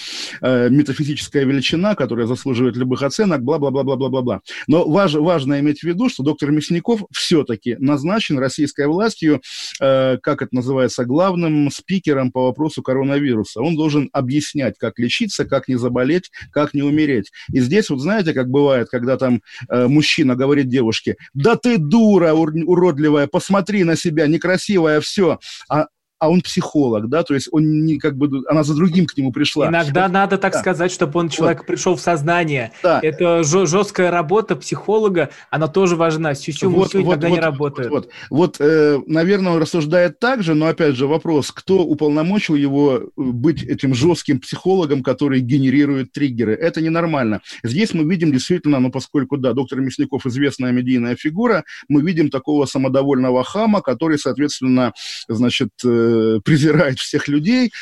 э, 0.43 0.69
метафизическая 0.69 1.45
величина, 1.45 1.95
которая 1.95 2.27
заслуживает 2.27 2.77
любых 2.77 3.03
оценок, 3.03 3.43
бла-бла-бла-бла-бла-бла. 3.43 4.41
Но 4.67 4.87
важ, 4.87 5.15
важно 5.15 5.59
иметь 5.61 5.81
в 5.81 5.85
виду, 5.85 6.11
что 6.11 6.23
доктор 6.23 6.51
Мясников 6.51 7.01
все-таки 7.11 7.77
назначен 7.79 8.39
российской 8.39 8.87
властью, 8.87 9.41
э, 9.81 10.19
как 10.23 10.43
это 10.43 10.55
называется, 10.55 11.07
главным 11.07 11.71
спикером 11.71 12.31
по 12.31 12.45
вопросу 12.45 12.83
коронавируса. 12.83 13.63
Он 13.63 13.75
должен 13.75 14.11
объяснять, 14.13 14.75
как 14.79 14.99
лечиться, 14.99 15.47
как 15.47 15.67
не 15.67 15.77
заболеть, 15.77 16.31
как 16.53 16.75
не 16.75 16.83
умереть. 16.83 17.33
И 17.53 17.61
здесь 17.61 17.89
вот 17.89 18.01
знаете, 18.01 18.35
как 18.35 18.51
бывает, 18.51 18.89
когда 18.91 19.17
там 19.17 19.41
э, 19.71 19.87
мужчина 19.87 20.37
говорит 20.37 20.69
девушке, 20.69 21.06
да 21.35 21.57
ты 21.57 21.79
дура 21.79 22.33
уродливая, 22.35 23.27
посмотри 23.27 23.85
на 23.85 23.97
себя, 23.97 24.27
некрасивая, 24.27 25.01
все. 25.01 25.39
А 25.69 25.87
а 26.19 26.31
он 26.31 26.41
психолог, 26.41 27.09
да, 27.09 27.23
то 27.23 27.35
есть 27.35 27.49
он 27.53 27.85
не 27.85 27.99
как 27.99 28.17
бы, 28.17 28.43
она 28.49 28.63
за 28.63 28.75
другим 28.75 29.07
к 29.07 29.17
нему 29.17 29.33
пришла. 29.33 29.69
Иногда 29.69 30.05
вот, 30.05 30.13
надо 30.13 30.39
так 30.39 30.55
да. 30.55 30.61
сказать, 30.61 30.91
чтобы 30.91 31.21
он, 31.21 31.29
человек 31.29 31.59
вот. 31.59 31.67
пришел 31.67 31.95
в 31.95 32.01
сознание. 32.01 32.73
Да. 32.83 33.01
Это 33.03 33.43
жесткая 33.43 34.11
работа 34.11 34.57
психолога, 34.57 35.31
она 35.51 35.69
тоже 35.69 35.97
важна. 35.97 36.35
Сюсю 36.35 36.71
вот, 36.71 36.95
вот, 36.95 37.03
иногда 37.03 37.29
вот, 37.29 37.35
не 37.35 37.41
работает. 37.41 37.91
Вот, 37.91 38.09
вот, 38.31 38.57
вот 38.57 38.57
э, 38.61 38.99
наверное, 39.07 39.53
он 39.53 39.61
рассуждает 39.61 40.19
так 40.19 40.43
же, 40.43 40.55
но 40.55 40.67
опять 40.67 40.97
же 40.97 41.07
вопрос, 41.07 41.51
кто 41.53 41.81
уполномочил 41.81 42.55
его 42.55 42.97
э, 42.97 43.09
быть 43.17 43.63
этим 43.63 43.95
жестким 43.95 44.41
психологом, 44.41 45.03
который 45.03 45.41
генерирует 45.41 46.13
триггеры. 46.13 46.55
Это 46.55 46.81
ненормально. 46.81 47.43
Здесь 47.63 47.93
мы 47.93 48.11
видим 48.11 48.33
действительно, 48.33 48.81
ну 48.81 48.91
поскольку, 48.91 49.37
да, 49.37 49.53
доктор 49.53 49.81
Мясников 49.81 50.25
известная 50.25 50.73
медийная 50.73 51.15
фигура, 51.15 51.65
мы 51.89 52.01
видим 52.01 52.31
такого 52.31 52.65
самодовольного 52.65 53.45
хама, 53.45 53.83
который, 53.83 54.19
соответственно, 54.19 54.93
значит, 55.29 55.71
э, 55.85 56.06
презирает 56.45 56.99
всех 56.99 57.29
людей, 57.29 57.73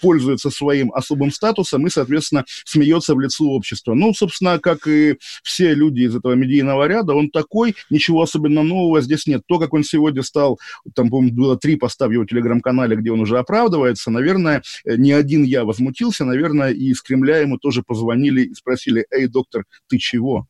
пользуется 0.00 0.50
своим 0.50 0.92
особым 0.92 1.30
статусом 1.30 1.86
и, 1.86 1.90
соответственно, 1.90 2.44
смеется 2.64 3.14
в 3.14 3.20
лицо 3.20 3.44
общества. 3.44 3.94
Ну, 3.94 4.12
собственно, 4.14 4.58
как 4.58 4.86
и 4.86 5.16
все 5.42 5.74
люди 5.74 6.02
из 6.02 6.16
этого 6.16 6.34
медийного 6.34 6.86
ряда, 6.86 7.14
он 7.14 7.30
такой, 7.30 7.74
ничего 7.90 8.22
особенно 8.22 8.62
нового 8.62 9.00
здесь 9.00 9.26
нет. 9.26 9.42
То, 9.46 9.58
как 9.58 9.74
он 9.74 9.84
сегодня 9.84 10.22
стал, 10.22 10.58
там, 10.94 11.10
по-моему, 11.10 11.36
было 11.36 11.58
три 11.58 11.76
поста 11.76 12.08
в 12.08 12.10
его 12.10 12.24
телеграм-канале, 12.24 12.96
где 12.96 13.12
он 13.12 13.20
уже 13.20 13.38
оправдывается, 13.38 14.10
наверное, 14.10 14.62
не 14.84 15.12
один 15.12 15.44
я 15.44 15.64
возмутился, 15.64 16.24
наверное, 16.24 16.72
и 16.72 16.90
из 16.90 17.02
Кремля 17.02 17.38
ему 17.38 17.58
тоже 17.58 17.82
позвонили 17.82 18.42
и 18.42 18.54
спросили, 18.54 19.06
эй, 19.10 19.26
доктор, 19.26 19.64
ты 19.88 19.98
чего? 19.98 20.46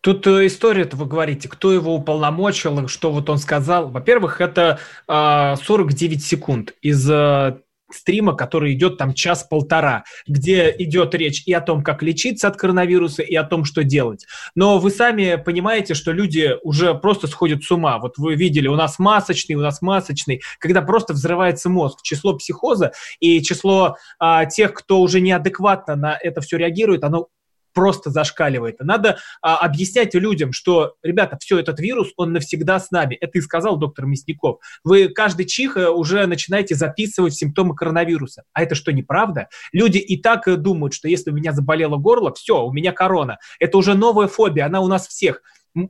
Тут 0.00 0.26
э, 0.26 0.46
история-то 0.46 0.96
вы 0.96 1.06
говорите, 1.06 1.48
кто 1.48 1.72
его 1.72 1.94
уполномочил, 1.94 2.86
что 2.88 3.10
вот 3.10 3.28
он 3.28 3.38
сказал. 3.38 3.88
Во-первых, 3.88 4.40
это 4.40 4.78
э, 5.08 5.54
49 5.56 6.24
секунд 6.24 6.74
из 6.80 7.10
э, 7.10 7.58
стрима, 7.90 8.34
который 8.34 8.74
идет 8.74 8.98
там 8.98 9.14
час-полтора, 9.14 10.04
где 10.26 10.74
идет 10.78 11.14
речь 11.14 11.42
и 11.46 11.52
о 11.52 11.60
том, 11.60 11.82
как 11.82 12.02
лечиться 12.02 12.48
от 12.48 12.56
коронавируса, 12.56 13.22
и 13.22 13.34
о 13.34 13.44
том, 13.44 13.64
что 13.64 13.84
делать. 13.84 14.26
Но 14.54 14.78
вы 14.78 14.90
сами 14.90 15.40
понимаете, 15.44 15.94
что 15.94 16.12
люди 16.12 16.54
уже 16.62 16.94
просто 16.94 17.26
сходят 17.26 17.62
с 17.62 17.70
ума. 17.70 17.98
Вот 17.98 18.18
вы 18.18 18.34
видели, 18.34 18.68
у 18.68 18.76
нас 18.76 18.98
масочный, 18.98 19.56
у 19.56 19.60
нас 19.60 19.82
масочный, 19.82 20.42
когда 20.58 20.82
просто 20.82 21.12
взрывается 21.12 21.68
мозг. 21.68 22.02
Число 22.02 22.34
психоза 22.36 22.92
и 23.20 23.42
число 23.42 23.96
а, 24.18 24.44
тех, 24.46 24.74
кто 24.74 25.00
уже 25.00 25.20
неадекватно 25.20 25.96
на 25.96 26.18
это 26.20 26.40
все 26.40 26.56
реагирует, 26.56 27.04
оно 27.04 27.28
просто 27.76 28.08
зашкаливает. 28.08 28.80
Надо 28.80 29.18
а, 29.42 29.58
объяснять 29.58 30.14
людям, 30.14 30.52
что, 30.54 30.94
ребята, 31.02 31.36
все, 31.38 31.58
этот 31.58 31.78
вирус, 31.78 32.08
он 32.16 32.32
навсегда 32.32 32.80
с 32.80 32.90
нами. 32.90 33.16
Это 33.20 33.36
и 33.36 33.42
сказал 33.42 33.76
доктор 33.76 34.06
Мясников. 34.06 34.60
Вы 34.82 35.08
каждый 35.10 35.44
чих 35.44 35.76
э, 35.76 35.90
уже 35.90 36.24
начинаете 36.26 36.74
записывать 36.74 37.34
симптомы 37.34 37.76
коронавируса. 37.76 38.44
А 38.54 38.62
это 38.62 38.74
что, 38.74 38.94
неправда? 38.94 39.48
Люди 39.72 39.98
и 39.98 40.16
так 40.16 40.48
э, 40.48 40.56
думают, 40.56 40.94
что 40.94 41.06
если 41.06 41.30
у 41.30 41.34
меня 41.34 41.52
заболело 41.52 41.98
горло, 41.98 42.32
все, 42.32 42.64
у 42.64 42.72
меня 42.72 42.92
корона. 42.92 43.36
Это 43.60 43.76
уже 43.76 43.92
новая 43.92 44.26
фобия, 44.26 44.64
она 44.64 44.80
у 44.80 44.88
нас 44.88 45.06
всех. 45.06 45.42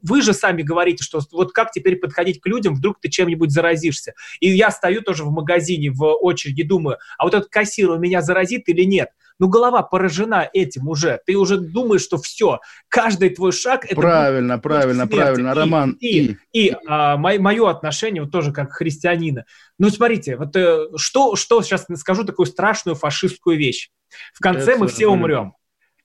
Вы 0.03 0.23
же 0.23 0.35
сами 0.35 0.63
говорите, 0.63 1.05
что 1.05 1.21
вот 1.33 1.53
как 1.53 1.71
теперь 1.71 1.97
подходить 1.97 2.41
к 2.41 2.47
людям, 2.47 2.75
вдруг 2.75 3.01
ты 3.01 3.09
чем-нибудь 3.09 3.51
заразишься. 3.51 4.15
И 4.41 4.49
я 4.49 4.71
стою 4.71 5.03
тоже 5.03 5.25
в 5.25 5.31
магазине 5.31 5.91
в 5.91 6.05
очереди, 6.05 6.63
думаю, 6.63 6.99
а 7.19 7.25
вот 7.25 7.35
этот 7.35 7.49
кассир 7.49 7.91
у 7.91 7.99
меня 7.99 8.23
заразит 8.23 8.69
или 8.69 8.83
нет? 8.83 9.11
ну, 9.39 9.49
голова 9.49 9.83
поражена 9.83 10.49
этим 10.53 10.89
уже. 10.89 11.21
Ты 11.27 11.37
уже 11.37 11.59
думаешь, 11.59 12.03
что 12.03 12.19
все, 12.19 12.61
каждый 12.89 13.31
твой 13.31 13.53
шаг... 13.53 13.85
Это 13.85 13.95
правильно, 13.95 14.59
правильно, 14.59 15.07
правильно, 15.07 15.51
и, 15.51 15.55
Роман. 15.55 15.91
И, 16.01 16.07
и, 16.07 16.39
и, 16.53 16.69
и 16.69 16.77
а, 16.87 17.17
мое 17.17 17.71
отношение, 17.71 18.23
вот 18.23 18.33
тоже 18.33 18.53
как 18.53 18.73
христианина. 18.73 19.45
Ну, 19.79 19.91
смотрите, 19.91 20.37
вот 20.37 20.57
э, 20.57 20.89
что, 20.97 21.37
что 21.37 21.63
сейчас 21.63 21.87
скажу 21.97 22.25
такую 22.25 22.47
страшную 22.47 22.95
фашистскую 22.95 23.59
вещь. 23.59 23.91
В 24.33 24.41
конце 24.41 24.73
это, 24.73 24.81
мы 24.81 24.89
все 24.89 25.09
умрем. 25.09 25.55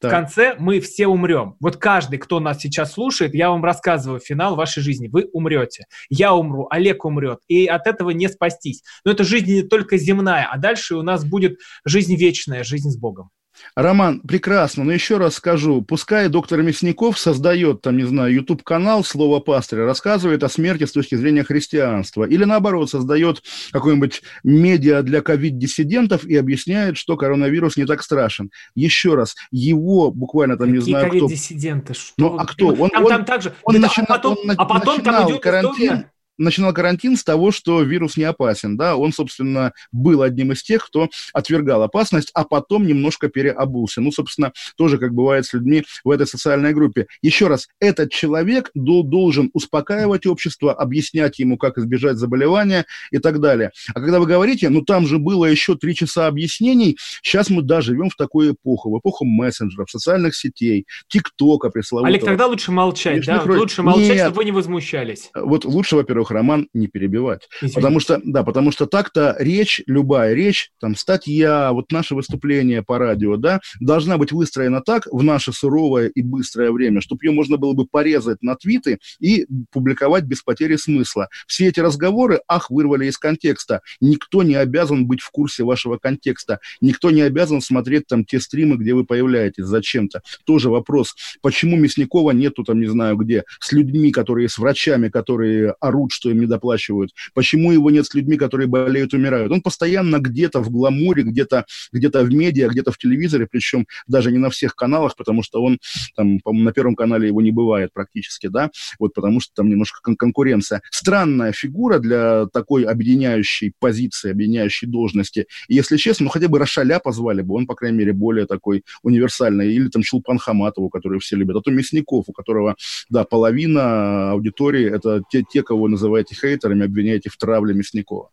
Так. 0.01 0.09
В 0.09 0.13
конце 0.15 0.55
мы 0.57 0.79
все 0.79 1.05
умрем. 1.05 1.55
Вот 1.59 1.77
каждый, 1.77 2.17
кто 2.17 2.39
нас 2.39 2.59
сейчас 2.59 2.93
слушает, 2.93 3.35
я 3.35 3.51
вам 3.51 3.63
рассказываю 3.63 4.19
финал 4.19 4.55
вашей 4.55 4.81
жизни. 4.81 5.07
Вы 5.07 5.29
умрете. 5.31 5.85
Я 6.09 6.33
умру, 6.33 6.67
Олег 6.71 7.05
умрет. 7.05 7.39
И 7.47 7.67
от 7.67 7.85
этого 7.85 8.09
не 8.09 8.27
спастись. 8.27 8.81
Но 9.05 9.11
это 9.11 9.23
жизнь 9.23 9.53
не 9.53 9.61
только 9.61 9.97
земная, 9.97 10.49
а 10.51 10.57
дальше 10.57 10.95
у 10.95 11.03
нас 11.03 11.23
будет 11.23 11.59
жизнь 11.85 12.15
вечная, 12.15 12.63
жизнь 12.63 12.89
с 12.89 12.97
Богом. 12.97 13.29
Роман, 13.75 14.19
прекрасно, 14.21 14.83
но 14.83 14.91
еще 14.91 15.17
раз 15.17 15.35
скажу, 15.35 15.81
пускай 15.81 16.27
доктор 16.27 16.61
Мясников 16.61 17.17
создает, 17.17 17.81
там, 17.81 17.97
не 17.97 18.03
знаю, 18.03 18.33
YouTube-канал 18.33 19.03
«Слово 19.03 19.39
пастыря», 19.39 19.85
рассказывает 19.85 20.43
о 20.43 20.49
смерти 20.49 20.85
с 20.85 20.91
точки 20.91 21.15
зрения 21.15 21.43
христианства, 21.43 22.23
или 22.23 22.43
наоборот, 22.43 22.89
создает 22.89 23.43
какой-нибудь 23.71 24.21
медиа 24.43 25.01
для 25.03 25.21
ковид-диссидентов 25.21 26.25
и 26.25 26.35
объясняет, 26.35 26.97
что 26.97 27.17
коронавирус 27.17 27.77
не 27.77 27.85
так 27.85 28.03
страшен. 28.03 28.51
Еще 28.75 29.15
раз, 29.15 29.35
его 29.51 30.11
буквально 30.11 30.57
там, 30.57 30.67
Какие 30.67 30.79
не 30.79 30.85
знаю, 30.85 31.09
кто... 31.09 31.19
ковид-диссиденты? 31.19 31.93
Что? 31.93 32.13
Ну, 32.17 32.37
а 32.37 32.45
кто? 32.45 32.67
Он, 32.67 32.89
там, 32.89 33.03
он, 33.03 33.09
там 33.09 33.25
также... 33.25 33.53
он, 33.63 33.75
он, 33.75 33.81
начинал, 33.81 34.05
а 34.09 34.13
потом, 34.13 34.37
он, 34.43 34.51
а 34.57 34.65
потом 34.65 34.97
начинал 34.97 35.21
там 35.21 35.31
идет 35.31 35.43
карантин... 35.43 35.71
История 35.71 36.11
начинал 36.37 36.73
карантин 36.73 37.17
с 37.17 37.23
того, 37.23 37.51
что 37.51 37.81
вирус 37.81 38.17
не 38.17 38.23
опасен, 38.23 38.77
да, 38.77 38.95
он, 38.95 39.13
собственно, 39.13 39.73
был 39.91 40.21
одним 40.21 40.51
из 40.51 40.63
тех, 40.63 40.85
кто 40.85 41.09
отвергал 41.33 41.83
опасность, 41.83 42.31
а 42.33 42.43
потом 42.43 42.85
немножко 42.85 43.27
переобулся. 43.27 44.01
Ну, 44.01 44.11
собственно, 44.11 44.51
тоже, 44.77 44.97
как 44.97 45.13
бывает 45.13 45.45
с 45.45 45.53
людьми 45.53 45.83
в 46.03 46.09
этой 46.09 46.27
социальной 46.27 46.73
группе. 46.73 47.07
Еще 47.21 47.47
раз, 47.47 47.67
этот 47.79 48.11
человек 48.11 48.71
должен 48.73 49.49
успокаивать 49.53 50.25
общество, 50.25 50.73
объяснять 50.73 51.39
ему, 51.39 51.57
как 51.57 51.77
избежать 51.77 52.17
заболевания 52.17 52.85
и 53.11 53.17
так 53.17 53.39
далее. 53.39 53.71
А 53.93 53.99
когда 53.99 54.19
вы 54.19 54.25
говорите, 54.25 54.69
ну, 54.69 54.81
там 54.81 55.05
же 55.07 55.17
было 55.17 55.45
еще 55.45 55.75
три 55.75 55.95
часа 55.95 56.27
объяснений, 56.27 56.97
сейчас 57.21 57.49
мы, 57.49 57.61
да, 57.61 57.81
живем 57.81 58.09
в 58.09 58.15
такую 58.15 58.53
эпоху, 58.53 58.91
в 58.91 58.99
эпоху 58.99 59.25
мессенджеров, 59.25 59.89
социальных 59.89 60.35
сетей, 60.35 60.85
ТикТока 61.07 61.69
пресловутого. 61.69 62.09
Олег, 62.09 62.25
тогда 62.25 62.47
лучше 62.47 62.71
молчать, 62.71 63.25
да? 63.25 63.43
Лучше 63.45 63.83
молчать, 63.83 64.07
Нет. 64.07 64.19
чтобы 64.21 64.37
вы 64.37 64.45
не 64.45 64.51
возмущались. 64.51 65.29
Вот 65.35 65.65
лучше, 65.65 65.95
во-первых, 65.95 66.20
роман 66.29 66.67
не 66.73 66.87
перебивать. 66.87 67.47
Извините. 67.57 67.75
Потому 67.75 67.99
что, 67.99 68.21
да, 68.23 68.43
потому 68.43 68.71
что 68.71 68.85
так-то 68.85 69.35
речь, 69.39 69.81
любая 69.87 70.33
речь, 70.33 70.71
там, 70.79 70.95
статья, 70.95 71.71
вот 71.71 71.91
наше 71.91 72.13
выступление 72.13 72.83
по 72.83 72.99
радио, 72.99 73.37
да, 73.37 73.61
должна 73.79 74.17
быть 74.17 74.31
выстроена 74.31 74.81
так 74.81 75.07
в 75.11 75.23
наше 75.23 75.53
суровое 75.53 76.07
и 76.07 76.21
быстрое 76.21 76.71
время, 76.71 77.01
чтобы 77.01 77.25
ее 77.25 77.31
можно 77.31 77.57
было 77.57 77.73
бы 77.73 77.85
порезать 77.85 78.43
на 78.43 78.55
твиты 78.55 78.99
и 79.19 79.47
публиковать 79.71 80.25
без 80.25 80.43
потери 80.43 80.75
смысла. 80.75 81.29
Все 81.47 81.67
эти 81.67 81.79
разговоры, 81.79 82.41
ах, 82.47 82.69
вырвали 82.69 83.05
из 83.05 83.17
контекста. 83.17 83.81
Никто 83.99 84.43
не 84.43 84.55
обязан 84.55 85.07
быть 85.07 85.21
в 85.21 85.31
курсе 85.31 85.63
вашего 85.63 85.97
контекста. 85.97 86.59
Никто 86.81 87.11
не 87.11 87.21
обязан 87.21 87.61
смотреть 87.61 88.07
там 88.07 88.25
те 88.25 88.39
стримы, 88.39 88.75
где 88.77 88.93
вы 88.93 89.05
появляетесь 89.05 89.65
зачем-то. 89.65 90.21
Тоже 90.45 90.69
вопрос, 90.69 91.15
почему 91.41 91.77
Мясникова 91.77 92.31
нету 92.31 92.63
там, 92.63 92.79
не 92.79 92.87
знаю 92.87 93.15
где, 93.15 93.43
с 93.59 93.71
людьми, 93.71 94.11
которые, 94.11 94.49
с 94.49 94.57
врачами, 94.57 95.09
которые 95.09 95.75
орут, 95.79 96.10
что 96.11 96.29
им 96.29 96.39
не 96.39 96.45
доплачивают? 96.45 97.11
Почему 97.33 97.71
его 97.71 97.89
нет 97.89 98.05
с 98.05 98.13
людьми, 98.13 98.37
которые 98.37 98.67
болеют, 98.67 99.13
умирают? 99.13 99.51
Он 99.51 99.61
постоянно 99.61 100.19
где-то 100.19 100.61
в 100.61 100.69
гламуре, 100.69 101.23
где-то 101.23 101.65
где 101.91 102.09
в 102.09 102.33
медиа, 102.33 102.67
где-то 102.67 102.91
в 102.91 102.97
телевизоре, 102.97 103.47
причем 103.49 103.87
даже 104.07 104.31
не 104.31 104.37
на 104.37 104.49
всех 104.49 104.75
каналах, 104.75 105.15
потому 105.15 105.43
что 105.43 105.63
он, 105.63 105.79
там, 106.15 106.39
на 106.45 106.71
Первом 106.73 106.95
канале 106.95 107.27
его 107.27 107.41
не 107.41 107.51
бывает 107.51 107.91
практически, 107.93 108.47
да, 108.47 108.69
вот 108.99 109.13
потому 109.13 109.39
что 109.39 109.53
там 109.55 109.69
немножко 109.69 109.99
кон- 110.01 110.15
конкуренция. 110.15 110.81
Странная 110.91 111.51
фигура 111.51 111.99
для 111.99 112.47
такой 112.47 112.83
объединяющей 112.83 113.73
позиции, 113.79 114.31
объединяющей 114.31 114.87
должности. 114.87 115.47
И, 115.67 115.75
если 115.75 115.97
честно, 115.97 116.25
ну, 116.25 116.29
хотя 116.29 116.47
бы 116.47 116.59
Рошаля 116.59 116.99
позвали 116.99 117.41
бы, 117.41 117.55
он, 117.55 117.65
по 117.65 117.75
крайней 117.75 117.97
мере, 117.97 118.13
более 118.13 118.45
такой 118.45 118.83
универсальный. 119.03 119.73
Или 119.73 119.87
там 119.89 120.01
Чулпан 120.03 120.37
Хаматову, 120.37 120.89
который 120.89 121.19
все 121.19 121.35
любят. 121.35 121.55
А 121.55 121.61
то 121.61 121.71
Мясников, 121.71 122.25
у 122.27 122.33
которого, 122.33 122.75
да, 123.09 123.23
половина 123.23 124.31
аудитории– 124.31 124.85
это 124.95 125.23
те, 125.29 125.43
те, 125.49 125.63
кого 125.63 125.87
называют 125.87 126.00
называете 126.01 126.35
хейтерами, 126.35 126.85
обвиняете 126.85 127.29
в 127.29 127.37
травле 127.37 127.73
Мясникова. 127.73 128.31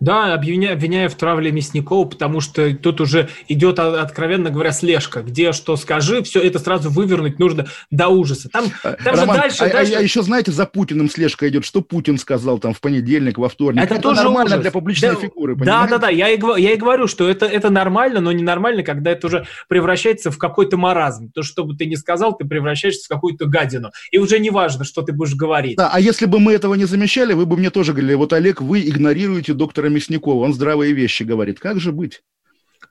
Да, 0.00 0.34
обвиняю, 0.34 0.74
обвиняю 0.74 1.10
в 1.10 1.14
травле 1.14 1.52
Мясникова, 1.52 2.06
потому 2.06 2.40
что 2.40 2.74
тут 2.74 3.00
уже 3.00 3.28
идет, 3.48 3.78
откровенно 3.78 4.50
говоря, 4.50 4.72
слежка. 4.72 5.22
Где 5.22 5.52
что 5.52 5.76
скажи, 5.76 6.22
все 6.22 6.40
это 6.40 6.58
сразу 6.58 6.90
вывернуть 6.90 7.38
нужно 7.38 7.66
до 7.90 8.08
ужаса. 8.08 8.48
Там, 8.48 8.66
там 8.82 8.96
Роман, 9.04 9.36
же 9.36 9.40
дальше, 9.40 9.64
а, 9.64 9.72
дальше... 9.72 9.94
А, 9.94 9.98
а 9.98 10.02
еще, 10.02 10.22
знаете, 10.22 10.52
за 10.52 10.66
Путиным 10.66 11.10
слежка 11.10 11.48
идет. 11.48 11.64
Что 11.64 11.80
Путин 11.80 12.18
сказал 12.18 12.58
там 12.58 12.74
в 12.74 12.80
понедельник, 12.80 13.38
во 13.38 13.48
вторник? 13.48 13.82
Это, 13.82 13.94
это 13.94 14.02
тоже 14.02 14.22
нормально 14.22 14.54
ужас. 14.54 14.60
для 14.60 14.70
публичной 14.70 15.10
да, 15.10 15.14
фигуры, 15.16 15.56
понимаете? 15.56 15.90
Да, 15.90 15.98
да, 15.98 16.06
да. 16.06 16.08
Я 16.10 16.30
и, 16.30 16.40
я 16.60 16.72
и 16.72 16.76
говорю, 16.76 17.06
что 17.06 17.28
это, 17.28 17.46
это 17.46 17.70
нормально, 17.70 18.20
но 18.20 18.32
не 18.32 18.42
нормально, 18.42 18.82
когда 18.82 19.10
это 19.10 19.26
уже 19.26 19.46
превращается 19.68 20.30
в 20.30 20.38
какой-то 20.38 20.76
маразм. 20.76 21.30
То, 21.32 21.42
что 21.42 21.64
бы 21.64 21.76
ты 21.76 21.86
ни 21.86 21.94
сказал, 21.94 22.36
ты 22.36 22.44
превращаешься 22.44 23.06
в 23.06 23.08
какую-то 23.08 23.46
гадину. 23.46 23.90
И 24.10 24.18
уже 24.18 24.38
не 24.38 24.50
важно, 24.50 24.84
что 24.84 25.02
ты 25.02 25.12
будешь 25.12 25.34
говорить. 25.34 25.76
Да, 25.76 25.90
а 25.92 26.00
если 26.00 26.26
бы 26.26 26.38
мы 26.38 26.52
этого 26.52 26.74
не 26.74 26.84
замечали, 26.84 27.32
вы 27.32 27.46
бы 27.46 27.56
мне 27.56 27.70
тоже 27.70 27.92
говорили, 27.92 28.14
вот, 28.14 28.32
Олег, 28.32 28.60
вы 28.60 28.80
игнорируете 28.80 29.54
доктора 29.66 29.88
Мясникова 29.88 30.44
он 30.44 30.54
здравые 30.54 30.92
вещи 30.92 31.24
говорит. 31.24 31.58
Как 31.58 31.80
же 31.80 31.90
быть? 31.90 32.22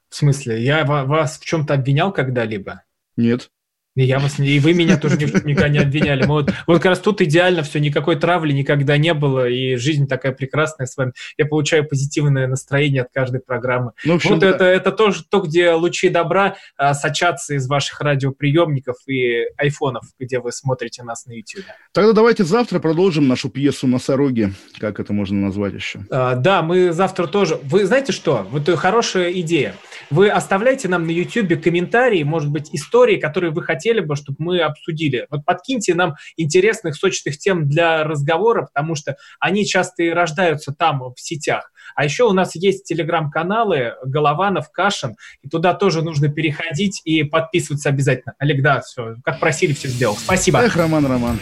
В 0.09 0.15
смысле? 0.15 0.61
Я 0.61 0.83
вас 0.83 1.39
в 1.39 1.45
чем-то 1.45 1.73
обвинял 1.73 2.11
когда-либо? 2.11 2.83
Нет. 3.15 3.49
И 3.95 4.03
я 4.03 4.19
вас 4.19 4.39
и 4.39 4.59
вы 4.59 4.73
меня 4.73 4.97
тоже 4.97 5.15
никогда 5.17 5.69
не 5.69 5.79
обвиняли. 5.79 6.25
Мы 6.25 6.33
вот, 6.33 6.53
вот 6.67 6.75
как 6.75 6.85
раз 6.85 6.99
тут 6.99 7.21
идеально 7.21 7.63
все, 7.63 7.79
никакой 7.79 8.17
травли 8.17 8.51
никогда 8.51 8.97
не 8.97 9.13
было, 9.13 9.47
и 9.47 9.77
жизнь 9.77 10.05
такая 10.05 10.33
прекрасная 10.33 10.85
с 10.85 10.97
вами. 10.97 11.13
Я 11.37 11.45
получаю 11.45 11.87
позитивное 11.87 12.47
настроение 12.47 13.03
от 13.03 13.09
каждой 13.13 13.39
программы. 13.39 13.91
Ну, 14.03 14.15
общем, 14.15 14.31
вот 14.31 14.39
да. 14.39 14.49
это, 14.49 14.65
это 14.65 14.91
тоже 14.91 15.23
то, 15.23 15.39
где 15.39 15.71
лучи 15.71 16.09
добра 16.09 16.57
а, 16.75 16.93
сочатся 16.93 17.53
из 17.53 17.67
ваших 17.69 18.01
радиоприемников 18.01 18.97
и 19.07 19.45
айфонов, 19.55 20.03
где 20.19 20.39
вы 20.39 20.51
смотрите 20.51 21.03
нас 21.03 21.25
на 21.25 21.31
YouTube. 21.31 21.63
Тогда 21.93 22.11
давайте 22.11 22.43
завтра 22.43 22.79
продолжим 22.79 23.29
нашу 23.29 23.49
пьесу 23.49 23.87
«Носороги», 23.87 24.51
как 24.77 24.99
это 24.99 25.13
можно 25.13 25.39
назвать 25.39 25.73
еще. 25.73 26.01
А, 26.11 26.35
да, 26.35 26.61
мы 26.63 26.91
завтра 26.91 27.27
тоже... 27.27 27.57
Вы 27.63 27.85
знаете 27.85 28.11
что? 28.11 28.45
Вот 28.51 28.69
хорошая 28.77 29.31
идея. 29.31 29.73
Вы 30.09 30.27
оставляйте 30.29 30.89
нам 30.89 31.07
на 31.07 31.11
YouTube 31.11 31.61
комментарии, 31.63 32.23
может 32.23 32.51
быть, 32.51 32.69
истории, 32.73 33.15
которые 33.15 33.51
вы 33.51 33.63
хотите 33.63 33.84
хотели 33.85 33.99
бы, 33.99 34.15
чтобы 34.15 34.37
мы 34.39 34.61
обсудили. 34.61 35.27
Вот 35.29 35.45
подкиньте 35.45 35.93
нам 35.93 36.15
интересных, 36.37 36.95
сочных 36.95 37.37
тем 37.37 37.69
для 37.69 38.03
разговора, 38.03 38.63
потому 38.63 38.95
что 38.95 39.15
они 39.39 39.65
часто 39.65 40.03
и 40.03 40.09
рождаются 40.09 40.73
там, 40.73 41.01
в 41.01 41.15
сетях. 41.17 41.71
А 41.95 42.03
еще 42.03 42.23
у 42.23 42.33
нас 42.33 42.55
есть 42.55 42.85
телеграм-каналы 42.85 43.93
Голованов, 44.03 44.71
Кашин, 44.71 45.15
и 45.43 45.49
туда 45.49 45.75
тоже 45.75 46.01
нужно 46.01 46.29
переходить 46.29 47.01
и 47.05 47.23
подписываться 47.23 47.89
обязательно. 47.89 48.33
Олег, 48.39 48.63
да, 48.63 48.81
все, 48.81 49.15
как 49.23 49.39
просили, 49.39 49.73
все 49.73 49.87
сделал. 49.87 50.17
Спасибо. 50.17 50.59
Эх, 50.61 50.75
Роман, 50.75 51.05
Роман. 51.05 51.39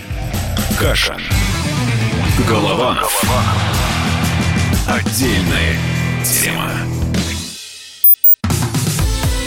Кашин. 0.77 1.21
Голованов. 2.49 3.23
Отдельная 4.85 5.77
тема. 6.25 6.92